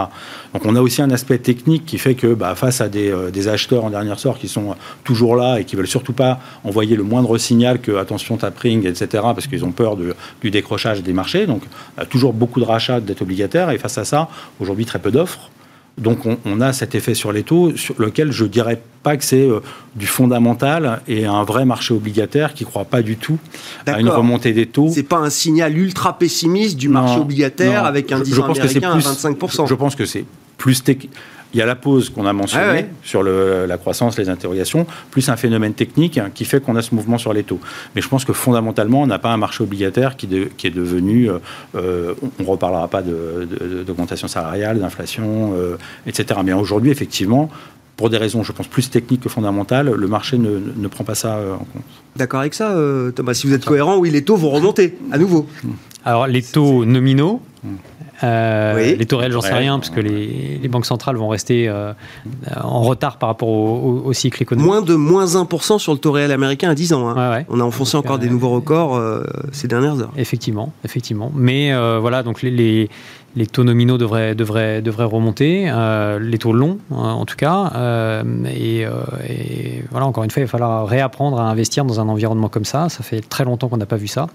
Donc 0.53 0.65
on 0.65 0.75
a 0.75 0.81
aussi 0.81 1.01
un 1.01 1.09
aspect 1.09 1.39
technique 1.39 1.85
qui 1.85 1.97
fait 1.97 2.13
que 2.13 2.35
bah, 2.35 2.53
face 2.53 2.81
à 2.81 2.85
euh, 2.95 3.31
des, 3.31 3.47
acheteurs 3.47 3.83
en 3.83 3.89
dernière 3.89 4.19
sort 4.19 4.37
qui 4.37 4.47
sont 4.47 4.75
toujours 5.03 5.35
là 5.35 5.59
et 5.59 5.65
qui 5.65 5.75
veulent 5.75 5.87
surtout 5.87 6.13
pas 6.13 6.39
envoyer 6.63 6.95
le 6.95 7.03
moindre 7.03 7.35
signal 7.39 7.79
que 7.79 7.95
attention 7.97 8.37
tapering, 8.37 8.85
etc. 8.85 9.07
parce 9.23 9.47
qu'ils 9.47 9.65
ont 9.65 9.71
peur 9.71 9.97
du 9.97 10.51
décrochage 10.51 11.01
des 11.01 11.13
marchés. 11.13 11.47
Donc 11.47 11.63
toujours 12.09 12.33
beaucoup 12.33 12.59
de 12.59 12.65
rachats 12.65 12.99
de 12.99 13.07
dettes 13.07 13.23
obligataires 13.23 13.71
et 13.71 13.79
face 13.79 13.97
à 13.97 14.05
ça, 14.05 14.29
aujourd'hui 14.59 14.85
très 14.85 14.99
peu 14.99 15.09
d'offres. 15.09 15.49
Donc 15.97 16.19
on, 16.25 16.59
a 16.59 16.73
cet 16.73 16.93
effet 16.93 17.13
sur 17.13 17.31
les 17.31 17.43
taux, 17.43 17.75
sur 17.77 17.95
lequel 17.99 18.31
je 18.31 18.43
dirais 18.43 18.81
pas 19.01 19.15
que 19.15 19.23
c'est 19.23 19.47
euh, 19.47 19.61
du 19.95 20.07
fondamental 20.07 21.01
et 21.07 21.25
un 21.25 21.43
vrai 21.43 21.63
marché 21.63 21.93
obligataire 21.93 22.53
qui 22.53 22.65
ne 22.65 22.69
croit 22.69 22.83
pas 22.83 23.01
du 23.01 23.15
tout 23.15 23.37
à 23.85 24.01
une 24.01 24.09
remontée 24.09 24.51
des 24.51 24.65
taux. 24.65 24.89
C'est 24.91 25.03
pas 25.03 25.19
un 25.19 25.29
signal 25.29 25.77
ultra 25.77 26.17
pessimiste 26.17 26.75
du 26.75 26.89
marché 26.89 27.19
obligataire 27.19 27.85
avec 27.85 28.11
un 28.11 28.19
10 28.19 28.33
je, 28.33 28.41
américain 28.41 28.91
à 28.91 28.99
25%. 28.99 29.63
Je, 29.63 29.69
je 29.69 29.73
pense 29.73 29.95
que 29.95 30.05
c'est 30.05 30.25
plus 30.57 30.83
il 31.53 31.59
y 31.59 31.61
a 31.61 31.65
la 31.65 31.75
pause 31.75 32.09
qu'on 32.09 32.25
a 32.25 32.33
mentionnée 32.33 32.87
sur 33.03 33.23
la 33.23 33.77
croissance, 33.77 34.17
les 34.17 34.29
interrogations, 34.29 34.85
plus 35.11 35.29
un 35.29 35.37
phénomène 35.37 35.73
technique 35.73 36.19
qui 36.33 36.45
fait 36.45 36.61
qu'on 36.61 36.75
a 36.75 36.81
ce 36.81 36.93
mouvement 36.93 37.17
sur 37.17 37.33
les 37.33 37.43
taux. 37.43 37.59
Mais 37.95 38.01
je 38.01 38.09
pense 38.09 38.25
que 38.25 38.33
fondamentalement, 38.33 39.01
on 39.01 39.07
n'a 39.07 39.19
pas 39.19 39.31
un 39.31 39.37
marché 39.37 39.63
obligataire 39.63 40.15
qui, 40.17 40.25
est 40.25 40.69
devenu, 40.69 41.29
euh, 41.29 41.39
euh, 41.75 42.13
on 42.39 42.43
ne 42.43 42.47
reparlera 42.47 42.87
pas 42.87 43.01
d'augmentation 43.01 44.27
salariale, 44.27 44.79
d'inflation, 44.79 45.53
euh, 45.55 45.77
etc. 46.07 46.39
Mais 46.43 46.53
aujourd'hui, 46.53 46.91
effectivement, 46.91 47.49
pour 47.97 48.09
des 48.09 48.17
raisons, 48.17 48.43
je 48.43 48.51
pense, 48.51 48.67
plus 48.67 48.89
techniques 48.89 49.21
que 49.21 49.29
fondamentales, 49.29 49.89
le 49.89 50.07
marché 50.07 50.37
ne, 50.37 50.87
prend 50.87 51.05
pas 51.05 51.15
ça 51.15 51.39
en 51.53 51.59
compte. 51.59 51.83
D'accord 52.17 52.41
avec 52.41 52.53
ça, 52.53 52.75
Thomas 53.15 53.33
Si 53.33 53.47
vous 53.47 53.53
êtes 53.53 53.63
cohérent, 53.63 53.97
oui, 53.97 54.11
les 54.11 54.23
taux 54.25 54.35
vont 54.35 54.49
remonter 54.49 54.97
à 55.11 55.17
nouveau. 55.17 55.47
Alors, 56.03 56.27
les 56.27 56.43
taux 56.43 56.83
nominaux, 56.83 57.41
euh, 58.23 58.95
les 58.95 59.05
taux 59.05 59.17
réels, 59.17 59.31
j'en 59.31 59.41
sais 59.41 59.53
rien, 59.53 59.79
parce 59.79 59.89
que 59.89 59.99
les, 59.99 60.67
banques 60.69 60.85
centrales 60.85 61.15
vont 61.15 61.27
rester 61.27 61.67
euh, 61.67 61.93
en 62.61 62.81
retard 62.81 63.17
par 63.17 63.29
rapport 63.29 63.49
au, 63.49 64.13
cycle 64.13 64.41
économique. 64.41 64.67
Moins 64.67 64.81
de 64.81 64.95
moins 64.95 65.25
1% 65.25 65.79
sur 65.79 65.93
le 65.93 65.99
taux 65.99 66.11
réel 66.11 66.31
américain 66.31 66.69
à 66.69 66.75
10 66.75 66.93
ans. 66.93 67.09
Hein. 67.09 67.43
On 67.49 67.59
a 67.59 67.63
enfoncé 67.63 67.97
encore 67.97 68.19
des 68.19 68.29
nouveaux 68.29 68.49
records 68.49 68.95
euh, 68.95 69.23
ces 69.51 69.67
dernières 69.67 69.99
heures. 69.99 70.11
Effectivement, 70.17 70.71
effectivement. 70.83 71.31
Mais 71.35 71.73
voilà, 71.99 72.23
donc 72.23 72.41
les, 72.41 72.89
les, 73.35 73.47
taux 73.47 73.63
nominaux 73.63 73.97
devraient, 73.97 74.35
devraient, 74.35 74.81
devraient 74.81 75.05
remonter, 75.05 75.71
les 76.19 76.37
taux 76.37 76.53
longs 76.53 76.79
en 76.91 77.25
tout 77.25 77.35
cas. 77.35 78.23
Et, 78.55 78.81
et, 78.81 79.83
voilà, 79.91 80.05
encore 80.05 80.23
une 80.23 80.31
fois, 80.31 80.41
il 80.41 80.45
va 80.45 80.51
falloir 80.51 80.87
réapprendre 80.87 81.39
à 81.39 81.49
investir 81.49 81.85
dans 81.85 81.99
un 81.99 82.07
environnement 82.09 82.49
comme 82.49 82.65
ça. 82.65 82.89
Ça 82.89 83.03
fait 83.03 83.21
très 83.21 83.43
longtemps 83.43 83.67
qu'on 83.67 83.77
n'a 83.77 83.85
pas 83.85 83.97
vu 83.97 84.07
ça. 84.07 84.27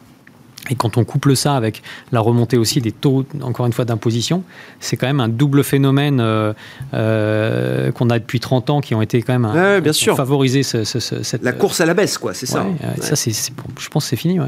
Et 0.69 0.75
quand 0.75 0.99
on 0.99 1.05
couple 1.05 1.35
ça 1.37 1.57
avec 1.57 1.83
la 2.13 2.21
remontée 2.21 2.59
aussi 2.59 2.81
des 2.81 2.93
taux, 2.93 3.25
encore 3.43 3.67
une 3.67 3.73
fois, 3.73 3.85
d'imposition, 3.85 4.45
c'est 4.79 4.97
quand 4.97 5.07
même 5.07 5.21
un 5.21 5.29
double 5.29 5.65
phénomène 5.65 6.21
euh, 6.21 6.53
euh, 6.93 7.91
qu'on 7.93 8.11
a 8.11 8.19
depuis 8.19 8.41
30 8.41 8.71
ans 8.71 8.81
qui 8.81 8.95
ont 8.95 9.01
été 9.01 9.23
quand 9.23 9.33
même 9.39 9.51
ouais, 9.53 9.81
bien 9.81 9.93
sûr. 9.93 10.17
favoriser 10.17 10.63
cette... 10.63 11.43
La 11.43 11.53
course 11.53 11.81
à 11.81 11.87
la 11.87 11.95
baisse, 11.95 12.19
quoi, 12.19 12.35
c'est 12.35 12.47
ça. 12.47 12.67
ça 13.01 13.17
c'est, 13.17 13.33
je 13.33 13.89
pense 13.89 14.05
que 14.05 14.11
c'est 14.11 14.17
fini. 14.17 14.39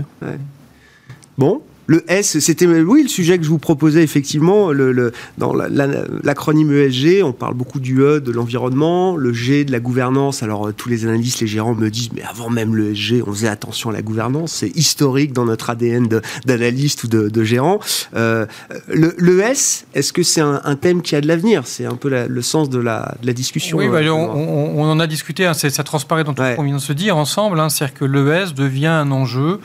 Bon, 1.39 1.63
Le 1.87 2.05
S, 2.11 2.39
c'était 2.39 2.67
oui 2.67 3.03
le 3.03 3.09
sujet 3.09 3.39
que 3.39 3.45
je 3.45 3.49
vous 3.49 3.59
proposais 3.59 4.03
effectivement. 4.03 4.71
Le, 4.73 5.13
dans 5.39 5.53
l'acronyme 5.53 6.73
ESG, 6.73 7.23
on 7.25 7.33
parle 7.33 7.55
beaucoup 7.55 7.81
du 7.81 8.01
E, 8.03 8.21
de 8.21 8.31
l'environnement, 8.31 9.17
le 9.17 9.33
G 9.33 9.65
de 9.65 9.73
la 9.73 9.81
gouvernance. 9.81 10.43
Alors 10.43 10.69
euh, 10.69 10.73
tous 10.73 10.89
les 10.89 11.05
analystes, 11.05 11.41
les 11.41 11.47
gérants 11.47 11.75
me 11.75 11.91
disent 11.91 12.11
mais 12.15 12.23
avant 12.23 12.51
même 12.51 12.75
le 12.77 12.93
ESG, 12.93 13.23
on 13.27 13.33
faisait 13.33 13.49
attention 13.49 13.91
à 13.91 13.93
la 13.93 14.03
gouvernance. 14.03 14.53
C'est 14.53 14.77
historique 14.77 15.33
dans 15.33 15.45
notre 15.45 15.71
ADN 15.71 16.09
d'analyste 16.47 17.05
ou 17.05 17.09
de, 17.09 17.29
de 17.29 17.45
gérant. 17.45 17.81
Euh, 18.15 18.47
le, 18.89 19.41
S, 19.41 19.87
est-ce 19.95 20.13
que 20.13 20.23
c'est 20.23 20.41
un, 20.41 20.77
thème 20.81 21.03
qui 21.03 21.17
a 21.17 21.21
de 21.21 21.27
l'avenir? 21.27 21.67
C'est 21.67 21.85
un 21.85 21.97
peu 21.97 22.11
le 22.27 22.43
sens 22.43 22.71
de 22.71 22.79
la, 22.79 23.17
de 23.23 23.33
discussion. 23.33 23.79
Oui, 23.79 23.89
bah, 23.89 23.99
euh, 23.99 24.11
on, 24.11 24.85
en 24.85 25.01
a 25.01 25.07
discuté. 25.07 25.47
Hein, 25.47 25.55
ça 25.55 25.71
transparaît 25.83 26.25
dans 26.25 26.35
tout 26.35 26.43
ce 26.43 26.57
qu'on 26.57 26.65
vient 26.65 26.77
de 26.77 26.81
se 26.81 26.93
dire 26.93 27.17
ensemble. 27.17 27.59
Hein, 27.59 27.69
C'est-à-dire 27.69 27.95
que 27.95 28.05
l'ES 28.05 28.53
devient 28.55 28.87
un 28.87 29.11
enjeu 29.11 29.59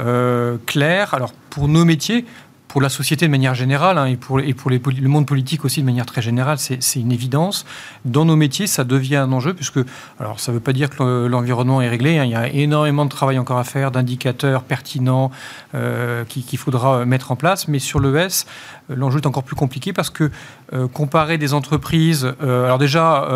euh, 0.00 0.56
clair. 0.66 1.14
Alors, 1.14 1.32
pour 1.50 1.68
nos 1.68 1.84
métiers, 1.84 2.24
pour 2.72 2.80
la 2.80 2.88
société 2.88 3.26
de 3.26 3.30
manière 3.30 3.54
générale 3.54 3.98
hein, 3.98 4.06
et 4.06 4.16
pour, 4.16 4.40
et 4.40 4.54
pour 4.54 4.70
les, 4.70 4.80
le 4.80 5.08
monde 5.08 5.26
politique 5.26 5.66
aussi 5.66 5.82
de 5.82 5.84
manière 5.84 6.06
très 6.06 6.22
générale, 6.22 6.56
c'est 6.58 6.78
une 6.98 7.12
évidence. 7.12 7.66
Dans 8.06 8.24
nos 8.24 8.34
métiers, 8.34 8.66
ça 8.66 8.82
devient 8.82 9.16
un 9.16 9.30
enjeu 9.30 9.52
puisque, 9.52 9.80
alors 10.18 10.40
ça 10.40 10.52
ne 10.52 10.56
veut 10.56 10.62
pas 10.62 10.72
dire 10.72 10.88
que 10.88 11.26
l'environnement 11.26 11.82
est 11.82 11.90
réglé, 11.90 12.16
hein. 12.16 12.24
il 12.24 12.30
y 12.30 12.34
a 12.34 12.48
énormément 12.48 13.04
de 13.04 13.10
travail 13.10 13.38
encore 13.38 13.58
à 13.58 13.64
faire, 13.64 13.90
d'indicateurs 13.90 14.62
pertinents 14.62 15.30
euh, 15.74 16.24
qu'il 16.24 16.58
faudra 16.58 17.04
mettre 17.04 17.30
en 17.30 17.36
place, 17.36 17.68
mais 17.68 17.78
sur 17.78 18.00
l'ES, 18.00 18.46
euh, 18.90 18.96
l'enjeu 18.96 19.20
est 19.20 19.26
encore 19.26 19.42
plus 19.42 19.56
compliqué 19.56 19.92
parce 19.92 20.08
que 20.08 20.30
euh, 20.72 20.88
comparer 20.88 21.36
des 21.36 21.52
entreprises, 21.52 22.32
euh, 22.42 22.64
alors 22.64 22.78
déjà, 22.78 23.28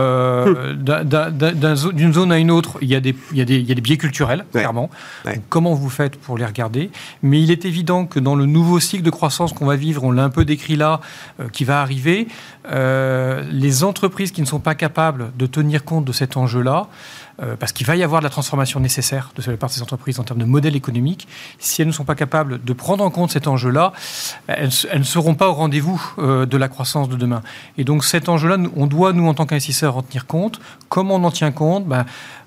d'une 1.93 2.13
zone 2.15 2.33
à 2.33 2.39
une 2.39 2.51
autre, 2.51 2.79
il 2.81 2.89
y 2.89 2.95
a 2.95 3.01
des, 3.01 3.15
il 3.33 3.37
y 3.37 3.43
a 3.43 3.45
des, 3.45 3.57
il 3.57 3.69
y 3.69 3.73
a 3.73 3.75
des 3.75 3.83
biais 3.83 3.99
culturels, 3.99 4.47
clairement. 4.51 4.89
comment 5.51 5.75
vous 5.75 5.91
faites 5.91 6.17
pour 6.17 6.39
les 6.39 6.47
regarder? 6.47 6.91
Mais 7.23 7.43
il 7.43 7.51
est 7.51 7.67
évident 7.67 8.07
que 8.07 8.19
dans 8.19 8.35
le 8.35 8.47
nouveau 8.47 8.81
cycle 8.81 9.03
de 9.03 9.11
croissance 9.11 9.26
qu'on 9.29 9.67
va 9.67 9.77
vivre, 9.77 10.05
on 10.05 10.13
l'a 10.13 10.25
un 10.25 10.31
peu 10.31 10.45
décrit 10.45 10.77
là, 10.77 11.01
qui 11.53 11.65
va 11.65 11.81
arriver, 11.81 12.29
les 12.71 13.85
entreprises 13.85 14.33
qui 14.33 14.41
ne 14.41 14.47
sont 14.47 14.61
pas 14.61 14.75
capables 14.75 15.33
de 15.37 15.47
tenir 15.47 15.85
compte 15.85 16.05
de 16.05 16.13
cet 16.13 16.37
enjeu-là, 16.37 16.89
euh, 17.43 17.55
parce 17.55 17.73
qu'il 17.73 17.87
va 17.87 17.97
y 17.97 18.03
avoir 18.03 18.23
la 18.23 18.31
transformation 18.31 18.81
nécessaire 18.81 19.31
de 19.37 19.51
la 19.51 19.59
part 19.59 19.69
de 19.69 19.75
ces 19.75 19.83
entreprises 19.83 20.19
en 20.19 20.25
termes 20.25 20.41
de 20.41 20.47
modèle 20.47 20.75
économique. 20.75 21.29
Si 21.59 21.83
elles 21.83 21.89
ne 21.89 21.93
sont 21.93 22.05
pas 22.05 22.15
capables 22.15 22.65
de 22.65 22.73
prendre 22.73 23.05
en 23.05 23.11
compte 23.11 23.31
cet 23.31 23.47
enjeu-là, 23.47 23.93
elles, 24.47 24.71
ne 24.97 25.03
seront 25.03 25.35
pas 25.35 25.49
au 25.49 25.53
rendez-vous 25.53 26.03
euh, 26.19 26.47
de 26.47 26.57
la 26.57 26.69
croissance 26.69 27.11
de 27.11 27.17
demain. 27.17 27.43
Et 27.77 27.85
donc 27.85 28.05
cet 28.05 28.31
enjeu-là, 28.31 28.57
on 28.75 28.87
doit, 28.87 29.13
nous, 29.13 29.29
en 29.29 29.35
tant 29.35 29.45
qu'investisseurs, 29.45 29.99
en 29.99 30.03
tenir 30.03 30.27
compte. 30.27 30.61
Comment 30.89 31.17
on 31.17 31.25
en 31.25 31.31
tient 31.31 31.53
compte 31.53 31.87
ben, 31.87 32.07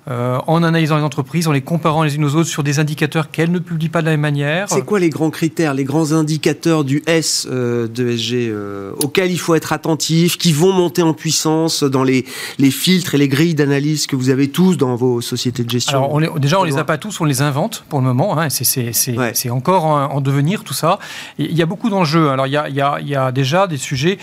euh, 0.09 0.39
en 0.47 0.63
analysant 0.63 0.97
les 0.97 1.03
entreprises, 1.03 1.47
en 1.47 1.51
les 1.51 1.61
comparant 1.61 2.01
les 2.03 2.15
unes 2.15 2.25
aux 2.25 2.35
autres 2.35 2.49
sur 2.49 2.63
des 2.63 2.79
indicateurs 2.79 3.29
qu'elles 3.29 3.51
ne 3.51 3.59
publient 3.59 3.89
pas 3.89 4.01
de 4.01 4.05
la 4.05 4.11
même 4.11 4.21
manière. 4.21 4.67
C'est 4.67 4.83
quoi 4.83 4.99
les 4.99 5.09
grands 5.09 5.29
critères, 5.29 5.75
les 5.75 5.83
grands 5.83 6.13
indicateurs 6.13 6.83
du 6.83 7.03
S 7.05 7.47
euh, 7.51 7.87
de 7.87 8.15
SG 8.17 8.49
euh, 8.49 8.93
auxquels 9.03 9.31
il 9.31 9.39
faut 9.39 9.53
être 9.53 9.71
attentif, 9.71 10.37
qui 10.39 10.51
vont 10.51 10.73
monter 10.73 11.03
en 11.03 11.13
puissance 11.13 11.83
dans 11.83 12.03
les, 12.03 12.25
les 12.57 12.71
filtres 12.71 13.13
et 13.13 13.17
les 13.19 13.27
grilles 13.27 13.53
d'analyse 13.53 14.07
que 14.07 14.15
vous 14.15 14.31
avez 14.31 14.49
tous 14.49 14.77
dans 14.77 14.95
vos 14.95 15.21
sociétés 15.21 15.63
de 15.63 15.69
gestion? 15.69 15.97
Alors, 15.99 16.13
on 16.13 16.39
déjà, 16.39 16.59
on 16.59 16.63
les 16.63 16.77
a 16.77 16.83
pas 16.83 16.97
tous, 16.97 17.21
on 17.21 17.25
les 17.25 17.43
invente 17.43 17.83
pour 17.89 17.99
le 17.99 18.05
moment. 18.05 18.39
Hein, 18.39 18.49
c'est 18.49 19.49
encore 19.51 19.85
en, 19.85 20.21
devenir 20.21 20.63
tout 20.63 20.73
ça. 20.73 20.97
il 21.37 21.55
y 21.55 21.61
a 21.61 21.65
beaucoup 21.65 21.89
d'enjeux. 21.89 22.29
Alors, 22.29 22.47
il 22.47 22.53
y 22.53 22.57
a, 22.57 22.67
il 22.67 23.07
y 23.07 23.15
a 23.15 23.31
déjà 23.31 23.67
des 23.67 23.77
sujets 23.77 24.17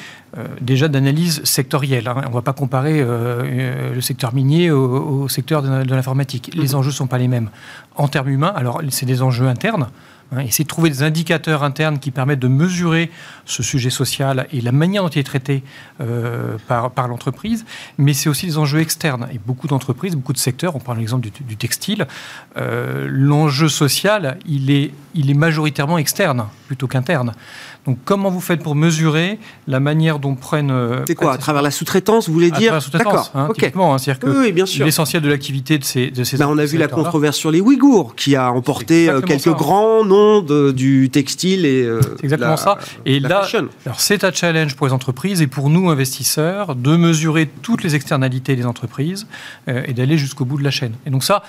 déjà 0.61 0.89
d'analyse 0.89 1.43
sectorielle. 1.45 2.09
Hein. 2.09 2.23
On 2.27 2.29
ne 2.29 2.35
va 2.35 2.43
pas 2.43 2.53
comparer 2.53 3.01
euh, 3.01 3.43
euh, 3.45 3.95
le 3.95 4.01
secteur 4.01 4.35
minier 4.35 4.71
au, 4.71 5.29
secteur 5.29 5.63
de, 5.63 5.95
l'informatique. 5.95 6.51
Les 6.55 6.69
mhm. 6.69 6.75
enjeux 6.77 6.91
ne 6.91 6.95
sont 6.95 7.07
pas 7.07 7.19
les 7.19 7.29
mêmes. 7.29 7.51
En 7.97 8.09
termes 8.09 8.29
humains, 8.29 8.53
alors 8.55 8.83
c'est 8.91 9.07
des 9.07 9.23
enjeux 9.23 9.47
internes. 9.47 9.89
Hein, 10.33 10.41
essayer 10.41 10.65
de 10.65 10.69
trouver 10.69 10.91
des 10.91 11.05
indicateurs 11.05 11.63
internes 11.63 12.01
qui 12.01 12.11
permettent 12.11 12.41
de 12.41 12.49
mesurer 12.49 13.13
ce 13.45 13.63
sujet 13.63 13.91
social 13.91 14.49
et 14.53 14.61
la 14.61 14.73
manière 14.73 15.05
dont 15.05 15.09
il 15.09 15.21
est 15.21 15.23
traité 15.23 15.63
par, 16.67 16.91
par 16.91 17.07
l'entreprise, 17.07 17.65
mais 17.97 18.13
c'est 18.13 18.29
aussi 18.29 18.47
des 18.47 18.59
enjeux 18.59 18.81
externes. 18.81 19.29
Et 19.33 19.39
beaucoup 19.39 19.69
d'entreprises, 19.69 20.17
beaucoup 20.17 20.33
de 20.33 20.39
secteurs, 20.39 20.75
on 20.75 20.81
prend 20.81 20.95
l'exemple 20.95 21.31
du, 21.31 21.45
du, 21.45 21.57
textile, 21.57 22.09
l'enjeu 22.57 23.69
social, 23.69 24.39
il 24.47 24.73
est, 24.73 24.91
il 25.15 25.31
est 25.31 25.35
majoritairement 25.35 25.97
externe 25.97 26.47
plutôt 26.67 26.89
qu'interne. 26.89 27.33
Donc, 27.87 27.99
comment 28.05 28.31
vous 28.31 28.41
faites 28.41 28.63
pour 28.63 28.75
mesurer 28.75 29.39
la 29.69 29.79
manière 29.81 30.19
dont 30.19 30.35
prennent. 30.35 30.71
Euh, 30.71 31.05
c'est 31.07 31.15
quoi 31.15 31.33
À 31.33 31.39
travers 31.39 31.63
la 31.63 31.71
sous-traitance, 31.71 32.27
vous 32.27 32.35
voulez 32.35 32.51
dire 32.51 32.75
À 32.75 32.81
travers 32.81 32.81
la 32.81 32.81
sous-traitance, 32.81 33.31
hein, 33.35 33.49
hein 33.51 33.99
c'est-à-dire 33.99 34.19
que 34.19 34.27
oui, 34.27 34.53
bien 34.53 34.67
sûr. 34.67 34.85
l'essentiel 34.85 35.23
de 35.23 35.29
l'activité 35.29 35.79
de 35.79 35.85
ces. 35.85 36.11
De 36.11 36.25
ces 36.25 36.37
ben, 36.37 36.49
on 36.49 36.59
a 36.59 36.65
vu 36.65 36.79
la 36.79 36.89
controverse 36.89 37.37
sur 37.37 37.51
les 37.51 37.61
Ouïghours, 37.61 38.15
qui 38.17 38.35
a 38.37 38.53
emporté 38.53 39.09
euh, 39.09 39.21
quelques 39.21 39.53
grands 39.53 40.05
noms 40.05 40.43
du 40.73 41.11
textile 41.11 41.65
et. 41.65 41.85
Euh, 41.85 42.01
c'est 42.17 42.25
exactement 42.25 42.57
ça. 42.57 42.79
Et 43.05 43.21
là, 43.21 43.47
alors 43.85 44.01
c'est 44.01 44.25
un 44.25 44.33
challenge 44.33 44.75
pour 44.75 44.87
les 44.87 44.93
entreprises 44.93 45.41
et 45.41 45.47
pour 45.47 45.71
nous, 45.71 45.89
investisseurs, 45.89 46.75
de 46.75 46.97
mesurer 46.97 47.49
toutes 47.63 47.83
les 47.85 47.95
externalités 47.95 48.57
des 48.57 48.67
entreprises 48.67 49.27
et 49.69 49.93
d'aller 49.93 50.19
jusqu'au 50.19 50.45
bout 50.45 50.59
de 50.59 50.65
la 50.65 50.71
chaîne. 50.71 50.93
Et 51.07 51.11
donc, 51.11 51.25
ça, 51.25 51.43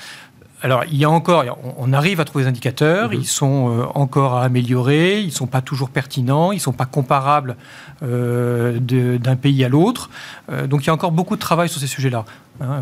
alors, 0.63 0.83
il 0.91 0.97
y 0.97 1.05
a 1.05 1.09
encore, 1.09 1.45
on 1.77 1.93
arrive 1.93 2.19
à 2.19 2.25
trouver 2.25 2.43
des 2.45 2.49
indicateurs, 2.49 3.09
mhm. 3.09 3.19
ils 3.19 3.27
sont 3.27 3.69
euh, 3.69 3.83
encore 3.93 4.35
à 4.35 4.43
améliorer, 4.43 5.21
ils 5.21 5.27
ne 5.27 5.31
sont 5.31 5.45
pas 5.45 5.61
toujours 5.61 5.89
pertinents, 5.89 6.51
ils 6.51 6.55
ne 6.55 6.61
sont 6.61 6.73
pas 6.73 6.85
comparables 6.85 7.55
euh, 8.01 8.79
d'un 8.79 9.35
pays 9.35 9.63
à 9.63 9.69
l'autre. 9.69 10.09
Euh, 10.51 10.65
donc, 10.65 10.83
il 10.83 10.87
y 10.87 10.89
a 10.89 10.93
encore 10.93 11.11
beaucoup 11.11 11.35
de 11.35 11.41
travail 11.41 11.69
sur 11.69 11.79
ces 11.79 11.87
sujets-là. 11.87 12.25
Hein, 12.59 12.81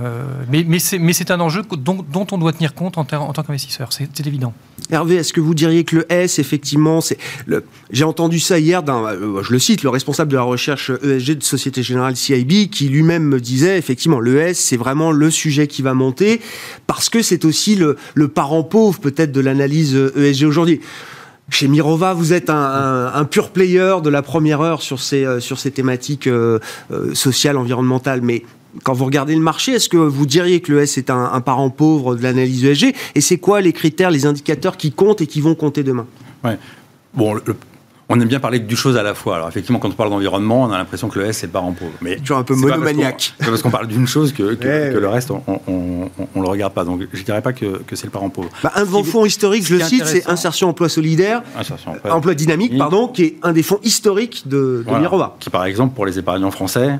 mais 0.49 0.65
mais 0.65 1.13
c'est 1.13 1.31
un 1.31 1.39
enjeu 1.39 1.61
dont, 1.77 2.27
on 2.31 2.37
doit 2.37 2.53
tenir 2.53 2.73
compte 2.73 2.97
en, 2.97 3.03
tant 3.05 3.43
qu'investisseur, 3.43 3.89
c'est 3.91 4.25
évident. 4.25 4.53
Hervé, 4.91 5.15
est-ce 5.15 5.33
que 5.33 5.41
vous 5.41 5.53
diriez 5.53 5.83
que 5.83 5.97
le 5.97 6.11
S, 6.11 6.39
effectivement. 6.39 6.99
J'ai 7.89 8.03
entendu 8.03 8.39
ça 8.39 8.59
hier 8.59 8.83
d'un, 8.83 9.41
je 9.41 9.51
le 9.51 9.59
cite, 9.59 9.83
le 9.83 9.89
responsable 9.89 10.31
de 10.31 10.37
la 10.37 10.43
recherche 10.43 10.91
ESG 11.03 11.37
de 11.37 11.43
Société 11.43 11.83
Générale 11.83 12.15
CIB, 12.15 12.69
qui 12.69 12.89
lui-même 12.89 13.23
me 13.23 13.39
disait, 13.39 13.77
effectivement, 13.77 14.19
le 14.19 14.37
S, 14.39 14.59
c'est 14.59 14.77
vraiment 14.77 15.11
le 15.11 15.29
sujet 15.29 15.67
qui 15.67 15.81
va 15.81 15.93
monter, 15.93 16.41
parce 16.87 17.09
que 17.09 17.21
c'est 17.21 17.45
aussi 17.45 17.75
le, 17.75 17.97
parent 18.27 18.63
pauvre 18.63 18.99
peut-être 18.99 19.31
de 19.31 19.41
l'analyse 19.41 19.95
ESG 20.15 20.43
aujourd'hui. 20.45 20.81
Chez 21.49 21.67
Mirova, 21.67 22.13
vous 22.13 22.33
êtes 22.33 22.49
un, 22.49 23.27
pur 23.29 23.51
player 23.51 23.97
de 24.03 24.09
la 24.09 24.23
première 24.23 24.61
heure 24.61 24.81
sur 24.81 24.99
ces, 24.99 25.25
euh, 25.25 25.39
thématiques 25.73 26.25
euh, 26.25 26.59
euh, 26.91 27.13
sociales, 27.13 27.57
environnementales, 27.57 28.21
mais 28.21 28.43
quand 28.83 28.93
vous 28.93 29.05
regardez 29.05 29.35
le 29.35 29.41
marché, 29.41 29.73
est-ce 29.73 29.89
que 29.89 29.97
vous 29.97 30.25
diriez 30.25 30.61
que 30.61 30.71
le 30.71 30.81
S 30.81 30.97
est 30.97 31.09
un, 31.09 31.41
parent 31.41 31.69
pauvre 31.69 32.15
de 32.15 32.23
l'analyse 32.23 32.65
ESG 32.65 32.95
Et 33.15 33.21
c'est 33.21 33.37
quoi 33.37 33.61
les 33.61 33.73
critères, 33.73 34.11
les 34.11 34.25
indicateurs 34.25 34.77
qui 34.77 34.91
comptent 34.91 35.21
et 35.21 35.27
qui 35.27 35.41
vont 35.41 35.55
compter 35.55 35.83
demain? 35.83 36.07
Ouais. 36.43 36.57
Bon, 37.13 37.33
le, 37.33 37.41
on 38.07 38.19
aime 38.19 38.27
bien 38.27 38.39
parler 38.39 38.59
de 38.59 38.65
deux 38.65 38.75
choses 38.75 38.97
à 38.97 39.03
la 39.03 39.13
fois. 39.13 39.35
Alors 39.37 39.47
effectivement, 39.47 39.79
quand 39.79 39.89
on 39.89 39.93
parle 39.93 40.09
d'environnement, 40.09 40.63
on 40.63 40.71
a 40.71 40.77
l'impression 40.77 41.09
que 41.09 41.19
le 41.19 41.25
S 41.25 41.37
c'est 41.37 41.47
le 41.47 41.51
parent 41.51 41.71
pauvre. 41.71 41.91
Mais 42.01 42.17
toujours 42.17 42.37
un 42.37 42.43
peu 42.43 42.55
monomaniaque. 42.55 43.33
C'est 43.39 43.47
parce 43.47 43.61
qu'on 43.61 43.71
parle 43.71 43.87
d'une 43.87 44.07
chose 44.07 44.31
que, 44.31 44.53
que, 44.53 44.97
le 44.97 45.07
reste, 45.07 45.31
on, 45.31 46.09
ne 46.35 46.41
le 46.41 46.47
regarde 46.47 46.73
pas. 46.73 46.83
Donc 46.83 47.01
je 47.11 47.23
dirais 47.23 47.41
pas 47.41 47.53
que, 47.53 47.81
c'est 47.93 48.05
le 48.05 48.11
parent 48.11 48.29
pauvre. 48.29 48.49
Bah, 48.63 48.71
un 48.75 48.85
fonds 48.85 49.25
historiques, 49.25 49.65
je 49.65 49.75
le 49.75 49.81
cite, 49.81 50.05
c'est 50.05 50.27
Insertion 50.29 50.69
Emploi 50.69 50.89
Solidaire, 50.89 51.41
Insertion 51.57 51.95
Emploi, 52.09 52.35
Dynamique, 52.35 52.77
pardon, 52.77 53.07
qui 53.07 53.23
est 53.23 53.35
un 53.41 53.53
des 53.53 53.63
fonds 53.63 53.79
historiques 53.83 54.43
de, 54.47 54.85
de 54.87 54.99
Mirova. 54.99 55.35
Qui 55.39 55.49
par 55.49 55.65
exemple 55.65 55.95
pour 55.95 56.05
les 56.05 56.19
épargnants 56.19 56.51
français 56.51 56.99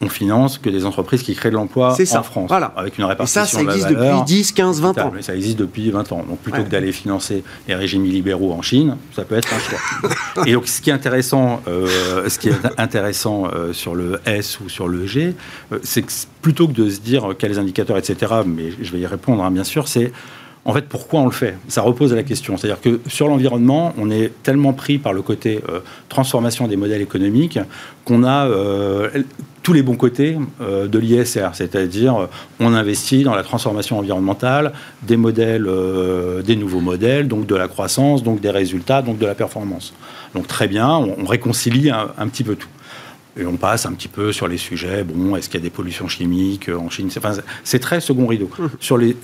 on 0.00 0.08
finance 0.08 0.58
que 0.58 0.70
des 0.70 0.84
entreprises 0.84 1.22
qui 1.22 1.34
créent 1.34 1.50
de 1.50 1.56
l'emploi 1.56 1.92
en 1.92 2.22
France. 2.22 2.48
Voilà. 2.48 2.72
Avec 2.76 2.98
une 2.98 3.04
répartition. 3.04 3.42
Et 3.42 3.46
ça, 3.46 3.56
ça 3.56 3.62
existe 3.62 3.88
depuis 3.88 4.24
10, 4.26 4.52
15, 4.52 4.80
20 4.80 4.98
ans. 4.98 5.12
Ça 5.20 5.34
existe 5.34 5.58
depuis 5.58 5.90
20 5.90 6.12
ans. 6.12 6.24
Donc 6.28 6.38
plutôt 6.38 6.62
que 6.62 6.68
d'aller 6.68 6.92
financer 6.92 7.42
les 7.66 7.74
régimes 7.74 8.04
libéraux 8.04 8.52
en 8.52 8.62
Chine, 8.62 8.96
ça 9.14 9.24
peut 9.24 9.36
être 9.36 9.52
un 9.52 9.58
choix. 9.58 10.46
Et 10.46 10.52
donc 10.52 10.68
ce 10.68 10.80
qui 10.80 10.90
est 10.90 10.92
intéressant, 10.92 11.60
euh, 11.66 12.28
ce 12.28 12.38
qui 12.38 12.48
est 12.48 12.54
intéressant 12.76 13.48
euh, 13.52 13.72
sur 13.72 13.94
le 13.94 14.20
S 14.24 14.60
ou 14.60 14.68
sur 14.68 14.86
le 14.86 15.06
G, 15.06 15.34
euh, 15.72 15.78
c'est 15.82 16.02
que 16.02 16.12
plutôt 16.42 16.68
que 16.68 16.72
de 16.72 16.90
se 16.90 17.00
dire 17.00 17.34
quels 17.36 17.58
indicateurs, 17.58 17.98
etc., 17.98 18.32
mais 18.46 18.72
je 18.80 18.92
vais 18.92 19.00
y 19.00 19.06
répondre 19.06 19.42
hein, 19.42 19.50
bien 19.50 19.64
sûr, 19.64 19.88
c'est 19.88 20.12
en 20.68 20.74
fait, 20.74 20.86
pourquoi 20.86 21.20
on 21.20 21.24
le 21.24 21.30
fait? 21.30 21.56
Ça 21.68 21.80
repose 21.80 22.12
la 22.12 22.22
question. 22.22 22.58
C'est-à-dire 22.58 22.82
que 22.82 23.00
sur 23.06 23.28
l'environnement, 23.28 23.94
on 23.96 24.10
est 24.10 24.30
tellement 24.42 24.74
pris 24.74 24.98
par 24.98 25.14
le 25.14 25.22
côté 25.22 25.62
euh, 25.66 25.80
transformation 26.10 26.68
des 26.68 26.76
modèles 26.76 27.00
économiques 27.00 27.58
qu'on 28.04 28.22
a 28.22 28.46
euh, 28.46 29.08
tous 29.68 29.74
les 29.74 29.82
bons 29.82 29.96
côtés 29.96 30.38
euh, 30.62 30.88
de 30.88 30.98
l'ISR. 30.98 31.50
C'est-à-dire, 31.52 32.26
on 32.58 32.72
investit 32.72 33.22
dans 33.22 33.34
la 33.34 33.42
transformation 33.42 33.98
environnementale, 33.98 34.72
des 35.02 35.18
modèles, 35.18 35.68
des 36.42 36.56
nouveaux 36.56 36.80
modèles, 36.80 37.28
donc 37.28 37.46
de 37.46 37.54
la 37.54 37.68
croissance, 37.68 38.22
donc 38.22 38.40
des 38.40 38.48
résultats, 38.48 39.02
donc 39.02 39.18
de 39.18 39.26
la 39.26 39.34
performance. 39.34 39.92
Donc 40.34 40.46
très 40.46 40.68
bien, 40.68 40.88
on, 40.88 41.26
réconcilie 41.26 41.90
un 41.90 42.28
petit 42.28 42.44
peu 42.44 42.56
tout. 42.56 42.68
Et 43.38 43.46
on 43.46 43.56
passe 43.56 43.86
un 43.86 43.92
petit 43.92 44.08
peu 44.08 44.32
sur 44.32 44.48
les 44.48 44.58
sujets, 44.58 45.04
bon, 45.04 45.36
est-ce 45.36 45.48
qu'il 45.48 45.60
y 45.60 45.62
a 45.62 45.64
des 45.64 45.70
pollutions 45.70 46.08
chimiques 46.08 46.68
euh, 46.68 46.76
en 46.76 46.90
Chine? 46.90 47.08
C'est 47.62 47.78
très 47.78 48.00
second 48.00 48.26
rideau. 48.26 48.50
Mmh. 48.58 48.66
Sur 48.80 48.98
les, 48.98 49.16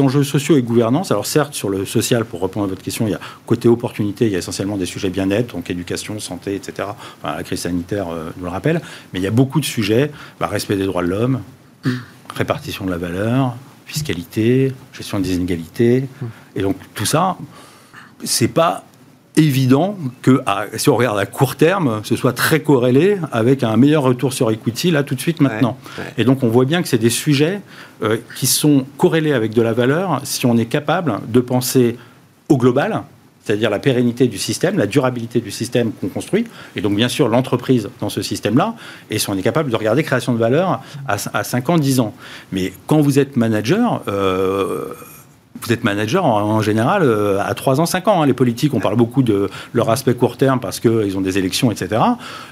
enjeux 0.00 0.24
sociaux 0.24 0.56
et 0.56 0.62
gouvernance, 0.62 1.12
alors 1.12 1.26
certes, 1.26 1.54
sur 1.54 1.68
le 1.68 1.84
social, 1.84 2.24
pour 2.24 2.42
répondre 2.42 2.66
à 2.66 2.68
votre 2.68 2.82
question, 2.82 3.06
il 3.06 3.12
y 3.12 3.14
a 3.14 3.20
côté 3.46 3.68
opportunité, 3.68 4.26
il 4.26 4.32
y 4.32 4.34
a 4.34 4.38
essentiellement 4.38 4.76
des 4.76 4.86
sujets 4.86 5.10
bien-être, 5.10 5.54
donc 5.54 5.70
éducation, 5.70 6.18
santé, 6.18 6.56
etc. 6.56 6.88
la 7.22 7.42
crise 7.44 7.60
sanitaire 7.60 8.08
euh, 8.08 8.30
nous 8.36 8.44
le 8.44 8.50
rappelle. 8.50 8.80
Mais 9.12 9.20
il 9.20 9.22
y 9.22 9.28
a 9.28 9.30
beaucoup 9.30 9.60
de 9.60 9.64
sujets, 9.64 10.10
bah, 10.40 10.48
respect 10.48 10.76
des 10.76 10.86
droits 10.86 11.02
de 11.02 11.08
l'homme, 11.08 11.40
mmh. 11.84 11.90
répartition 12.34 12.84
de 12.84 12.90
la 12.90 12.98
valeur, 12.98 13.54
fiscalité, 13.86 14.72
gestion 14.92 15.20
des 15.20 15.34
inégalités. 15.34 16.00
Mmh. 16.00 16.26
Et 16.56 16.62
donc 16.62 16.76
tout 16.94 17.06
ça, 17.06 17.36
c'est 18.24 18.48
pas 18.48 18.84
évident 19.36 19.96
que 20.20 20.42
si 20.76 20.90
on 20.90 20.96
regarde 20.96 21.18
à 21.18 21.26
court 21.26 21.56
terme, 21.56 22.00
ce 22.04 22.16
soit 22.16 22.32
très 22.32 22.60
corrélé 22.60 23.18
avec 23.32 23.62
un 23.62 23.76
meilleur 23.76 24.02
retour 24.02 24.32
sur 24.32 24.50
equity 24.50 24.90
là 24.90 25.02
tout 25.02 25.14
de 25.14 25.20
suite 25.20 25.40
maintenant. 25.40 25.78
Et 26.18 26.24
donc 26.24 26.42
on 26.42 26.48
voit 26.48 26.64
bien 26.64 26.82
que 26.82 26.88
c'est 26.88 26.98
des 26.98 27.10
sujets 27.10 27.60
euh, 28.02 28.18
qui 28.36 28.46
sont 28.46 28.84
corrélés 28.98 29.32
avec 29.32 29.54
de 29.54 29.62
la 29.62 29.72
valeur 29.72 30.20
si 30.24 30.44
on 30.44 30.56
est 30.58 30.66
capable 30.66 31.20
de 31.28 31.40
penser 31.40 31.96
au 32.48 32.58
global, 32.58 33.02
c'est-à-dire 33.42 33.70
la 33.70 33.78
pérennité 33.78 34.28
du 34.28 34.38
système, 34.38 34.76
la 34.76 34.86
durabilité 34.86 35.40
du 35.40 35.50
système 35.50 35.92
qu'on 35.92 36.08
construit, 36.08 36.46
et 36.76 36.82
donc 36.82 36.94
bien 36.94 37.08
sûr 37.08 37.28
l'entreprise 37.28 37.88
dans 38.00 38.10
ce 38.10 38.20
système-là, 38.20 38.74
et 39.10 39.18
si 39.18 39.30
on 39.30 39.36
est 39.36 39.42
capable 39.42 39.70
de 39.70 39.76
regarder 39.76 40.02
création 40.02 40.34
de 40.34 40.38
valeur 40.38 40.82
à, 41.08 41.16
à 41.32 41.42
5 41.42 41.70
ans, 41.70 41.78
10 41.78 42.00
ans. 42.00 42.14
Mais 42.52 42.72
quand 42.86 43.00
vous 43.00 43.18
êtes 43.18 43.36
manager, 43.36 44.02
euh, 44.08 44.92
vous 45.62 45.72
êtes 45.72 45.84
manager 45.84 46.24
en, 46.24 46.60
général 46.62 47.02
euh, 47.02 47.40
à 47.40 47.54
3 47.54 47.80
ans, 47.80 47.86
5 47.86 48.08
ans. 48.08 48.22
Hein. 48.22 48.26
Les 48.26 48.34
politiques, 48.34 48.74
on 48.74 48.80
parle 48.80 48.96
beaucoup 48.96 49.22
de 49.22 49.48
leur 49.72 49.90
aspect 49.90 50.14
court 50.14 50.36
terme 50.36 50.60
parce 50.60 50.80
qu'ils 50.80 51.16
ont 51.16 51.20
des 51.20 51.38
élections, 51.38 51.70
etc. 51.70 52.02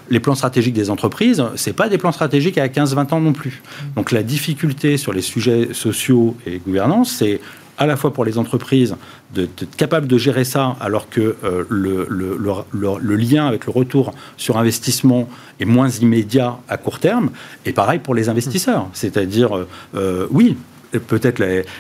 Les 0.09 0.21
plans 0.21 0.35
stratégiques 0.35 0.75
des 0.75 0.91
entreprises, 0.91 1.45
ce 1.57 1.71
pas 1.71 1.89
des 1.89 1.99
plans 1.99 2.13
stratégiques 2.13 2.59
à 2.59 2.69
15-20 2.69 3.15
ans 3.15 3.21
non 3.21 3.33
plus. 3.33 3.63
Donc 3.97 4.13
la 4.13 4.23
difficulté 4.23 4.97
sur 4.97 5.13
les 5.13 5.23
sujets 5.23 5.69
sociaux 5.73 6.37
et 6.47 6.59
gouvernance, 6.59 7.11
c'est 7.11 7.41
à 7.81 7.87
la 7.87 7.97
fois 7.97 8.13
pour 8.13 8.27
les 8.27 8.37
entreprises 8.37 8.95
d'être 9.35 9.65
capables 9.77 10.07
de 10.07 10.19
gérer 10.19 10.45
ça 10.45 10.77
alors 10.81 11.09
que 11.09 11.37
euh, 11.45 11.65
le, 11.71 12.07
le, 12.11 12.37
le, 12.71 13.17
lien 13.17 13.47
avec 13.47 13.65
le 13.65 13.73
retour 13.73 14.13
sur 14.37 14.59
investissement 14.59 15.29
est 15.61 15.65
moins 15.65 15.89
immédiat 15.89 16.59
à 16.69 16.77
court 16.77 16.99
terme, 16.99 17.31
et 17.65 17.73
pareil 17.73 17.99
pour 17.99 18.15
les 18.15 18.29
investisseurs. 18.29 18.89
C'est-à-dire, 18.93 19.67
euh, 19.95 20.27
oui, 20.31 20.57
peut-être 20.99 21.39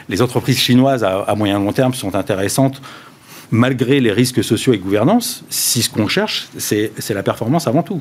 les, 0.08 0.22
entreprises 0.22 0.58
chinoises 0.58 1.04
à, 1.04 1.34
moyen 1.34 1.58
long 1.58 1.72
terme 1.72 1.94
sont 1.94 2.14
intéressantes 2.14 2.80
malgré 3.50 4.00
les 4.00 4.12
risques 4.12 4.44
sociaux 4.44 4.72
et 4.72 4.78
gouvernance, 4.78 5.44
si 5.50 5.82
ce 5.82 5.90
qu'on 5.90 6.06
cherche, 6.06 6.48
c'est 6.56 6.92
la 7.10 7.22
performance 7.22 7.66
avant 7.66 7.82
tout. 7.82 8.00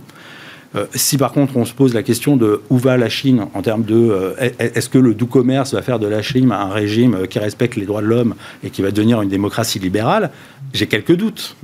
Euh, 0.76 0.86
si 0.94 1.18
par 1.18 1.32
contre 1.32 1.58
on 1.58 1.66
se 1.66 1.74
pose 1.74 1.96
la 1.96 2.04
question 2.04 2.38
de 2.38 2.62
où 2.70 2.78
va 2.78 2.96
la 2.96 3.10
Chine 3.10 3.48
en 3.56 3.64
termes 3.64 3.82
de 3.82 3.96
euh, 3.96 4.50
est-ce 4.60 4.88
que 4.88 5.00
le 5.00 5.16
doux 5.16 5.26
commerce 5.26 5.74
va 5.74 5.82
faire 5.82 5.98
de 5.98 6.06
la 6.06 6.22
Chine 6.22 6.52
un 6.52 6.70
régime 6.70 7.26
qui 7.28 7.40
respecte 7.40 7.76
les 7.76 7.88
droits 7.88 8.04
de 8.04 8.06
l'homme 8.06 8.36
et 8.64 8.70
qui 8.70 8.84
va 8.84 8.92
devenir 8.92 9.20
une 9.24 9.30
démocratie 9.30 9.80
libérale, 9.80 10.30
j'ai 10.74 10.86
quelques 10.86 11.16
doutes. 11.16 11.56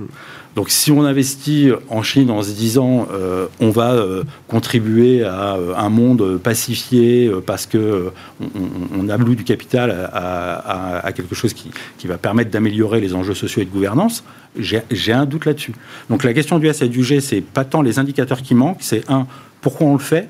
Donc 0.56 0.70
si 0.70 0.90
on 0.90 1.04
investit 1.04 1.70
en 1.90 2.02
Chine 2.02 2.32
en 2.32 2.42
se 2.42 2.52
disant 2.52 3.08
euh, 3.12 3.48
on 3.60 3.72
va 3.72 3.92
euh, 3.92 4.24
contribuer 4.48 5.24
à 5.24 5.56
euh, 5.56 5.76
un 5.76 5.90
monde 5.90 6.40
pacifié 6.42 7.30
parce 7.46 7.66
que 7.66 8.12
on, 8.98 9.10
a 9.10 9.18
du 9.18 9.44
capital 9.44 10.10
à, 10.14 11.12
quelque 11.14 11.36
chose 11.36 11.54
qui, 11.54 11.72
qui 11.98 12.08
va 12.08 12.18
permettre 12.18 12.52
d'améliorer 12.52 13.02
les 13.02 13.16
enjeux 13.16 13.34
sociaux 13.34 13.62
et 13.62 13.66
de 13.66 13.70
gouvernance, 13.70 14.24
j'ai 14.58 15.12
un 15.12 15.26
doute 15.26 15.46
là-dessus. 15.46 15.74
Donc 16.10 16.24
la 16.24 16.34
question 16.34 16.58
du 16.60 16.68
S 16.68 16.82
et 16.82 16.88
du 16.88 17.04
G, 17.04 17.20
c'est 17.20 17.42
pas 17.42 17.66
tant 17.66 17.82
les 17.82 18.00
indicateurs 18.00 18.42
qui 18.42 18.56
manquent, 18.56 18.82
c'est 18.82 19.10
un, 19.10 19.28
pourquoi 19.62 19.88
on 19.88 19.94
le 19.94 20.00
fait 20.00 20.30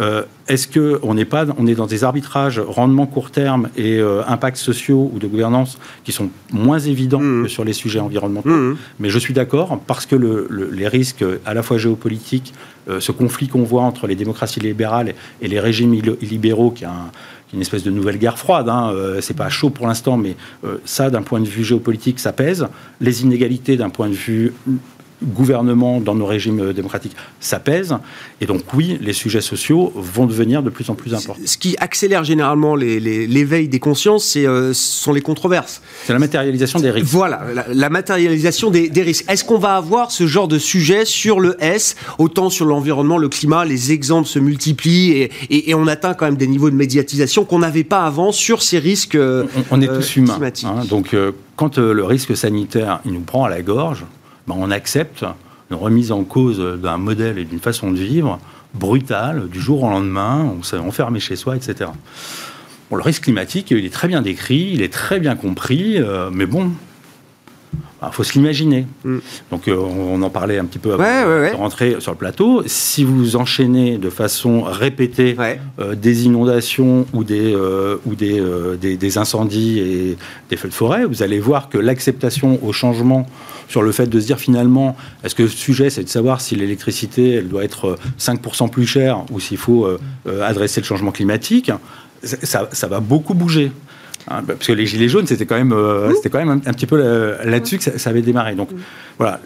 euh, 0.00 0.22
est-ce 0.46 0.68
qu'on 0.68 1.14
n'est 1.14 1.24
pas, 1.24 1.46
on 1.58 1.66
est 1.66 1.74
dans 1.74 1.86
des 1.86 2.04
arbitrages 2.04 2.60
rendement 2.60 3.06
court 3.06 3.30
terme 3.30 3.68
et 3.76 3.98
euh, 3.98 4.22
impacts 4.26 4.56
sociaux 4.56 5.10
ou 5.12 5.18
de 5.18 5.26
gouvernance 5.26 5.78
qui 6.04 6.12
sont 6.12 6.30
moins 6.52 6.78
évidents 6.78 7.20
mmh. 7.20 7.42
que 7.42 7.48
sur 7.48 7.64
les 7.64 7.72
sujets 7.72 7.98
environnementaux 7.98 8.48
mmh. 8.48 8.76
Mais 9.00 9.10
je 9.10 9.18
suis 9.18 9.34
d'accord 9.34 9.78
parce 9.86 10.06
que 10.06 10.16
les 10.16 10.88
risques 10.88 11.24
à 11.44 11.54
la 11.54 11.62
fois 11.62 11.78
géopolitiques, 11.78 12.54
euh, 12.88 13.00
ce 13.00 13.12
conflit 13.12 13.48
qu'on 13.48 13.64
voit 13.64 13.82
entre 13.82 14.06
les 14.06 14.14
démocraties 14.14 14.60
libérales 14.60 15.14
et 15.42 15.48
les 15.48 15.60
régimes 15.60 16.00
libéraux, 16.22 16.70
qui 16.70 16.84
est 16.84 16.88
une 17.52 17.60
espèce 17.60 17.82
de 17.82 17.90
nouvelle 17.90 18.18
guerre 18.18 18.38
froide. 18.38 18.68
Hein, 18.68 18.92
c'est 19.20 19.36
pas 19.36 19.48
chaud 19.48 19.70
pour 19.70 19.86
l'instant, 19.86 20.16
mais 20.16 20.36
ça, 20.84 21.08
d'un 21.08 21.22
point 21.22 21.40
de 21.40 21.46
vue 21.46 21.64
géopolitique, 21.64 22.20
ça 22.20 22.32
pèse. 22.32 22.66
Les 23.00 23.22
inégalités, 23.22 23.76
d'un 23.76 23.88
point 23.88 24.08
de 24.08 24.14
vue 24.14 24.52
gouvernement 25.22 26.00
dans 26.00 26.14
nos 26.14 26.26
régimes 26.26 26.72
démocratiques, 26.72 27.16
ça 27.40 27.58
pèse. 27.58 27.96
Et 28.40 28.46
donc 28.46 28.62
oui, 28.74 28.98
les 29.00 29.12
sujets 29.12 29.40
sociaux 29.40 29.92
vont 29.94 30.26
devenir 30.26 30.62
de 30.62 30.70
plus 30.70 30.90
en 30.90 30.94
plus 30.94 31.14
importants. 31.14 31.42
Ce 31.44 31.58
qui 31.58 31.76
accélère 31.78 32.24
généralement 32.24 32.76
l'éveil 32.76 33.68
des 33.68 33.78
consciences, 33.80 34.36
euh, 34.36 34.72
ce 34.72 35.02
sont 35.02 35.12
les 35.12 35.20
controverses. 35.20 35.82
C'est 36.04 36.12
la 36.12 36.18
matérialisation 36.18 36.78
des 36.78 36.90
risques. 36.90 37.06
Voilà, 37.06 37.40
la, 37.72 37.90
matérialisation 37.90 38.70
des, 38.70 38.90
risques. 39.02 39.24
Est-ce 39.28 39.44
qu'on 39.44 39.58
va 39.58 39.76
avoir 39.76 40.10
ce 40.10 40.26
genre 40.26 40.48
de 40.48 40.58
sujet 40.58 41.04
sur 41.04 41.40
le 41.40 41.56
S, 41.62 41.96
autant 42.18 42.50
sur 42.50 42.66
l'environnement, 42.66 43.18
le 43.18 43.28
climat, 43.28 43.64
les 43.64 43.92
exemples 43.92 44.28
se 44.28 44.38
multiplient 44.38 45.28
et, 45.50 45.74
on 45.74 45.86
atteint 45.86 46.14
quand 46.14 46.24
même 46.24 46.36
des 46.36 46.48
niveaux 46.48 46.70
de 46.70 46.74
médiatisation 46.74 47.44
qu'on 47.44 47.60
n'avait 47.60 47.84
pas 47.84 48.04
avant 48.04 48.32
sur 48.32 48.62
ces 48.62 48.80
risques 48.80 49.16
on, 49.16 49.46
on, 49.70 49.80
est 49.80 49.88
euh, 49.88 49.96
tous 49.96 50.16
humains. 50.16 50.40
Hein. 50.64 50.84
donc 50.88 51.14
euh, 51.14 51.30
quand 51.54 51.78
le 51.78 52.04
risque 52.04 52.36
sanitaire 52.36 53.00
il 53.04 53.12
nous 53.12 53.20
prend 53.20 53.44
à 53.44 53.48
la 53.48 53.62
gorge, 53.62 54.04
ben, 54.48 54.56
on 54.58 54.70
accepte 54.70 55.24
une 55.70 55.76
remise 55.76 56.12
en 56.12 56.24
cause 56.24 56.58
d'un 56.80 56.96
modèle 56.96 57.38
et 57.38 57.44
d'une 57.44 57.60
façon 57.60 57.90
de 57.90 57.98
vivre 57.98 58.40
brutale, 58.74 59.48
du 59.48 59.60
jour 59.60 59.82
au 59.82 59.90
lendemain, 59.90 60.54
on 60.58 60.62
s'est 60.62 60.78
enfermé 60.78 61.20
chez 61.20 61.36
soi, 61.36 61.56
etc. 61.56 61.90
Bon, 62.90 62.96
le 62.96 63.02
risque 63.02 63.24
climatique, 63.24 63.70
il 63.70 63.84
est 63.84 63.92
très 63.92 64.08
bien 64.08 64.22
décrit, 64.22 64.70
il 64.72 64.82
est 64.82 64.92
très 64.92 65.20
bien 65.20 65.36
compris, 65.36 65.98
euh, 65.98 66.30
mais 66.32 66.46
bon, 66.46 66.70
il 67.74 67.78
ben, 68.00 68.10
faut 68.10 68.24
se 68.24 68.32
l'imaginer. 68.32 68.86
Mm. 69.04 69.18
Donc, 69.50 69.68
euh, 69.68 69.76
on 69.76 70.22
en 70.22 70.30
parlait 70.30 70.58
un 70.58 70.64
petit 70.64 70.78
peu 70.78 70.94
avant 70.94 71.04
de 71.04 71.56
rentrer 71.56 71.96
sur 71.98 72.12
le 72.12 72.18
plateau. 72.18 72.62
Si 72.66 73.04
vous 73.04 73.36
enchaînez 73.36 73.98
de 73.98 74.08
façon 74.08 74.62
répétée 74.62 75.36
euh, 75.78 75.94
des 75.94 76.24
inondations 76.24 77.06
ou, 77.12 77.24
des, 77.24 77.54
ou 78.06 78.14
des, 78.14 78.96
des, 78.96 79.18
incendies 79.18 79.80
et 79.80 80.16
des 80.48 80.56
feux 80.56 80.68
de 80.68 80.74
forêt, 80.74 81.04
vous 81.04 81.22
allez 81.22 81.40
voir 81.40 81.68
que 81.68 81.76
l'acceptation 81.76 82.58
au 82.62 82.72
changement 82.72 83.26
sur 83.68 83.82
le 83.82 83.92
fait 83.92 84.06
de 84.06 84.18
se 84.18 84.26
dire 84.26 84.38
finalement, 84.38 84.96
est-ce 85.22 85.34
que 85.34 85.44
le 85.44 85.48
sujet, 85.48 85.90
c'est 85.90 86.02
de 86.02 86.08
savoir 86.08 86.40
si 86.40 86.56
l'électricité, 86.56 87.34
elle 87.34 87.48
doit 87.48 87.64
être 87.64 87.96
5% 88.18 88.64
euh, 88.64 88.68
plus 88.68 88.86
chère 88.86 89.24
ou 89.30 89.40
s'il 89.40 89.58
faut 89.58 89.84
euh, 89.84 90.00
euh, 90.26 90.42
adresser 90.42 90.80
le 90.80 90.86
changement 90.86 91.12
climatique, 91.12 91.70
ça, 92.22 92.68
va 92.88 93.00
beaucoup 93.00 93.34
bouger. 93.34 93.70
Hein, 94.30 94.42
parce 94.46 94.66
que 94.66 94.72
les 94.72 94.86
gilets 94.86 95.08
jaunes, 95.08 95.26
c'était 95.26 95.46
quand 95.46 95.56
même, 95.56 95.74
c'était 96.16 96.30
quand 96.30 96.44
même 96.44 96.60
un, 96.64 96.72
petit 96.72 96.86
peu 96.86 96.98
là-dessus 97.44 97.78
que 97.78 97.98
ça, 97.98 98.10
avait 98.10 98.22
démarré. 98.22 98.54
Donc 98.54 98.70
voilà, 99.18 99.40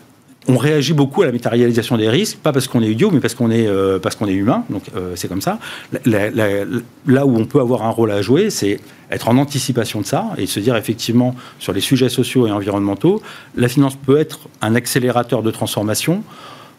on 0.48 0.56
réagit 0.56 0.92
beaucoup 0.92 1.22
à 1.22 1.26
la 1.26 1.32
matérialisation 1.32 1.96
des 1.96 2.08
risques, 2.08 2.38
pas 2.38 2.52
parce 2.52 2.66
qu'on 2.66 2.82
est 2.82 2.90
idiot, 2.90 3.10
mais 3.12 3.20
parce 3.20 3.34
qu'on 3.34 3.50
est, 3.50 3.66
euh, 3.66 3.98
parce 3.98 4.16
qu'on 4.16 4.26
est 4.26 4.34
humain. 4.34 4.64
Donc 4.70 4.82
euh, 4.96 5.12
c'est 5.14 5.28
comme 5.28 5.40
ça. 5.40 5.58
là 6.04 7.26
où 7.26 7.36
on 7.36 7.44
peut 7.44 7.60
avoir 7.60 7.82
un 7.82 7.90
rôle 7.90 8.10
à 8.10 8.22
jouer, 8.22 8.50
c'est 8.50 8.80
être 9.12 9.28
en 9.28 9.38
anticipation 9.38 10.00
de 10.00 10.06
ça 10.06 10.30
et 10.38 10.46
se 10.46 10.60
dire 10.60 10.76
effectivement 10.76 11.34
sur 11.58 11.72
les 11.72 11.80
sujets 11.80 12.08
sociaux 12.08 12.46
et 12.46 12.50
environnementaux, 12.50 13.22
la 13.56 13.68
finance 13.68 13.94
peut 13.94 14.18
être 14.18 14.40
un 14.60 14.74
accélérateur 14.74 15.42
de 15.42 15.50
transformation 15.50 16.22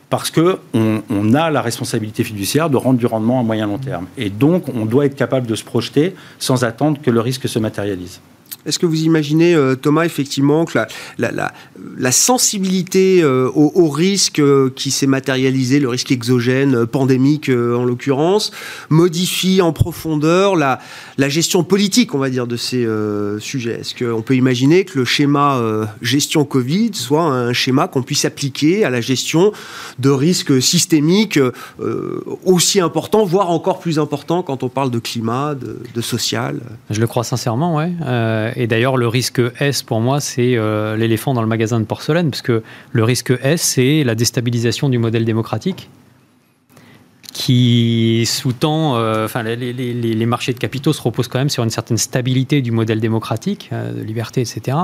parce 0.09 0.29
que 0.29 0.59
on, 0.75 1.33
a 1.33 1.49
la 1.49 1.61
responsabilité 1.61 2.23
fiduciaire 2.23 2.69
de 2.69 2.77
rendre 2.77 2.99
du 2.99 3.07
rendement 3.07 3.39
à 3.39 3.43
moyen 3.43 3.65
long 3.65 3.79
terme. 3.79 4.05
Et 4.15 4.29
donc, 4.29 4.65
on 4.69 4.85
doit 4.85 5.07
être 5.07 5.15
capable 5.15 5.47
de 5.47 5.55
se 5.55 5.63
projeter 5.63 6.13
sans 6.37 6.63
attendre 6.63 7.01
que 7.01 7.09
le 7.09 7.19
risque 7.19 7.49
se 7.49 7.57
matérialise. 7.57 8.21
Est-ce 8.65 8.79
que 8.79 8.85
vous 8.85 9.03
imaginez, 9.03 9.53
euh, 9.55 9.75
Thomas, 9.75 10.05
effectivement, 10.05 10.65
que 10.65 10.79
la, 11.17 12.11
sensibilité 12.11 13.21
euh, 13.21 13.49
au, 13.53 13.89
risque 13.89 14.39
euh, 14.39 14.69
qui 14.75 14.91
s'est 14.91 15.07
matérialisé, 15.07 15.79
le 15.79 15.89
risque 15.89 16.11
exogène, 16.11 16.85
pandémique 16.85 17.49
en 17.49 17.83
l'occurrence, 17.83 18.51
modifie 18.89 19.61
en 19.61 19.73
profondeur 19.73 20.55
la, 20.55 20.79
gestion 21.29 21.63
politique, 21.63 22.13
on 22.15 22.19
va 22.19 22.29
dire, 22.29 22.47
de 22.47 22.55
ces 22.55 22.87
sujets? 23.39 23.79
Est-ce 23.81 23.95
qu'on 23.95 24.21
peut 24.21 24.35
imaginer 24.35 24.85
que 24.85 24.99
le 24.99 25.05
schéma 25.05 25.61
gestion 26.01 26.45
Covid 26.45 26.91
soit 26.93 27.23
un 27.23 27.53
schéma 27.53 27.87
qu'on 27.87 28.03
puisse 28.03 28.25
appliquer 28.25 28.85
à 28.85 28.89
la 28.89 29.01
gestion 29.01 29.51
de 29.99 30.09
risques 30.09 30.61
systémiques 30.61 31.39
aussi 32.45 32.79
importants, 32.79 33.25
voire 33.25 33.49
encore 33.49 33.79
plus 33.79 33.99
importants 33.99 34.43
quand 34.43 34.63
on 34.63 34.69
parle 34.69 34.91
de 34.91 34.99
climat, 34.99 35.55
de, 35.55 35.77
de 35.93 36.01
social? 36.01 36.59
Je 36.89 36.99
le 36.99 37.07
crois 37.07 37.23
sincèrement, 37.23 37.79
oui 38.55 38.63
et 38.63 38.67
d'ailleurs, 38.67 38.97
le 38.97 39.07
risque 39.07 39.41
S, 39.59 39.83
pour 39.83 39.99
moi, 39.99 40.19
c'est 40.19 40.55
euh, 40.55 40.95
l'éléphant 40.95 41.33
dans 41.33 41.41
le 41.41 41.47
magasin 41.47 41.79
de 41.79 41.85
porcelaine, 41.85 42.29
parce 42.29 42.41
que 42.41 42.63
le 42.91 43.03
risque 43.03 43.33
S, 43.41 43.61
c'est 43.61 44.03
la 44.03 44.15
déstabilisation 44.15 44.89
du 44.89 44.97
modèle 44.97 45.25
démocratique 45.25 45.89
qui 47.31 48.25
sous-tend, 48.27 48.95
euh, 48.95 49.25
enfin, 49.25 49.41
les, 49.41 50.25
marchés 50.27 50.53
de 50.53 50.59
capitaux 50.59 50.93
se 50.93 51.01
reposent 51.01 51.27
quand 51.27 51.39
même 51.39 51.49
sur 51.49 51.63
une 51.63 51.71
certaine 51.71 51.97
stabilité 51.97 52.61
du 52.61 52.71
modèle 52.71 52.99
démocratique, 52.99 53.69
euh, 53.73 53.91
de 53.91 54.03
liberté, 54.03 54.41
etc. 54.41 54.77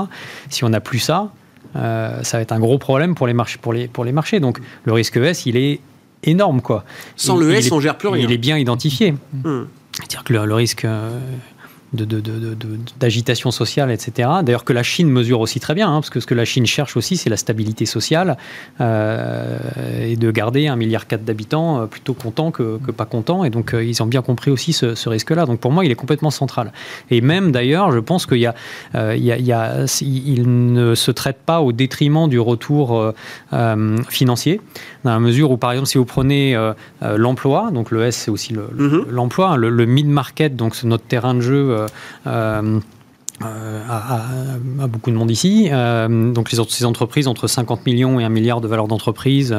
Si 0.48 0.64
on 0.64 0.68
n'a 0.68 0.80
plus 0.80 0.98
ça, 0.98 1.30
ça 1.74 2.22
va 2.32 2.40
être 2.40 2.50
un 2.50 2.58
gros 2.58 2.78
problème 2.78 3.14
pour 3.14 3.28
les, 3.28 3.34
marchés, 3.34 3.58
pour, 3.62 3.72
les, 3.72 3.86
pour 3.86 4.04
les 4.04 4.10
marchés. 4.10 4.40
Donc 4.40 4.58
le 4.84 4.92
risque 4.92 5.16
S, 5.16 5.46
il 5.46 5.56
est 5.56 5.78
énorme. 6.24 6.60
Quoi. 6.60 6.84
Sans 7.14 7.36
le 7.36 7.52
S, 7.54 7.70
on 7.70 7.78
gère 7.78 7.96
plus 7.96 8.08
rien. 8.08 8.24
Il 8.24 8.32
est 8.32 8.38
bien 8.38 8.58
identifié. 8.58 9.14
Hmm. 9.32 9.62
C'est-à-dire 9.92 10.24
que 10.24 10.32
le, 10.32 10.54
risque 10.54 10.86
d'agitation 11.92 13.50
sociale, 13.50 13.90
etc. 13.90 14.28
D'ailleurs 14.42 14.64
que 14.64 14.72
la 14.72 14.84
Chine 14.84 15.10
mesure 15.10 15.40
aussi 15.40 15.58
très 15.58 15.74
bien, 15.74 15.88
hein, 15.88 16.00
parce 16.00 16.10
que 16.10 16.20
ce 16.20 16.26
que 16.26 16.34
la 16.34 16.44
Chine 16.44 16.66
cherche 16.66 16.96
aussi, 16.96 17.16
c'est 17.16 17.30
la 17.30 17.36
stabilité 17.36 17.84
sociale 17.84 18.36
euh, 18.80 19.58
et 20.00 20.16
de 20.16 20.30
garder 20.30 20.68
un 20.68 20.76
milliard 20.76 21.08
quatre 21.08 21.24
d'habitants 21.24 21.80
euh, 21.80 21.86
plutôt 21.86 22.14
contents 22.14 22.52
que, 22.52 22.78
pas 22.92 23.06
contents. 23.06 23.42
Et 23.42 23.50
donc 23.50 23.74
ils 23.74 24.02
ont 24.02 24.06
bien 24.06 24.22
compris 24.22 24.50
aussi 24.50 24.72
ce, 24.72 25.08
risque-là. 25.08 25.46
Donc 25.46 25.58
pour 25.58 25.72
moi, 25.72 25.84
il 25.84 25.90
est 25.90 25.96
complètement 25.96 26.30
central. 26.30 26.72
Et 27.10 27.20
même 27.20 27.50
d'ailleurs, 27.50 27.90
je 27.90 27.98
pense 27.98 28.26
qu'il 28.26 28.38
y 28.38 28.46
a, 28.46 28.54
il, 28.94 29.24
y 29.24 29.52
a, 29.52 29.86
il, 30.00 30.72
ne 30.72 30.94
se 30.94 31.10
traite 31.10 31.38
pas 31.44 31.60
au 31.60 31.72
détriment 31.72 32.28
du 32.28 32.38
retour 32.38 33.12
financier, 34.08 34.60
dans 35.04 35.10
la 35.10 35.18
mesure 35.18 35.50
où, 35.50 35.56
par 35.56 35.72
exemple, 35.72 35.88
si 35.88 35.98
vous 35.98 36.04
prenez 36.04 36.56
l'emploi, 37.02 37.70
donc 37.72 37.90
le 37.90 38.04
S, 38.04 38.16
c'est 38.16 38.30
aussi 38.30 38.54
mm-hmm. 38.54 39.08
l'emploi, 39.10 39.56
le, 39.56 39.70
le 39.70 39.86
mid-market, 39.86 40.54
donc 40.54 40.80
notre 40.84 41.04
terrain 41.04 41.34
de 41.34 41.40
jeu 41.40 41.79
euh, 42.26 42.80
euh, 43.42 43.82
à, 43.88 44.86
beaucoup 44.86 45.10
de 45.10 45.16
monde 45.16 45.30
ici. 45.30 45.68
Euh, 45.70 46.32
donc 46.32 46.52
les, 46.52 46.58
ces 46.68 46.84
entreprises 46.84 47.26
entre 47.26 47.46
50 47.46 47.86
millions 47.86 48.20
et 48.20 48.24
1 48.24 48.28
milliard 48.28 48.60
de 48.60 48.68
valeur 48.68 48.86
d'entreprise, 48.86 49.56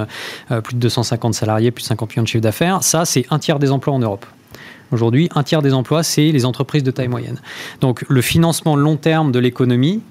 plus 0.63 0.75
de 0.75 0.79
250 0.79 1.33
salariés, 1.33 1.71
plus 1.71 1.83
de 1.83 1.87
50 1.87 2.11
millions 2.11 2.23
de 2.23 2.27
chiffre 2.27 2.43
d'affaires, 2.43 2.83
ça 2.83 3.05
c'est 3.05 3.25
un 3.31 3.39
tiers 3.39 3.57
des 3.57 3.71
emplois 3.71 3.93
en 3.93 3.99
Europe. 3.99 4.25
Aujourd'hui, 4.91 5.29
un 5.33 5.41
tiers 5.41 5.61
des 5.61 5.73
emplois, 5.73 6.03
c'est 6.03 6.31
les 6.31 6.45
entreprises 6.45 6.83
de 6.83 6.91
taille 6.91 7.07
moyenne. 7.07 7.39
Donc 7.79 8.05
le 8.07 8.21
financement 8.21 8.75
long 8.75 8.97
terme 8.97 9.31
de 9.31 9.39
l'économie, 9.39 10.01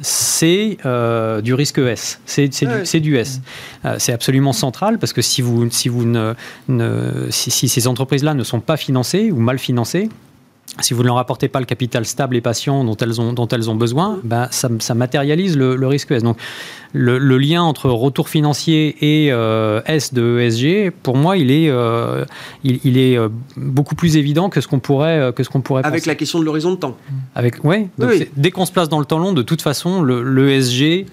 c'est 0.00 0.78
du 1.42 1.54
risque 1.54 1.78
ES, 1.78 2.18
c'est 2.26 3.00
du, 3.00 3.16
S. 3.16 3.40
c'est 3.98 4.12
absolument 4.12 4.52
central 4.52 4.98
parce 4.98 5.12
que 5.12 5.22
si, 5.22 5.42
vous, 5.42 5.70
si, 5.70 5.88
vous 5.88 6.04
ne, 6.04 6.34
si 7.30 7.68
ces 7.68 7.86
entreprises-là 7.86 8.34
ne 8.34 8.42
sont 8.42 8.60
pas 8.60 8.76
financées 8.76 9.30
ou 9.30 9.38
mal 9.38 9.58
financées, 9.58 10.08
si 10.80 10.94
vous 10.94 11.02
ne 11.02 11.06
leur 11.06 11.18
apportez 11.18 11.48
pas 11.48 11.60
le 11.60 11.66
capital 11.66 12.04
stable 12.04 12.36
et 12.36 12.40
patient 12.40 12.84
dont 12.84 12.96
elles 12.96 13.20
ont, 13.20 13.32
dont 13.32 13.48
elles 13.48 13.70
ont 13.70 13.74
besoin, 13.74 14.20
ben 14.22 14.48
ça, 14.50 14.68
ça, 14.78 14.94
matérialise 14.94 15.56
le, 15.56 15.86
risque 15.86 16.10
S. 16.12 16.22
Donc, 16.22 16.38
le, 16.92 17.18
lien 17.38 17.62
entre 17.62 17.90
retour 17.90 18.28
financier 18.28 18.96
et 19.00 19.32
euh, 19.32 19.80
S 19.86 20.14
de 20.14 20.38
ESG, 20.40 20.92
pour 21.02 21.16
moi, 21.16 21.36
il 21.36 21.50
est, 21.50 21.68
euh, 21.68 22.24
il, 22.64 22.98
est 22.98 23.16
euh, 23.16 23.28
beaucoup 23.56 23.94
plus 23.94 24.16
évident 24.16 24.48
que 24.50 24.60
ce 24.60 24.68
qu'on 24.68 24.80
pourrait, 24.80 25.32
que 25.34 25.42
ce 25.42 25.48
qu'on 25.48 25.60
pourrait 25.60 25.84
Avec 25.84 26.06
la 26.06 26.14
question 26.14 26.38
de 26.38 26.44
l'horizon 26.44 26.72
de 26.72 26.76
temps. 26.76 26.96
Avec, 27.34 27.64
ouais, 27.64 27.88
oui. 27.98 28.28
Dès 28.36 28.50
qu'on 28.50 28.66
se 28.66 28.72
place 28.72 28.88
dans 28.88 29.00
le 29.00 29.04
temps 29.04 29.18
long, 29.18 29.32
de 29.32 29.42
toute 29.42 29.62
façon, 29.62 30.02
l'ESG, 30.02 31.06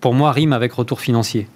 pour 0.00 0.14
moi, 0.14 0.32
rime 0.32 0.52
avec 0.52 0.72
retour 0.72 1.00
financier 1.00 1.46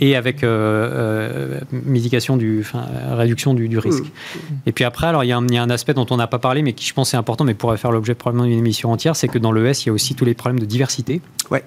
et 0.00 0.16
avec 0.16 0.44
euh, 0.44 0.48
euh, 0.50 1.60
mitigation 1.72 2.36
du, 2.36 2.60
enfin, 2.60 2.84
réduction 3.12 3.54
du, 3.54 3.78
risque. 3.78 4.04
Mmh. 4.04 4.54
Et 4.66 4.72
puis 4.72 4.84
après, 4.84 5.06
alors 5.06 5.24
il 5.24 5.28
y, 5.28 5.32
a 5.32 5.38
un, 5.38 5.70
aspect 5.70 5.94
dont 5.94 6.06
on 6.10 6.16
n'a 6.16 6.26
pas 6.26 6.38
parlé, 6.38 6.62
mais 6.62 6.74
qui 6.74 6.86
je 6.86 6.92
pense 6.92 7.14
est 7.14 7.16
important, 7.16 7.44
mais 7.44 7.54
pourrait 7.54 7.78
faire 7.78 7.92
l'objet 7.92 8.14
probablement 8.14 8.46
d'une 8.46 8.58
émission 8.58 8.92
entière, 8.92 9.16
c'est 9.16 9.28
que 9.28 9.38
dans 9.38 9.52
l'ES, 9.52 9.72
il 9.82 9.86
y 9.86 9.90
a 9.90 9.92
aussi 9.92 10.14
tous 10.14 10.24
les 10.24 10.34
problèmes 10.34 10.60
de 10.60 10.66
diversité. 10.66 11.22
Ouais. 11.50 11.64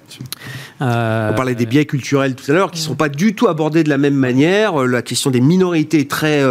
Euh, 0.82 1.30
on 1.32 1.34
parlait 1.34 1.54
des 1.54 1.66
biais 1.66 1.86
culturels 1.86 2.34
tout 2.36 2.50
à 2.50 2.54
l'heure, 2.54 2.70
qui 2.70 2.80
ne 2.80 2.84
sont 2.84 2.94
pas 2.94 3.08
du 3.08 3.34
tout 3.34 3.48
abordés 3.48 3.82
de 3.82 3.88
la 3.88 3.98
même 3.98 4.14
manière. 4.14 4.76
La 4.86 5.02
question 5.02 5.30
des 5.30 5.40
minorités 5.40 6.00
est 6.00 6.10
très 6.10 6.42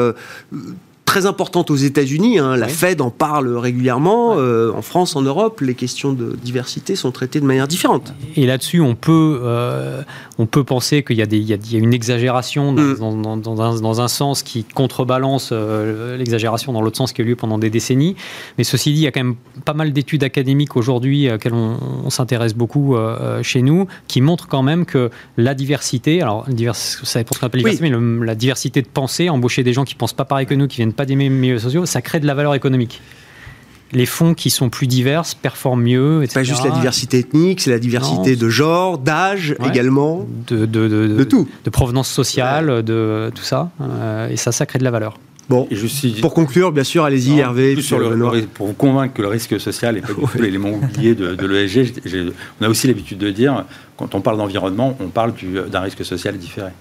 très 1.15 1.25
importante 1.25 1.71
aux 1.71 1.77
États-Unis. 1.77 2.39
Hein. 2.39 2.57
La 2.57 2.67
Fed 2.67 2.99
en 2.99 3.09
parle 3.09 3.55
régulièrement. 3.55 4.35
Euh, 4.37 4.73
en 4.73 4.81
France, 4.81 5.15
en 5.15 5.21
Europe, 5.21 5.61
les 5.61 5.73
questions 5.73 6.11
de 6.11 6.35
diversité 6.35 6.97
sont 6.97 7.11
traitées 7.11 7.39
de 7.39 7.45
manière 7.45 7.69
différente. 7.69 8.13
Et 8.35 8.45
là-dessus, 8.45 8.81
on 8.81 8.95
peut, 8.95 9.39
euh, 9.41 10.01
on 10.39 10.45
peut 10.45 10.65
penser 10.65 11.03
qu'il 11.03 11.15
y, 11.15 11.21
y, 11.21 11.53
a 11.53 11.79
une 11.79 11.93
exagération 11.93 12.73
dans, 12.73 12.81
mm. 12.81 13.41
dans, 13.41 13.61
un, 13.61 13.79
dans, 13.79 14.01
un, 14.01 14.07
sens 14.09 14.43
qui 14.43 14.65
contrebalance 14.65 15.51
euh, 15.53 16.17
l'exagération 16.17 16.73
dans 16.73 16.81
l'autre 16.81 16.97
sens 16.97 17.13
qui 17.13 17.21
a 17.21 17.23
eu 17.23 17.29
lieu 17.29 17.37
pendant 17.37 17.59
des 17.59 17.69
décennies. 17.69 18.17
Mais 18.57 18.65
ceci 18.65 18.91
dit, 18.91 18.99
il 18.99 19.03
y 19.03 19.07
a 19.07 19.13
quand 19.13 19.23
même 19.23 19.35
pas 19.63 19.73
mal 19.73 19.93
d'études 19.93 20.25
académiques 20.25 20.75
aujourd'hui 20.75 21.31
auxquelles 21.31 21.53
on, 21.53 21.77
on 22.03 22.09
s'intéresse 22.09 22.55
beaucoup 22.55 22.97
chez 23.41 23.61
nous, 23.61 23.87
qui 24.09 24.19
montrent 24.19 24.49
quand 24.49 24.63
même 24.63 24.85
que 24.85 25.09
la 25.37 25.53
diversité, 25.53 26.21
alors 26.21 26.45
ça 26.73 27.23
pour 27.23 27.37
ce 27.37 27.39
qu'on 27.39 27.47
appelle 27.47 27.61
diversité, 27.61 27.89
mais 27.89 28.25
la 28.25 28.35
diversité 28.35 28.81
de 28.81 28.87
pensée, 28.87 29.29
embaucher 29.29 29.63
des 29.63 29.71
gens 29.71 29.85
qui 29.85 29.95
pensent 29.95 30.11
pas 30.11 30.25
pareil 30.25 30.45
que 30.45 30.53
nous, 30.53 30.67
qui 30.67 30.77
viennent 30.77 30.91
pas 30.91 31.04
des 31.05 31.15
milieux 31.15 31.59
sociaux, 31.59 31.85
ça 31.85 32.01
crée 32.01 32.19
de 32.19 32.27
la 32.27 32.33
valeur 32.33 32.55
économique 32.55 33.01
les 33.95 34.05
fonds 34.05 34.33
qui 34.33 34.49
sont 34.49 34.69
plus 34.69 34.87
divers 34.87 35.23
performent 35.41 35.83
mieux, 35.83 36.23
etc. 36.23 36.39
Pas 36.39 36.43
juste 36.43 36.63
la 36.65 36.71
diversité 36.71 37.19
ethnique, 37.19 37.61
c'est 37.61 37.71
la 37.71 37.79
diversité 37.79 38.35
de 38.35 38.49
genre, 38.49 38.97
d'âge 38.97 39.55
également, 39.65 40.27
de, 40.47 40.65
de, 40.65 40.87
de, 40.87 41.23
tout, 41.23 41.47
de 41.63 41.69
provenance 41.69 42.09
sociale, 42.09 42.83
de 42.83 43.31
tout 43.33 43.43
ça. 43.43 43.71
Euh, 43.81 44.29
et 44.29 44.37
ça, 44.37 44.51
ça 44.51 44.65
crée 44.65 44.79
de 44.79 44.83
la 44.83 44.91
valeur. 44.91 45.17
Bon, 45.47 45.67
pour 46.21 46.33
conclure, 46.33 46.71
bien 46.71 46.83
sûr, 46.83 47.03
allez-y, 47.03 47.37
Hervé. 47.39 47.79
Sur 47.79 47.99
le, 47.99 48.41
pour 48.47 48.67
vous 48.67 48.73
convaincre 48.73 49.13
que 49.13 49.21
le 49.21 49.27
risque 49.27 49.59
social 49.59 49.93
n'est 49.95 50.01
pas 50.01 50.07
tout 50.13 50.41
l'élément 50.41 50.71
oublié 50.71 51.13
de, 51.13 51.35
de 51.35 51.45
l'ESG, 51.45 51.93
on 52.59 52.65
a 52.65 52.67
aussi 52.67 52.87
l'habitude 52.87 53.19
de 53.19 53.29
dire, 53.29 53.63
quand 53.95 54.15
on 54.15 54.21
parle 54.21 54.37
d'environnement, 54.37 54.97
on 54.99 55.09
parle 55.09 55.33
d'un 55.71 55.81
risque 55.81 56.03
social 56.03 56.37
différé 56.37 56.71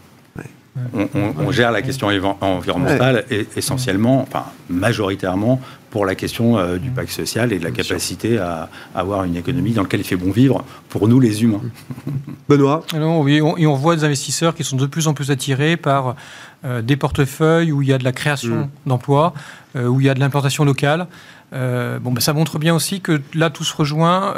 on, 0.93 1.51
gère 1.53 1.71
la 1.71 1.83
question 1.83 2.09
environnementale 2.41 3.25
essentiellement, 3.57 4.23
enfin 4.23 4.47
majoritairement, 4.69 5.61
pour 5.95 6.07
la 6.07 6.17
question 6.17 6.59
euh, 6.59 6.77
du 6.77 6.91
pacte 6.91 7.13
social 7.13 7.53
et 7.53 7.61
de 7.61 7.63
la 7.63 7.71
capacité 7.71 8.37
à, 8.39 8.69
avoir 8.97 9.23
une 9.23 9.37
économie 9.37 9.71
dans 9.71 9.83
laquelle 9.83 10.01
il 10.01 10.05
fait 10.05 10.17
bon 10.17 10.33
vivre 10.33 10.65
pour 10.89 11.07
nous 11.07 11.21
les 11.21 11.45
humains. 11.45 11.61
Benoît? 12.49 12.85
Oui, 12.93 13.41
on, 13.41 13.57
et 13.57 13.65
on 13.69 13.77
voit 13.77 13.95
des 13.95 14.03
investisseurs 14.03 14.57
qui 14.57 14.65
sont 14.65 14.77
de 14.77 14.87
plus 14.87 15.07
en 15.07 15.15
plus 15.15 15.31
attirés 15.31 15.77
par 15.77 16.17
euh, 16.65 16.83
des 16.83 16.97
portefeuilles 16.97 17.71
où 17.71 17.81
il 17.81 17.87
y 17.87 17.93
a 17.93 17.99
de 17.99 18.03
la 18.03 18.11
création 18.11 18.57
mm. 18.57 18.69
d'emplois, 18.89 19.35
euh, 19.77 19.87
où 19.87 20.01
il 20.01 20.07
y 20.07 20.11
a 20.11 20.15
de 20.15 20.21
l'implantation 20.21 20.65
locale. 20.65 21.07
bon, 21.53 22.11
ben, 22.11 22.21
ça 22.21 22.33
montre 22.33 22.59
bien 22.59 22.75
aussi 22.75 23.01
que 23.01 23.23
là, 23.33 23.49
tout 23.51 23.63
se 23.63 23.77
rejoint 23.77 24.35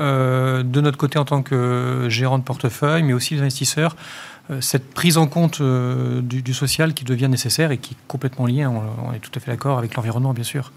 de 0.62 0.80
notre 0.82 0.98
côté 0.98 1.18
en 1.18 1.24
tant 1.24 1.40
que 1.40 2.04
gérant 2.10 2.36
de 2.36 2.44
portefeuille, 2.44 3.02
mais 3.02 3.14
aussi 3.14 3.34
les 3.34 3.40
investisseurs. 3.40 3.96
Euh, 4.50 4.60
cette 4.60 4.90
prise 4.92 5.16
en 5.18 5.26
compte 5.26 5.60
euh, 5.60 6.20
du, 6.22 6.54
social 6.54 6.94
qui 6.94 7.04
devient 7.04 7.28
nécessaire 7.28 7.72
et 7.72 7.78
qui 7.78 7.94
est 7.94 7.96
complètement 8.06 8.46
liée, 8.46 8.66
on, 8.66 9.12
est 9.12 9.18
tout 9.18 9.30
à 9.34 9.40
fait 9.40 9.50
d'accord, 9.50 9.78
avec 9.78 9.94
l'environnement, 9.94 10.32
bien 10.32 10.44
sûr. 10.44 10.72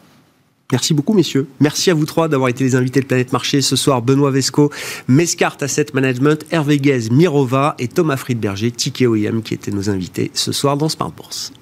Merci 0.72 0.94
beaucoup, 0.94 1.14
messieurs. 1.14 1.48
Merci 1.60 1.90
à 1.90 1.96
vous 1.96 2.06
trois 2.06 2.28
d'avoir 2.28 2.50
été 2.50 2.64
les 2.64 2.76
invités 2.76 3.00
de 3.00 3.06
Planète 3.06 3.34
Marché 3.34 3.62
ce 3.62 3.76
soir. 3.76 4.04
Benoît 4.04 4.30
Vesco, 4.30 4.72
Mescart 5.08 5.58
Asset 5.62 5.88
Management, 5.94 6.46
Hervé 6.52 6.78
Guez, 6.78 7.10
Mirova 7.12 7.76
et 7.80 7.88
Thomas 7.88 8.18
Friedberger, 8.18 8.72
Ticket 8.72 9.08
OEM, 9.08 9.42
qui 9.42 9.56
étaient 9.56 9.72
nos 9.72 9.90
invités 9.90 10.30
ce 10.36 10.52
soir 10.52 10.78
dans 10.78 10.90
Smart 10.90 11.12
Bourse. 11.12 11.54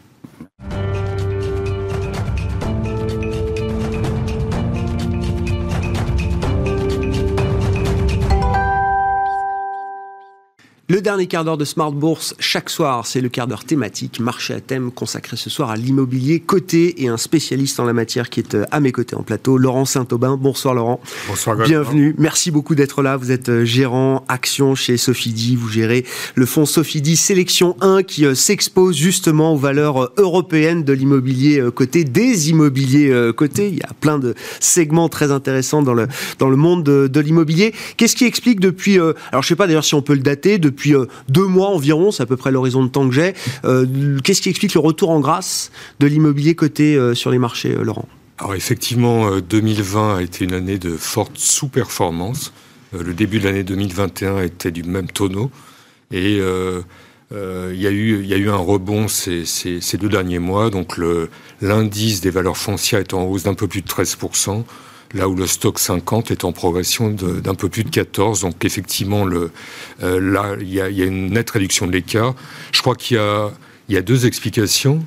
Le 10.90 11.02
dernier 11.02 11.28
quart 11.28 11.44
d'heure 11.44 11.58
de 11.58 11.66
Smart 11.66 11.92
Bourse, 11.92 12.34
chaque 12.40 12.70
soir, 12.70 13.06
c'est 13.06 13.20
le 13.20 13.28
quart 13.28 13.46
d'heure 13.46 13.66
thématique, 13.66 14.22
marché 14.22 14.54
à 14.54 14.62
thème, 14.62 14.90
consacré 14.90 15.36
ce 15.36 15.50
soir 15.50 15.70
à 15.70 15.76
l'immobilier 15.76 16.40
coté 16.40 17.04
et 17.04 17.10
un 17.10 17.18
spécialiste 17.18 17.82
en 17.82 17.84
la 17.84 17.92
matière 17.92 18.30
qui 18.30 18.40
est 18.40 18.56
euh, 18.56 18.64
à 18.72 18.80
mes 18.80 18.94
côtés 18.94 19.18
en 19.18 19.22
plateau, 19.22 19.58
Laurent 19.58 19.84
Saint-Aubin. 19.84 20.38
Bonsoir 20.38 20.74
Laurent. 20.74 21.02
Bonsoir 21.28 21.58
Bienvenue. 21.58 22.16
Merci 22.18 22.52
beaucoup 22.52 22.74
d'être 22.74 23.02
là. 23.02 23.18
Vous 23.18 23.32
êtes 23.32 23.50
euh, 23.50 23.66
gérant 23.66 24.24
action 24.30 24.76
chez 24.76 24.96
Sofidi. 24.96 25.58
Vous 25.58 25.68
gérez 25.68 26.06
le 26.36 26.46
fonds 26.46 26.66
Sofidi 26.66 27.18
Sélection 27.18 27.76
1 27.82 28.04
qui 28.04 28.26
euh, 28.26 28.34
s'expose 28.34 28.96
justement 28.96 29.56
aux 29.56 29.58
valeurs 29.58 30.14
européennes 30.16 30.86
de 30.86 30.94
l'immobilier 30.94 31.62
coté, 31.76 32.06
des 32.06 32.50
immobiliers 32.50 33.34
cotés. 33.36 33.68
Il 33.68 33.80
y 33.80 33.84
a 33.84 33.92
plein 34.00 34.20
de 34.20 34.36
segments 34.62 35.10
très 35.10 35.34
intéressants 35.34 35.82
dans 35.82 35.94
le, 35.94 36.08
dans 36.40 36.50
le 36.50 36.56
monde 36.56 36.86
de, 36.86 37.08
de 37.08 37.20
l'immobilier. 37.20 37.74
Qu'est-ce 37.98 38.16
qui 38.16 38.24
explique 38.24 38.62
depuis, 38.62 38.98
alors 38.98 39.42
je 39.42 39.48
sais 39.50 39.58
pas 39.58 39.68
d'ailleurs 39.68 39.84
si 39.84 39.94
on 39.94 40.02
peut 40.02 40.14
le 40.14 40.22
dater, 40.22 40.60
depuis 40.60 40.77
depuis 40.78 40.96
euh, 40.96 41.08
deux 41.28 41.48
mois 41.48 41.70
environ, 41.70 42.12
c'est 42.12 42.24
à 42.24 42.26
peu 42.28 42.38
près 42.38 42.52
l'horizon 42.52 42.84
de 42.84 42.90
temps 42.90 43.10
que 43.10 43.16
j'ai. 43.16 43.34
Euh, 43.66 44.20
qu'est-ce 44.24 44.42
qui 44.42 44.50
explique 44.50 44.76
le 44.76 44.80
retour 44.80 45.10
en 45.10 45.20
grâce 45.20 45.72
de 46.00 46.06
l'immobilier 46.06 46.54
coté 46.54 46.96
euh, 46.96 47.16
sur 47.16 47.32
les 47.32 47.40
marchés, 47.40 47.76
Laurent? 47.76 48.08
Alors 48.38 48.54
effectivement, 48.54 49.40
2020 49.40 50.18
a 50.18 50.22
été 50.22 50.46
une 50.46 50.54
année 50.54 50.78
de 50.78 50.96
forte 50.96 51.32
sous-performance. 51.36 52.54
le 52.94 53.14
début 53.16 53.40
de 53.40 53.46
l'année 53.46 53.64
2021 53.64 54.44
était 54.44 54.70
du 54.70 54.84
même 54.84 55.08
tonneau. 55.08 55.50
Et 56.12 56.36
il 56.36 57.82
y, 57.82 57.88
a 57.88 57.90
eu, 57.90 58.50
un 58.50 58.56
rebond 58.56 59.08
ces, 59.08 59.46
ces 59.46 59.98
deux 59.98 60.08
derniers 60.08 60.38
mois. 60.38 60.70
Donc 60.70 61.00
l'indice 61.62 62.22
des 62.22 62.30
valeurs 62.30 62.58
foncières 62.58 63.00
est 63.00 63.16
en 63.16 63.24
hausse 63.24 63.42
d'un 63.42 63.56
peu 63.56 63.68
plus 63.68 63.82
de 63.82 63.88
13% 63.88 64.64
là 65.14 65.30
où 65.30 65.36
le 65.36 65.48
stock 65.48 65.80
50 65.80 66.32
est 66.32 66.44
en 66.44 66.52
progression 66.52 67.10
d'un 67.10 67.56
peu 67.56 67.70
plus 67.70 67.84
de 67.84 67.90
14. 67.90 68.42
Donc 68.42 68.66
effectivement, 68.66 69.26
euh, 69.28 69.50
là, 70.02 70.56
il 70.60 70.70
y, 70.70 70.82
a, 70.82 70.88
une 70.88 71.32
nette 71.32 71.50
réduction 71.50 71.88
de 71.88 71.92
l'écart. 71.92 72.36
Je 72.72 72.82
crois 72.82 72.96
qu'il 72.96 73.18
y 73.90 73.98
a, 73.98 74.02
deux 74.02 74.26
explications. 74.26 75.04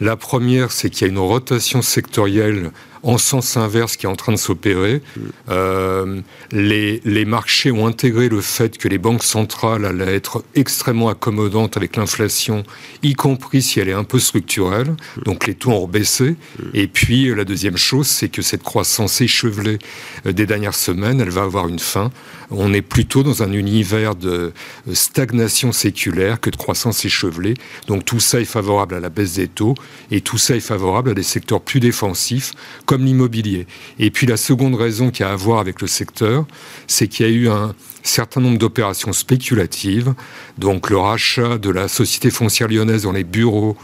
La 0.00 0.16
première, 0.16 0.70
c'est 0.70 0.90
qu'il 0.90 1.06
y 1.06 1.10
a 1.10 1.12
une 1.12 1.18
rotation 1.18 1.82
sectorielle 1.82 2.70
en 3.02 3.18
sens 3.18 3.56
inverse 3.56 3.96
qui 3.96 4.06
est 4.06 4.08
en 4.08 4.16
train 4.16 4.32
de 4.32 4.38
s'opérer. 4.38 5.02
Euh, 5.48 6.20
les, 6.52 7.00
les, 7.04 7.24
marchés 7.24 7.70
ont 7.70 7.86
intégré 7.86 8.28
le 8.28 8.40
fait 8.40 8.78
que 8.78 8.88
les 8.88 8.98
banques 8.98 9.22
centrales 9.22 9.84
allaient 9.84 10.14
être 10.14 10.44
extrêmement 10.54 11.08
accommodantes 11.08 11.76
avec 11.76 11.96
l'inflation, 11.96 12.62
y 13.02 13.14
compris 13.14 13.62
si 13.62 13.80
elle 13.80 13.88
est 13.88 13.94
un 13.94 14.04
peu 14.04 14.18
structurelle. 14.18 14.94
Donc 15.24 15.46
les 15.46 15.54
taux 15.54 15.70
ont 15.70 15.80
rebaissé. 15.80 16.36
Et 16.74 16.86
puis 16.86 17.34
la 17.34 17.44
deuxième 17.44 17.76
chose, 17.76 18.06
c'est 18.06 18.28
que 18.28 18.42
cette 18.42 18.62
croissance 18.62 19.20
échevelée 19.20 19.78
euh, 20.26 20.32
des 20.32 20.46
dernières 20.46 20.74
semaines, 20.74 21.20
elle 21.20 21.30
va 21.30 21.42
avoir 21.42 21.68
une 21.68 21.78
fin. 21.78 22.10
On 22.50 22.72
est 22.72 22.82
plutôt 22.82 23.22
dans 23.22 23.42
un 23.42 23.52
univers 23.52 24.14
de 24.14 24.52
stagnation 24.94 25.72
séculaire 25.72 26.40
que 26.40 26.48
de 26.48 26.56
croissance 26.56 27.04
échevelée. 27.04 27.54
Donc 27.86 28.04
tout 28.04 28.20
ça 28.20 28.40
est 28.40 28.46
favorable 28.46 28.94
à 28.94 29.00
la 29.00 29.10
baisse 29.10 29.34
des 29.34 29.48
taux 29.48 29.74
et 30.10 30.22
tout 30.22 30.38
ça 30.38 30.56
est 30.56 30.60
favorable 30.60 31.10
à 31.10 31.14
des 31.14 31.22
secteurs 31.22 31.60
plus 31.60 31.80
défensifs 31.80 32.52
comme 32.88 33.04
l'immobilier. 33.04 33.66
Et 33.98 34.10
puis 34.10 34.26
la 34.26 34.38
seconde 34.38 34.74
raison 34.74 35.10
qui 35.10 35.22
a 35.22 35.30
à 35.30 35.36
voir 35.36 35.60
avec 35.60 35.82
le 35.82 35.86
secteur, 35.86 36.46
c'est 36.86 37.06
qu'il 37.06 37.26
y 37.26 37.28
a 37.28 37.32
eu 37.32 37.48
un 37.50 37.74
certain 38.02 38.40
nombre 38.40 38.56
d'opérations 38.56 39.12
spéculatives, 39.12 40.14
donc 40.56 40.88
le 40.88 40.96
rachat 40.96 41.58
de 41.58 41.68
la 41.68 41.86
société 41.86 42.30
foncière 42.30 42.66
lyonnaise 42.66 43.02
dans 43.02 43.12
les 43.12 43.24
bureaux 43.24 43.76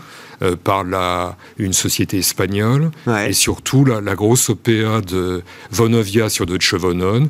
euh, 0.42 0.56
par 0.56 0.84
la, 0.84 1.36
une 1.58 1.72
société 1.72 2.18
espagnole, 2.18 2.90
et 3.26 3.32
surtout 3.32 3.84
la, 3.84 4.00
la, 4.00 4.14
grosse 4.14 4.50
OPA 4.50 5.00
de 5.00 5.42
Vonovia 5.70 6.28
sur 6.28 6.46
Deutsche 6.46 6.74
Wohnen, 6.74 7.28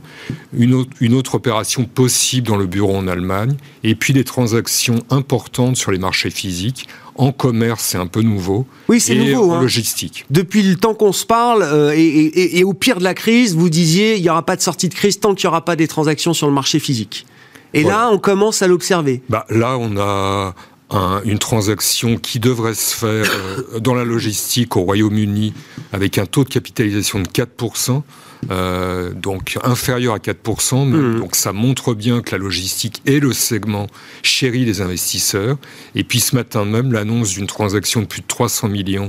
une, 0.56 0.74
autre, 0.74 0.90
une 1.00 1.14
autre 1.14 1.36
opération 1.36 1.84
possible 1.84 2.46
dans 2.46 2.56
le 2.56 2.66
bureau 2.66 2.96
en 2.96 3.08
Allemagne, 3.08 3.56
et 3.82 3.94
puis 3.94 4.12
des 4.12 4.24
transactions 4.24 5.02
importantes 5.10 5.76
sur 5.76 5.90
les 5.90 5.98
marchés 5.98 6.30
physiques 6.30 6.88
en 7.16 7.32
commerce, 7.32 7.84
c'est 7.84 7.98
un 7.98 8.06
peu 8.06 8.22
nouveau. 8.22 8.66
Oui, 8.88 9.00
c'est 9.00 9.14
nouveau. 9.14 9.52
En 9.52 9.54
hein. 9.54 9.60
logistique. 9.60 10.26
Depuis 10.30 10.62
le 10.62 10.76
temps 10.76 10.94
qu'on 10.94 11.12
se 11.12 11.24
parle, 11.24 11.62
euh, 11.62 11.92
et, 11.94 12.00
et, 12.00 12.58
et, 12.58 12.64
au 12.64 12.74
pire 12.74 12.98
de 12.98 13.04
la 13.04 13.14
crise, 13.14 13.54
vous 13.54 13.70
disiez, 13.70 14.16
il 14.16 14.22
n'y 14.22 14.30
aura 14.30 14.44
pas 14.44 14.56
de 14.56 14.60
sortie 14.60 14.88
de 14.88 14.94
crise 14.94 15.20
tant 15.20 15.34
qu'il 15.34 15.46
n'y 15.46 15.52
aura 15.52 15.64
pas 15.64 15.76
des 15.76 15.86
transactions 15.86 16.34
sur 16.34 16.46
le 16.46 16.52
marché 16.52 16.78
physique. 16.78 17.26
Et 17.72 17.82
voilà. 17.82 17.98
là, 17.98 18.10
on 18.12 18.18
commence 18.18 18.62
à 18.62 18.68
l'observer. 18.68 19.22
Bah, 19.28 19.46
là, 19.50 19.76
on 19.78 19.96
a 19.96 20.54
un, 20.94 21.20
une 21.24 21.38
transaction 21.38 22.16
qui 22.16 22.38
devrait 22.38 22.74
se 22.74 22.94
faire 22.94 23.26
euh, 23.30 23.80
dans 23.80 23.94
la 23.94 24.04
logistique 24.04 24.76
au 24.76 24.82
Royaume-Uni 24.82 25.52
avec 25.92 26.18
un 26.18 26.26
taux 26.26 26.44
de 26.44 26.48
capitalisation 26.48 27.20
de 27.20 27.26
4%. 27.28 28.02
Euh, 28.50 29.12
donc 29.12 29.58
inférieur 29.62 30.14
à 30.14 30.18
4%. 30.18 30.86
Mmh. 30.86 31.20
Donc 31.20 31.34
ça 31.34 31.52
montre 31.52 31.94
bien 31.94 32.20
que 32.20 32.32
la 32.32 32.38
logistique 32.38 33.02
est 33.06 33.18
le 33.18 33.32
segment 33.32 33.86
chéri 34.22 34.64
des 34.64 34.80
investisseurs. 34.80 35.56
Et 35.94 36.04
puis 36.04 36.20
ce 36.20 36.34
matin 36.34 36.64
même, 36.64 36.92
l'annonce 36.92 37.30
d'une 37.30 37.46
transaction 37.46 38.00
de 38.00 38.06
plus 38.06 38.20
de 38.20 38.26
300 38.26 38.68
millions 38.68 39.08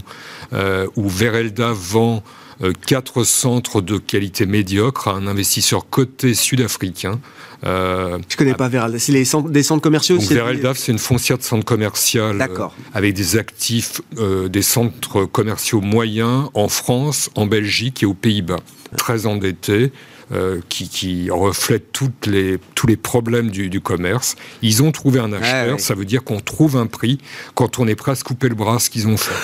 euh, 0.53 0.87
où 0.95 1.09
Verelda 1.09 1.71
vend 1.73 2.23
euh, 2.63 2.71
quatre 2.87 3.23
centres 3.25 3.81
de 3.81 3.97
qualité 3.97 4.45
médiocre 4.45 5.09
à 5.09 5.11
un 5.13 5.27
investisseur 5.27 5.89
coté 5.89 6.33
sud-africain. 6.33 7.19
Euh, 7.63 8.19
Je 8.27 8.35
connais 8.35 8.53
pas 8.53 8.67
Verelda. 8.67 8.99
C'est 8.99 9.11
les 9.11 9.25
centres, 9.25 9.49
des 9.49 9.63
centres 9.63 9.81
commerciaux. 9.81 10.17
Donc 10.17 10.29
Verelda, 10.29 10.73
c'est 10.75 10.91
une 10.91 10.99
foncière 10.99 11.37
de 11.37 11.43
centre 11.43 11.65
commercial 11.65 12.41
euh, 12.41 12.67
avec 12.93 13.13
des 13.13 13.37
actifs, 13.37 14.01
euh, 14.17 14.47
des 14.47 14.61
centres 14.61 15.25
commerciaux 15.25 15.81
moyens 15.81 16.49
en 16.53 16.67
France, 16.67 17.29
en 17.35 17.45
Belgique 17.45 18.03
et 18.03 18.05
aux 18.05 18.13
Pays-Bas, 18.13 18.59
très 18.97 19.25
endettés. 19.25 19.91
Euh, 20.31 20.59
qui, 20.69 20.89
qui, 20.89 21.29
reflète 21.29 21.91
toutes 21.91 22.25
les, 22.25 22.57
tous 22.73 22.87
les 22.87 22.97
problèmes 22.97 23.51
du, 23.51 23.69
du, 23.69 23.79
commerce. 23.79 24.35
Ils 24.63 24.81
ont 24.81 24.91
trouvé 24.91 25.19
un 25.19 25.31
acheteur, 25.31 25.67
ah, 25.69 25.73
oui. 25.75 25.79
ça 25.79 25.93
veut 25.93 26.03
dire 26.03 26.23
qu'on 26.23 26.39
trouve 26.39 26.77
un 26.77 26.87
prix 26.87 27.19
quand 27.53 27.77
on 27.77 27.87
est 27.87 27.93
prêt 27.93 28.13
à 28.13 28.15
se 28.15 28.23
couper 28.23 28.49
le 28.49 28.55
bras, 28.55 28.79
ce 28.79 28.89
qu'ils 28.89 29.07
ont 29.07 29.17
fait. 29.17 29.35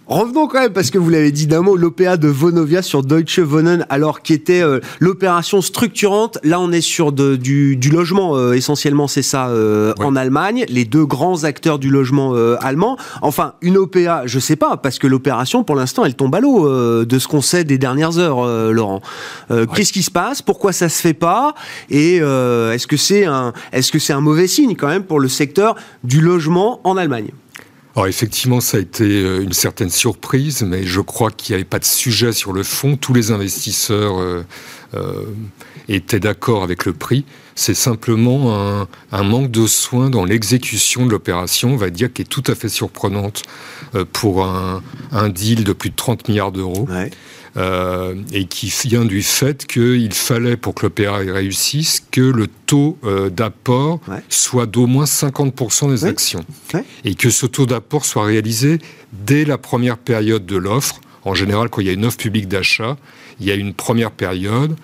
Revenons 0.10 0.48
quand 0.48 0.60
même, 0.60 0.74
parce 0.74 0.90
que 0.90 0.98
vous 0.98 1.12
l'avez 1.12 1.32
dit 1.32 1.46
d'un 1.46 1.62
mot, 1.62 1.78
l'OPA 1.78 2.18
de 2.18 2.28
Vonovia 2.28 2.82
sur 2.82 3.04
Deutsche 3.04 3.38
Wohnen, 3.38 3.86
alors 3.92 4.24
qui 4.24 4.34
était 4.34 4.64
euh, 4.64 4.80
l'opération 5.00 5.62
structurante. 5.62 6.40
Là, 6.44 6.60
on 6.60 6.72
est 6.72 6.82
sur 6.82 7.12
de, 7.12 7.36
du, 7.36 7.78
du, 7.78 7.92
logement, 7.92 8.36
euh, 8.36 8.54
essentiellement, 8.54 9.08
c'est 9.08 9.22
ça, 9.22 9.50
euh, 9.50 9.94
ouais. 10.00 10.06
en 10.06 10.16
Allemagne. 10.16 10.66
Les 10.68 10.84
deux 10.84 11.06
grands 11.06 11.44
acteurs 11.44 11.78
du 11.78 11.92
logement 11.92 12.32
euh, 12.34 12.56
allemand. 12.60 12.98
Enfin, 13.22 13.54
une 13.62 13.78
OPA, 13.78 14.24
je 14.26 14.40
sais 14.40 14.56
pas, 14.56 14.78
parce 14.78 14.98
que 14.98 15.06
l'opération, 15.06 15.64
pour 15.64 15.76
l'instant, 15.76 16.04
elle 16.04 16.16
tombe 16.16 16.34
à 16.34 16.40
l'eau 16.40 16.68
euh, 16.68 17.06
de 17.06 17.20
ce 17.20 17.28
qu'on 17.28 17.42
sait 17.42 17.64
des 17.64 17.78
dernières 17.78 18.18
heures, 18.18 18.44
Laurent. 18.74 19.02
Ouais. 19.52 19.68
Qu'est-ce 19.76 19.94
qui 19.94 20.02
se 20.02 20.10
passe? 20.10 20.42
Pourquoi 20.42 20.74
ça 20.74 20.90
se 20.90 21.00
fait 21.00 21.14
pas? 21.14 21.54
Et 21.92 22.16
est-ce 22.16 22.88
que 22.88 22.98
c'est 22.98 23.26
un, 23.26 23.54
est-ce 23.72 23.92
que 23.92 24.00
c'est 24.00 24.14
un 24.14 24.22
mauvais 24.22 24.48
signe 24.48 24.76
quand 24.76 24.88
même 24.88 25.04
pour 25.04 25.20
le 25.20 25.28
secteur 25.28 25.76
du 26.04 26.20
logement 26.20 26.82
en 26.84 26.98
Allemagne? 26.98 27.30
Effectivement, 28.08 28.62
ça 28.62 28.78
a 28.78 28.80
été 28.80 29.04
euh, 29.04 29.42
une 29.42 29.54
certaine 29.54 29.90
surprise, 29.90 30.64
mais 30.64 30.84
je 30.86 31.02
crois 31.02 31.32
qu'il 31.32 31.54
n'y 31.54 31.56
avait 31.56 31.70
pas 31.70 31.80
de 31.80 31.86
sujet 31.86 32.32
sur 32.32 32.54
le 32.54 32.64
fond. 32.64 32.98
Tous 32.98 33.14
les 33.14 33.32
investisseurs 33.32 34.20
euh, 34.20 34.46
euh, 34.94 35.26
étaient 35.88 36.20
d'accord 36.20 36.64
avec 36.64 36.86
le 36.86 36.94
prix. 36.94 37.26
C'est 37.56 37.74
simplement 37.74 38.88
un, 39.12 39.24
manque 39.24 39.52
de 39.52 39.68
soin 39.68 40.10
dans 40.10 40.24
l'exécution 40.24 41.06
de 41.06 41.12
l'opération, 41.12 41.74
on 41.74 41.76
va 41.76 41.90
dire, 41.90 42.14
qui 42.14 42.22
est 42.22 42.26
tout 42.26 42.44
à 42.48 42.56
fait 42.56 42.70
surprenante 42.70 43.42
pour 44.14 44.46
un, 44.46 44.82
deal 45.28 45.66
de 45.66 45.74
plus 45.74 45.90
de 45.90 45.96
30 45.96 46.30
milliards 46.30 46.54
d'euros. 46.54 46.88
Euh, 47.58 48.16
et 48.32 48.46
qui 48.46 48.72
vient 48.86 49.06
du 49.06 49.24
fait 49.24 49.66
qu'il 49.66 50.14
fallait, 50.14 50.56
pour 50.56 50.76
que 50.76 50.86
l'opéra 50.86 51.18
réussisse, 51.18 52.04
que 52.12 52.22
le 52.22 52.48
taux 52.48 52.98
euh, 53.04 53.30
d'apport 53.30 54.00
ouais. 54.08 54.22
soit 54.30 54.68
d'au 54.68 54.86
moins 54.86 55.06
50% 55.06 55.90
des 55.90 56.06
actions. 56.06 56.46
Ouais. 56.74 56.86
Et 57.06 57.16
que 57.16 57.30
ce 57.32 57.48
taux 57.48 57.66
d'apport 57.66 58.06
soit 58.06 58.26
réalisé 58.26 58.78
dès 59.14 59.46
la 59.46 59.58
première 59.58 59.98
période 59.98 60.46
de 60.46 60.58
l'offre. 60.58 61.02
En 61.24 61.34
général, 61.34 61.70
quand 61.70 61.82
il 61.82 61.88
y 61.88 61.90
a 61.90 61.94
une 61.94 62.06
offre 62.06 62.18
publique 62.18 62.48
d'achat, 62.48 62.98
il 63.40 63.48
y 63.48 63.52
a 63.52 63.56
une 63.56 63.74
première 63.74 64.12
période 64.12 64.76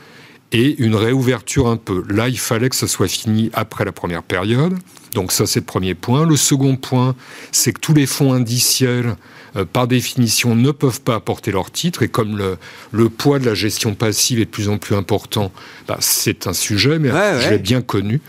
et 0.52 0.76
une 0.82 0.96
réouverture 0.96 1.68
un 1.68 1.78
peu. 1.78 2.04
Là, 2.10 2.30
il 2.30 2.40
fallait 2.40 2.70
que 2.70 2.76
ça 2.76 2.88
soit 2.88 3.08
fini 3.08 3.52
après 3.54 3.86
la 3.86 3.92
première 3.92 4.24
période. 4.24 4.74
Donc 5.14 5.32
ça, 5.32 5.46
c'est 5.46 5.60
le 5.60 5.66
premier 5.66 5.94
point. 5.94 6.26
Le 6.26 6.36
second 6.36 6.76
point, 6.78 7.16
c'est 7.52 7.74
que 7.74 7.80
tous 7.80 7.94
les 7.94 8.06
fonds 8.06 8.34
indiciels 8.34 9.16
euh, 9.56 9.66
par 9.66 9.88
définition, 9.88 10.56
ne 10.56 10.72
peuvent 10.72 11.02
pas 11.02 11.16
apporter 11.16 11.52
leur 11.52 11.72
titre. 11.72 12.04
Et 12.04 12.08
comme 12.08 12.38
le, 12.38 12.58
le, 12.92 13.10
poids 13.10 13.40
de 13.40 13.46
la 13.46 13.54
gestion 13.54 13.96
passive 13.96 14.40
est 14.40 14.46
de 14.46 14.50
plus 14.50 14.70
en 14.70 14.78
plus 14.78 14.96
important, 14.96 15.52
bah, 15.88 15.98
c'est 16.00 16.48
un 16.48 16.54
sujet, 16.54 17.00
mais 17.00 17.12
ouais, 17.12 17.18
un 17.18 17.42
sujet 17.42 17.60
bien 17.60 17.82
connu. 17.82 18.22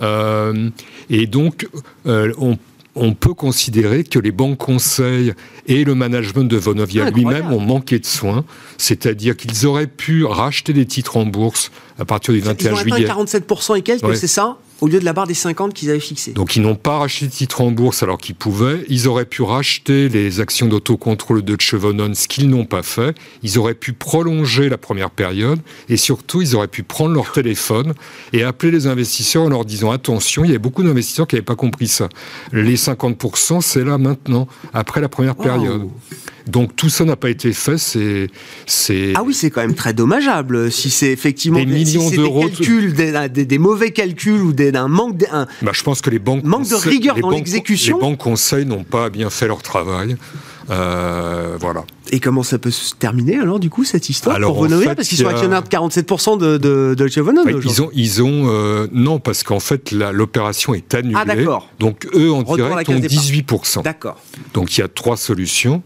Euh, 0.00 0.70
et 1.10 1.26
donc, 1.26 1.68
euh, 2.06 2.32
on 2.38 2.58
on 3.00 3.14
peut 3.14 3.34
considérer 3.34 4.02
que 4.02 4.18
les 4.18 4.32
banques 4.32 4.58
conseils 4.58 5.32
et 5.66 5.84
le 5.84 5.94
management 5.94 6.44
de 6.44 6.56
Vonovia 6.56 7.04
ah, 7.06 7.10
lui-même 7.10 7.52
ont 7.52 7.60
manqué 7.60 7.98
de 7.98 8.06
soins, 8.06 8.44
c'est-à-dire 8.76 9.36
qu'ils 9.36 9.66
auraient 9.66 9.86
pu 9.86 10.24
racheter 10.24 10.72
des 10.72 10.84
titres 10.84 11.16
en 11.16 11.24
bourse 11.24 11.70
à 11.98 12.04
partir 12.04 12.34
du 12.34 12.40
21 12.40 12.72
Ils 12.72 12.78
juillet. 12.78 13.06
47% 13.08 13.78
et 13.78 13.82
quelques, 13.82 14.04
ouais. 14.04 14.16
c'est 14.16 14.26
ça 14.26 14.58
au 14.80 14.86
lieu 14.86 15.00
de 15.00 15.04
la 15.04 15.12
barre 15.12 15.26
des 15.26 15.34
50 15.34 15.74
qu'ils 15.74 15.90
avaient 15.90 15.98
fixée. 16.00 16.32
Donc 16.32 16.56
ils 16.56 16.62
n'ont 16.62 16.76
pas 16.76 16.98
racheté 16.98 17.26
de 17.26 17.32
titres 17.32 17.60
en 17.60 17.70
bourse 17.70 18.02
alors 18.02 18.18
qu'ils 18.18 18.34
pouvaient. 18.34 18.84
Ils 18.88 19.08
auraient 19.08 19.24
pu 19.24 19.42
racheter 19.42 20.08
les 20.08 20.40
actions 20.40 20.66
d'autocontrôle 20.66 21.42
de 21.42 21.56
Chevonon, 21.58 22.14
ce 22.14 22.28
qu'ils 22.28 22.48
n'ont 22.48 22.64
pas 22.64 22.82
fait. 22.82 23.16
Ils 23.42 23.58
auraient 23.58 23.74
pu 23.74 23.92
prolonger 23.92 24.68
la 24.68 24.78
première 24.78 25.10
période 25.10 25.58
et 25.88 25.96
surtout 25.96 26.42
ils 26.42 26.54
auraient 26.54 26.68
pu 26.68 26.82
prendre 26.82 27.14
leur 27.14 27.32
téléphone 27.32 27.94
et 28.32 28.44
appeler 28.44 28.72
les 28.72 28.86
investisseurs 28.86 29.44
en 29.44 29.48
leur 29.48 29.64
disant 29.64 29.90
attention, 29.90 30.44
il 30.44 30.52
y 30.52 30.54
a 30.54 30.58
beaucoup 30.58 30.82
d'investisseurs 30.82 31.26
qui 31.26 31.34
n'avaient 31.34 31.44
pas 31.44 31.56
compris 31.56 31.88
ça. 31.88 32.08
Les 32.52 32.76
50%, 32.76 33.60
c'est 33.60 33.84
là 33.84 33.98
maintenant, 33.98 34.46
après 34.72 35.00
la 35.00 35.08
première 35.08 35.34
période. 35.34 35.88
Donc 36.48 36.74
tout 36.74 36.88
ça 36.88 37.04
n'a 37.04 37.16
pas 37.16 37.30
été 37.30 37.52
fait. 37.52 37.78
C'est. 38.66 39.12
Ah 39.14 39.22
oui, 39.22 39.34
c'est 39.34 39.50
quand 39.50 39.60
même 39.60 39.74
très 39.74 39.92
dommageable 39.92 40.72
si 40.72 40.90
c'est 40.90 41.12
effectivement 41.12 41.58
des 41.58 41.66
millions 41.66 42.08
si 42.08 42.16
d'euros. 42.16 42.44
Des, 42.44 42.50
calculs, 42.50 42.92
des, 42.94 43.28
des, 43.28 43.44
des, 43.44 43.58
mauvais 43.58 43.90
calculs 43.90 44.40
ou 44.40 44.52
d'un 44.52 44.88
manque, 44.88 45.24
un, 45.30 45.46
bah, 45.62 45.72
je 45.74 45.82
pense 45.82 46.00
que 46.00 46.10
les 46.10 46.18
banques 46.18 46.44
manque 46.44 46.68
de 46.68 46.74
rigueur 46.74 47.16
dans 47.18 47.30
l'exécution. 47.30 47.96
Les 47.96 48.00
banques 48.00 48.18
conseils 48.18 48.66
n'ont 48.66 48.84
pas 48.84 49.10
bien 49.10 49.30
fait 49.30 49.46
leur 49.46 49.62
travail. 49.62 50.16
Euh, 50.70 51.56
voilà. 51.58 51.84
Et 52.10 52.20
comment 52.20 52.42
ça 52.42 52.58
peut 52.58 52.70
se 52.70 52.94
terminer 52.94 53.38
alors 53.38 53.58
du 53.58 53.70
coup 53.70 53.84
cette 53.84 54.10
histoire 54.10 54.36
alors, 54.36 54.52
pour 54.52 54.64
Vonovia? 54.64 54.94
parce 54.94 55.08
qu'ils 55.08 55.18
sont 55.18 55.26
actionnaires 55.26 55.62
de 55.62 55.68
47% 55.68 56.38
de, 56.38 56.58
de, 56.58 56.94
de 56.94 57.20
Vonovia 57.20 57.56
enfin, 57.56 57.68
Ils 57.68 57.82
ont, 57.82 57.90
ils 57.94 58.22
ont 58.22 58.48
euh, 58.48 58.86
non 58.92 59.18
parce 59.18 59.42
qu'en 59.42 59.60
fait 59.60 59.92
l'opération 59.92 60.74
est 60.74 60.94
annulée. 60.94 61.16
Ah 61.18 61.24
d'accord. 61.24 61.70
Donc 61.78 62.06
eux 62.14 62.30
en 62.30 62.42
direct 62.42 62.88
ont 62.88 62.98
18%. 62.98 63.82
D'accord. 63.82 64.18
Donc 64.52 64.76
il 64.76 64.82
y 64.82 64.84
a 64.84 64.88
trois 64.88 65.16
solutions. 65.16 65.82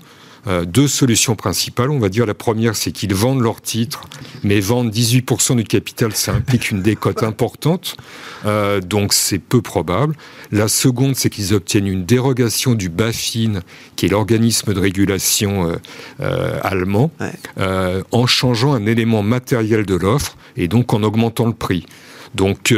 Euh, 0.48 0.64
deux 0.64 0.88
solutions 0.88 1.36
principales. 1.36 1.90
On 1.90 2.00
va 2.00 2.08
dire 2.08 2.26
la 2.26 2.34
première, 2.34 2.74
c'est 2.74 2.90
qu'ils 2.90 3.14
vendent 3.14 3.42
leurs 3.42 3.60
titres, 3.60 4.02
mais 4.42 4.58
vendre 4.58 4.90
18% 4.90 5.56
du 5.56 5.64
capital, 5.64 6.12
ça 6.14 6.32
implique 6.32 6.70
une 6.70 6.82
décote 6.82 7.22
importante, 7.22 7.96
euh, 8.44 8.80
donc 8.80 9.12
c'est 9.12 9.38
peu 9.38 9.62
probable. 9.62 10.16
La 10.50 10.66
seconde, 10.66 11.14
c'est 11.14 11.30
qu'ils 11.30 11.54
obtiennent 11.54 11.86
une 11.86 12.04
dérogation 12.04 12.74
du 12.74 12.88
BaFin, 12.88 13.60
qui 13.94 14.06
est 14.06 14.08
l'organisme 14.08 14.74
de 14.74 14.80
régulation 14.80 15.78
euh, 16.20 16.58
allemand, 16.62 17.12
ouais. 17.20 18.02
En 18.10 18.26
changeant 18.26 18.72
un 18.72 18.86
élément 18.86 19.22
matériel 19.22 19.86
de 19.86 19.94
l'offre 19.94 20.36
et 20.56 20.66
donc 20.66 20.92
en 20.92 21.02
augmentant 21.02 21.46
le 21.46 21.52
prix. 21.52 21.86
Donc 22.34 22.74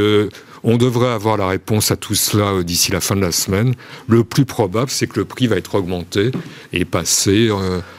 on 0.65 0.77
devrait 0.77 1.11
avoir 1.11 1.37
la 1.37 1.47
réponse 1.47 1.91
à 1.91 1.97
tout 1.97 2.15
cela 2.15 2.62
d'ici 2.62 2.91
la 2.91 3.01
fin 3.01 3.15
de 3.15 3.21
la 3.21 3.33
semaine. 3.33 3.75
Le 4.09 4.25
plus 4.25 4.45
probable, 4.45 4.91
c'est 4.91 5.07
que 5.07 5.21
le 5.21 5.25
prix 5.25 5.47
va 5.47 5.57
être 5.57 5.75
augmenté 5.75 6.33
et 6.73 6.85
passer 6.85 7.51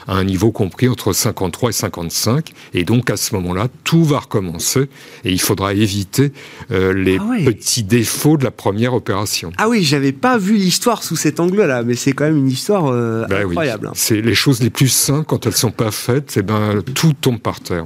à 0.07 0.13
un 0.13 0.24
niveau 0.24 0.51
compris 0.51 0.89
entre 0.89 1.13
53 1.13 1.70
et 1.70 1.74
55. 1.74 2.51
Et 2.74 2.84
donc 2.84 3.09
à 3.09 3.18
ce 3.18 3.36
moment-là, 3.36 3.68
tout 3.84 4.03
va 4.03 4.20
recommencer 4.20 4.89
et 5.24 5.32
il 5.32 5.39
faudra 5.39 5.74
éviter 5.74 6.32
les 6.70 7.18
ah 7.20 7.36
petits 7.45 7.84
défauts 7.84 8.38
de 8.38 8.43
la 8.43 8.51
première 8.51 8.93
opération. 8.93 9.51
Ah 9.57 9.70
oui, 9.70 9.84
j'avais 9.84 10.11
pas 10.11 10.38
vu 10.38 10.55
l'histoire 10.55 11.03
sous 11.03 11.16
cet 11.16 11.39
angle-là, 11.39 11.84
mais 11.84 11.95
c'est 11.95 12.13
quand 12.13 12.26
même 12.26 12.38
une 12.38 12.49
histoire 12.49 12.91
ben 12.91 13.32
incroyable. 13.32 13.91
C'est 13.93 14.22
les 14.22 14.36
choses 14.36 14.61
les 14.61 14.72
plus 14.72 14.89
simples 14.89 15.26
quand 15.26 15.45
elles 15.45 15.55
sont 15.55 15.72
pas 15.72 15.91
faites, 15.91 16.36
et 16.38 16.39
eh 16.39 16.43
ben 16.43 16.82
tout 16.93 17.13
tombe 17.13 17.39
par 17.39 17.59
terre. 17.59 17.86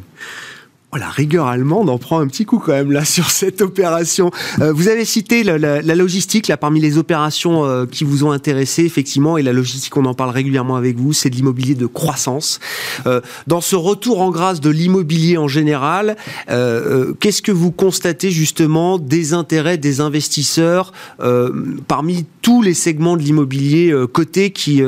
Oh, 0.91 0.97
la 0.97 1.11
rigueur 1.11 1.45
allemande 1.45 1.87
en 1.87 1.99
prend 1.99 2.19
un 2.19 2.25
petit 2.25 2.45
coup 2.45 2.57
quand 2.57 2.71
même 2.71 2.91
là 2.91 3.05
sur 3.05 3.29
cette 3.29 3.61
opération. 3.61 4.31
Euh, 4.59 4.73
vous 4.73 4.87
avez 4.87 5.05
cité 5.05 5.43
la, 5.43 5.81
logistique 5.81 6.47
là 6.47 6.57
parmi 6.57 6.79
les 6.79 6.97
opérations 6.97 7.63
euh, 7.63 7.85
qui 7.85 8.03
vous 8.03 8.23
ont 8.23 8.31
intéressé 8.31 8.85
effectivement 8.85 9.37
et 9.37 9.43
la 9.43 9.53
logistique 9.53 9.95
on 9.97 10.05
en 10.05 10.15
parle 10.15 10.31
régulièrement 10.31 10.77
avec 10.77 10.97
vous, 10.97 11.13
c'est 11.13 11.29
de 11.29 11.35
l'immobilier 11.35 11.75
de 11.75 11.85
croissance. 11.85 12.59
Euh, 13.05 13.21
dans 13.45 13.61
ce 13.61 13.75
retour 13.75 14.19
en 14.21 14.31
grâce 14.31 14.61
de 14.61 14.71
l'immobilier 14.71 15.37
en 15.37 15.47
général, 15.47 16.15
qu'est-ce 16.47 17.43
que 17.43 17.51
vous 17.51 17.71
constatez 17.71 18.31
justement 18.31 18.97
des 18.97 19.33
intérêts 19.33 19.77
des 19.77 20.01
investisseurs 20.01 20.91
parmi 21.87 22.25
tous 22.41 22.61
les 22.61 22.73
segments 22.73 23.15
de 23.15 23.21
l'immobilier 23.21 23.93
coté 24.11 24.51
qui 24.51 24.81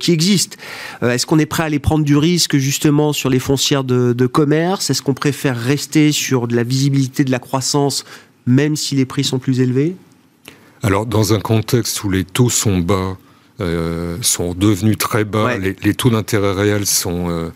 qui 0.00 0.12
existent? 0.12 0.56
Est-ce 1.02 1.24
qu'on 1.26 1.38
est 1.38 1.46
prêt 1.46 1.62
à 1.62 1.66
aller 1.66 1.78
prendre 1.78 2.04
du 2.04 2.16
risque 2.16 2.56
justement 2.56 3.12
sur 3.12 3.30
les 3.30 3.38
foncières 3.38 3.84
de, 3.84 4.12
de 4.12 4.26
commerce? 4.26 4.90
Est-ce 4.90 5.02
qu'on 5.02 5.14
préfère 5.14 5.37
faire 5.38 5.56
rester 5.56 6.12
sur 6.12 6.48
de 6.48 6.56
la 6.56 6.64
visibilité 6.64 7.24
de 7.24 7.30
la 7.30 7.38
croissance, 7.38 8.04
même 8.46 8.76
si 8.76 8.94
les 8.94 9.06
prix 9.06 9.24
sont 9.24 9.38
plus 9.38 9.60
élevés? 9.60 9.94
Alors, 10.82 11.06
dans 11.06 11.32
un 11.32 11.40
contexte 11.40 12.04
où 12.04 12.10
les 12.10 12.24
taux 12.24 12.50
sont 12.50 12.78
bas, 12.78 13.16
euh, 13.60 14.18
sont 14.20 14.54
devenus 14.54 14.98
très 14.98 15.24
bas, 15.24 15.56
les, 15.56 15.94
taux 15.94 16.10
d'intérêt 16.10 16.52
réels 16.52 16.86
sont 16.86 17.28
euh, 17.30 17.48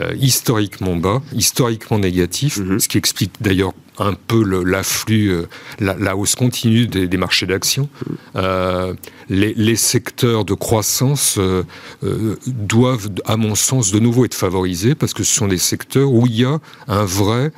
euh, 0.00 0.14
historiquement 0.20 0.96
bas, 0.96 1.22
historiquement 1.32 1.98
négatifs, 1.98 2.58
mhm. 2.58 2.78
ce 2.78 2.88
qui 2.88 2.98
explique 2.98 3.32
d'ailleurs 3.40 3.72
un 3.98 4.14
peu 4.14 4.44
l'afflux, 4.64 5.32
la, 5.80 6.16
hausse 6.16 6.36
continue 6.36 6.86
des, 6.86 7.16
marchés 7.16 7.46
d'actions. 7.46 7.88
Mhm. 8.36 8.96
les, 9.28 9.76
secteurs 9.76 10.44
de 10.44 10.54
croissance 10.54 11.36
doivent, 12.46 13.08
à 13.24 13.36
mon 13.36 13.56
sens, 13.56 13.90
de 13.90 13.98
nouveau 13.98 14.24
être 14.24 14.34
favorisés 14.34 14.94
parce 14.94 15.14
que 15.14 15.24
ce 15.24 15.34
sont 15.34 15.48
des 15.48 15.58
secteurs 15.58 16.12
où 16.12 16.28
il 16.28 16.36
y 16.36 16.44
a 16.44 16.60
un 16.86 17.04
vrai 17.04 17.50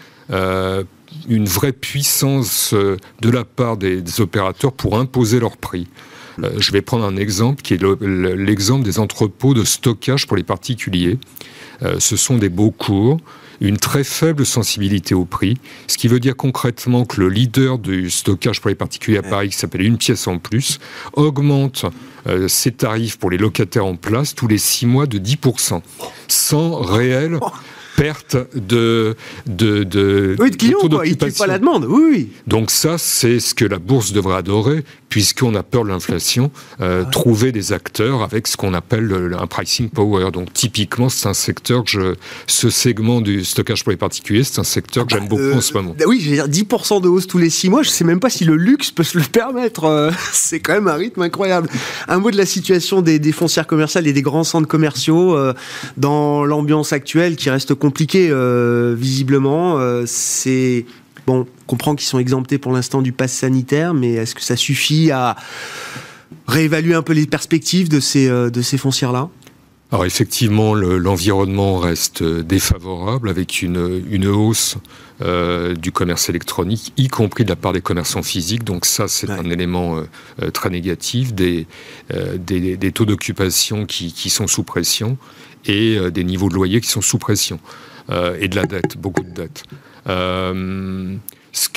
une 1.29 1.45
vraie 1.45 1.73
puissance 1.73 2.73
de 2.73 3.31
la 3.31 3.45
part 3.45 3.77
des, 3.77 4.03
opérateurs 4.23 4.73
pour 4.73 4.99
imposer 4.99 5.41
leurs 5.41 5.59
prix. 5.59 5.89
je 6.57 6.73
vais 6.73 6.81
prendre 6.81 7.05
un 7.05 7.19
exemple 7.19 7.61
qui 7.61 7.75
est 7.75 7.83
l'exemple 8.01 8.85
des 8.85 8.99
entrepôts 8.99 9.53
de 9.53 9.65
stockage 9.65 10.27
pour 10.27 10.39
les 10.39 10.43
particuliers. 10.43 11.19
Euh, 11.83 11.97
ce 11.99 12.17
sont 12.17 12.39
des 12.39 12.49
beaux 12.49 12.71
cours, 12.71 13.19
une 13.61 13.77
très 13.77 14.05
faible 14.05 14.47
sensibilité 14.47 15.15
au 15.15 15.25
prix, 15.25 15.59
ce 15.87 15.99
qui 15.99 16.09
veut 16.09 16.21
dire 16.21 16.37
concrètement 16.37 17.05
que 17.05 17.21
le 17.21 17.29
leader 17.29 17.79
du 17.79 18.11
stockage 18.11 18.61
pour 18.61 18.71
les 18.71 18.75
particuliers 18.75 19.19
à 19.19 19.23
Paris, 19.23 19.51
qui 19.51 19.57
s'appelle 19.57 19.83
une 19.83 19.99
pièce 19.99 20.27
en 20.27 20.39
plus, 20.39 20.79
augmente 21.13 21.85
euh, 22.27 22.49
ses 22.49 22.73
tarifs 22.73 23.19
pour 23.19 23.31
les 23.31 23.39
locataires 23.39 23.87
en 23.87 23.97
place 23.97 24.35
tous 24.35 24.49
les 24.49 24.59
six 24.59 24.87
mois 24.87 25.07
de 25.07 25.19
10%, 25.19 25.81
sans 26.29 26.81
réel 26.81 27.39
perte 27.97 28.37
de 28.55 29.15
de 29.47 29.85
de, 29.85 30.37
oui, 30.39 30.51
de 30.51 30.57
clients, 30.57 30.79
quoi. 30.89 31.07
Ils 31.07 31.17
pas 31.17 31.47
la 31.47 31.59
demande. 31.59 31.85
Oui, 31.85 32.03
oui. 32.11 32.29
Donc 32.47 32.71
ça, 32.71 32.97
c'est 32.97 33.41
ce 33.41 33.55
que 33.55 33.65
la 33.67 33.79
bourse 33.79 34.13
devrait 34.13 34.37
adorer, 34.37 34.85
puisqu'on 35.11 35.55
a 35.55 35.63
peur 35.63 35.85
de 35.85 35.91
l'inflation. 35.91 36.51
Euh, 36.81 37.05
ah 37.07 37.11
trouver 37.11 37.53
des 37.53 37.75
acteurs 37.75 38.23
avec 38.23 38.47
ce 38.47 38.57
qu'on 38.57 38.73
appelle 38.73 39.37
un 39.39 39.47
pricing 39.47 39.91
power. 39.91 40.31
Donc 40.31 40.55
typiquement, 40.55 41.11
c'est 41.11 41.29
un 41.29 41.35
secteur 41.35 41.85
que 41.85 41.91
je, 41.91 42.15
ce 42.47 42.71
segment 42.71 43.21
du 43.21 43.45
stockage 43.45 43.85
pour 43.85 43.91
les 43.91 43.99
particuliers, 43.99 44.45
c'est 44.45 44.61
un 44.61 44.65
secteur 44.65 45.07
que 45.07 45.13
j'aime 45.13 45.29
beaucoup 45.29 45.53
en 45.53 45.61
ce 45.61 45.75
moment. 45.75 45.95
Bah 45.99 46.07
oui, 46.09 46.19
veux 46.21 46.35
dire 46.35 46.49
10% 46.49 47.03
de 47.03 47.09
hausse 47.09 47.27
tous 47.27 47.39
les 47.39 47.51
6 47.51 47.69
mois. 47.69 47.83
Je 47.83 47.91
sais 47.91 48.05
même 48.05 48.21
pas 48.21 48.31
si 48.31 48.45
le 48.45 48.57
luxe 48.57 48.91
peut 48.91 49.03
se 49.03 49.19
le 49.19 49.25
permettre. 49.25 49.85
Euh, 49.85 50.11
c'est 50.33 50.61
quand 50.61 50.73
même 50.73 50.89
un 50.89 50.95
rythme 50.95 51.21
incroyable. 51.21 51.69
Un 52.09 52.19
mot 52.19 52.31
de 52.31 52.37
la 52.39 52.47
situation 52.47 53.03
des, 53.03 53.19
des 53.19 53.33
foncières 53.33 53.67
commerciales 53.67 54.07
et 54.07 54.15
des 54.15 54.23
grands 54.23 54.45
centres 54.45 54.69
commerciaux 54.69 55.37
euh, 55.37 55.53
dans 55.97 56.45
l'ambiance 56.45 56.93
actuelle 56.93 57.37
qui 57.37 57.51
reste 57.51 57.75
compliqué 57.75 58.29
euh, 58.31 58.95
visiblement. 58.97 59.79
Euh, 59.79 60.05
c'est 60.07 60.87
bon, 61.27 61.41
on 61.41 61.67
comprend 61.67 61.95
qu'ils 61.95 62.07
sont 62.07 62.19
exemptés 62.19 62.59
pour 62.59 62.73
l'instant 62.73 63.03
du 63.03 63.13
pass 63.13 63.33
sanitaire, 63.33 63.95
mais 63.95 64.13
est-ce 64.13 64.35
que 64.35 64.43
ça 64.43 64.57
suffit 64.57 65.11
à 65.11 65.37
réévaluer 66.47 66.95
un 66.95 67.03
peu 67.03 67.13
les 67.13 67.27
perspectives 67.27 67.89
de 67.89 68.01
ces, 68.01 68.29
euh, 68.29 68.51
de 68.51 68.63
ces 68.63 68.79
foncières-là? 68.79 69.29
Alors 69.93 70.05
effectivement, 70.05 70.73
l'environnement 70.75 71.79
reste 71.79 72.23
défavorable 72.23 73.29
avec 73.29 73.61
une, 73.61 74.05
une 74.09 74.29
hausse 74.29 74.77
du 75.21 75.91
commerce 75.91 76.29
électronique, 76.29 76.93
y 76.97 77.09
compris 77.09 77.43
de 77.43 77.49
la 77.51 77.57
part 77.57 77.73
des 77.73 77.81
commerçants 77.81 78.23
physiques. 78.23 78.63
Donc 78.63 78.87
ça, 78.87 79.09
c'est 79.09 79.29
un 79.29 79.51
élément 79.51 80.01
très 80.55 80.71
négatif. 80.71 81.35
Des, 81.35 81.67
des, 82.39 82.77
des 82.77 82.93
taux 82.93 83.05
d'occupation 83.05 83.85
qui, 83.85 84.13
qui, 84.13 84.31
sont 84.31 84.47
sous 84.47 84.63
pression 84.63 85.19
et 85.67 85.99
des 86.13 86.23
niveaux 86.23 86.49
de 86.49 86.55
loyer 86.55 86.81
qui 86.81 86.89
sont 86.89 87.03
sous 87.03 87.19
pression. 87.19 87.59
Euh, 88.11 88.37
et 88.41 88.49
de 88.49 88.57
la 88.57 88.65
dette, 88.65 88.97
beaucoup 88.97 89.23
de 89.23 89.31
dette. 89.31 89.63
Euh, 90.09 91.17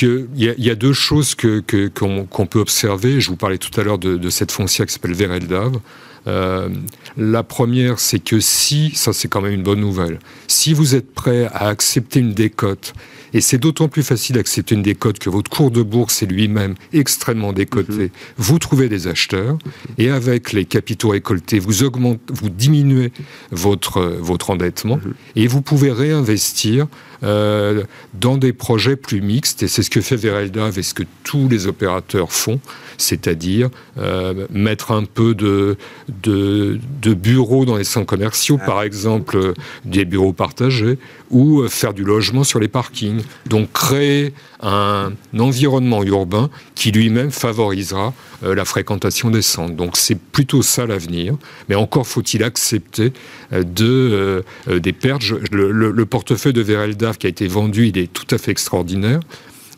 il 0.02 0.28
y, 0.38 0.70
a 0.70 0.76
deux 0.76 0.94
choses 0.94 1.36
qu'on 1.36 1.62
que, 1.66 1.88
qu'on 1.88 2.46
peut 2.46 2.60
observer. 2.60 3.20
Je 3.20 3.30
vous 3.30 3.36
parlais 3.36 3.58
tout 3.58 3.80
à 3.80 3.84
l'heure 3.84 3.98
de, 3.98 4.18
de, 4.18 4.30
cette 4.30 4.52
foncière 4.52 4.86
qui 4.86 4.94
s'appelle 4.94 5.14
Vereldave. 5.14 5.80
Euh, 6.28 6.70
la 7.18 7.44
première, 7.44 8.00
c'est 8.00 8.20
que 8.20 8.40
si, 8.40 8.92
ça 8.96 9.14
c'est 9.14 9.28
quand 9.28 9.42
même 9.42 9.54
une 9.54 9.64
bonne 9.64 9.82
nouvelle, 9.82 10.20
si 10.48 10.74
vous 10.74 10.96
êtes 10.96 11.14
prêt 11.14 11.50
à 11.54 11.68
accepter 11.68 12.20
une 12.20 12.34
décote 12.34 12.94
et 13.34 13.42
c'est 13.42 13.58
d'autant 13.58 13.88
plus 13.88 14.04
facile 14.04 14.36
d'accepter 14.36 14.76
une 14.76 14.84
décote 14.84 15.20
que 15.20 15.30
votre 15.30 15.50
cours 15.50 15.72
de 15.72 15.82
bourse 15.82 16.22
est 16.22 16.28
lui-même 16.28 16.76
extrêmement 16.94 17.52
décoté. 17.52 17.94
Mhm. 17.94 18.10
Vous 18.38 18.60
trouvez 18.60 18.90
des 18.90 19.08
acheteurs 19.08 19.58
et 19.98 20.12
avec 20.12 20.54
les 20.54 20.66
capitaux 20.66 21.10
récoltés, 21.10 21.60
vous 21.60 21.84
augmentez, 21.84 22.22
vous 22.30 22.50
diminuez 22.50 23.12
votre, 23.52 24.02
votre 24.02 24.52
endettement 24.52 24.98
mhm. 24.98 25.14
et 25.36 25.48
vous 25.48 25.62
pouvez 25.62 25.92
réinvestir 25.92 26.88
euh, 27.24 27.84
dans 28.14 28.38
des 28.38 28.54
projets 28.54 28.96
plus 28.96 29.22
mixtes. 29.22 29.64
Et 29.64 29.68
c'est 29.68 29.84
ce 29.84 29.90
que 29.90 30.02
fait 30.02 30.16
Verelda 30.16 30.70
et 30.76 30.84
ce 30.84 30.94
que 30.94 31.04
tous 31.24 31.48
les 31.50 31.68
opérateurs 31.68 32.32
font, 32.32 32.60
c'est-à-dire 32.98 33.70
euh, 33.98 34.48
mettre 34.50 34.92
un 34.92 35.06
peu 35.06 35.34
de, 35.36 35.78
de, 36.22 36.80
de, 37.02 37.14
bureaux 37.14 37.66
dans 37.66 37.78
les 37.78 37.84
centres 37.84 38.06
commerciaux, 38.06 38.58
par 38.58 38.84
exemple 38.84 39.54
des 39.86 40.06
bureaux 40.06 40.34
partagés, 40.34 40.98
ou 41.30 41.68
faire 41.68 41.94
du 41.94 42.04
logement 42.04 42.44
sur 42.44 42.60
les 42.60 42.68
parkings. 42.68 43.22
Donc 43.48 43.72
créer 43.72 44.34
un 44.62 45.14
environnement 45.38 46.04
urbain 46.04 46.50
qui 46.76 46.92
lui-même 46.92 47.32
favorisera 47.32 48.14
euh, 48.44 48.56
la 48.56 48.66
fréquentation 48.66 49.30
des 49.30 49.42
centres. 49.42 49.74
Donc 49.74 49.98
c'est 49.98 50.18
plutôt 50.20 50.62
ça 50.62 50.86
l'avenir. 50.86 51.36
Mais 51.70 51.76
encore 51.76 52.08
faut-il 52.08 52.44
accepter 52.44 53.14
euh, 53.52 53.64
de, 53.64 54.44
euh, 54.68 54.80
des 54.80 54.94
pertes. 54.94 55.24
le, 55.52 56.06
portefeuille 56.06 56.54
de 56.54 56.62
Vereldav 56.62 57.18
qui 57.18 57.28
a 57.28 57.30
été 57.30 57.48
vendu, 57.48 57.88
il 57.88 57.98
est 57.98 58.12
tout 58.12 58.28
à 58.34 58.38
fait 58.38 58.52
extraordinaire. 58.52 59.20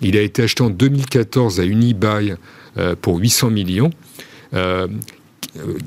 Il 0.01 0.18
a 0.18 0.22
été 0.22 0.43
acheté 0.43 0.63
en 0.63 0.70
2014 0.70 1.59
à 1.59 1.66
Unibail 1.66 2.36
pour 3.01 3.20
800 3.20 3.51
millions. 3.51 3.89
il 4.53 4.59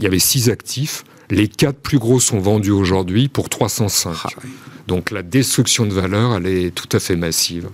y 0.00 0.06
avait 0.06 0.18
six 0.18 0.48
actifs. 0.48 1.04
Les 1.28 1.48
quatre 1.48 1.78
plus 1.78 1.98
gros 1.98 2.18
sont 2.18 2.38
vendus 2.38 2.70
aujourd'hui 2.70 3.28
pour 3.28 3.50
305. 3.50 4.14
Donc 4.86 5.10
la 5.10 5.22
destruction 5.22 5.84
de 5.84 5.92
valeur, 5.92 6.36
elle 6.36 6.46
est 6.46 6.74
tout 6.74 6.88
à 6.96 7.00
fait 7.00 7.16
massive. 7.16 7.68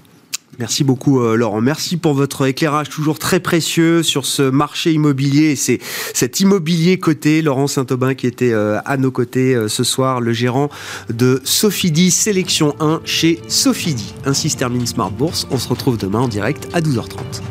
Merci 0.59 0.85
beaucoup 0.85 1.21
euh, 1.21 1.37
Laurent. 1.37 1.61
Merci 1.61 1.97
pour 1.97 2.15
votre 2.15 2.47
éclairage 2.47 2.89
toujours 2.89 3.19
très 3.19 3.41
précieux 3.41 4.03
sur 4.03 4.25
ce 4.25 4.43
marché 4.43 4.93
immobilier 4.93 5.51
et 5.51 5.57
c'est 5.57 5.81
cet 6.13 6.41
immobilier 6.41 6.99
côté. 6.99 7.43
Laurent 7.43 7.67
Saint-Aubin 7.67 8.15
qui 8.15 8.27
était 8.27 8.53
euh, 8.53 8.79
à 8.85 8.97
nos 8.97 9.11
côtés 9.11 9.55
euh, 9.55 9.69
ce 9.69 9.83
soir, 9.85 10.21
le 10.21 10.33
gérant 10.33 10.69
de 11.13 11.41
Sophidi 11.45 12.11
Sélection 12.11 12.75
1 12.81 13.01
chez 13.05 13.41
Sophidi. 13.49 14.15
Ainsi 14.25 14.51
se 14.51 14.57
termine 14.57 14.87
Smart 14.87 15.11
Bourse. 15.11 15.47
On 15.51 15.59
se 15.59 15.69
retrouve 15.69 15.99
demain 15.99 16.21
en 16.21 16.29
direct 16.29 16.69
à 16.73 16.81
12h30. 16.81 17.43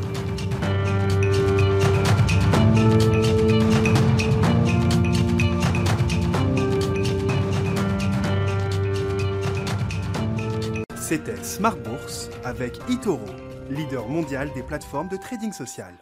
C'était 10.96 11.44
Smart 11.44 11.78
Bourse 11.78 12.23
avec 12.54 12.78
Itoro, 12.88 13.26
leader 13.72 14.08
mondial 14.08 14.48
des 14.54 14.62
plateformes 14.62 15.08
de 15.08 15.18
trading 15.18 15.52
social. 15.52 15.96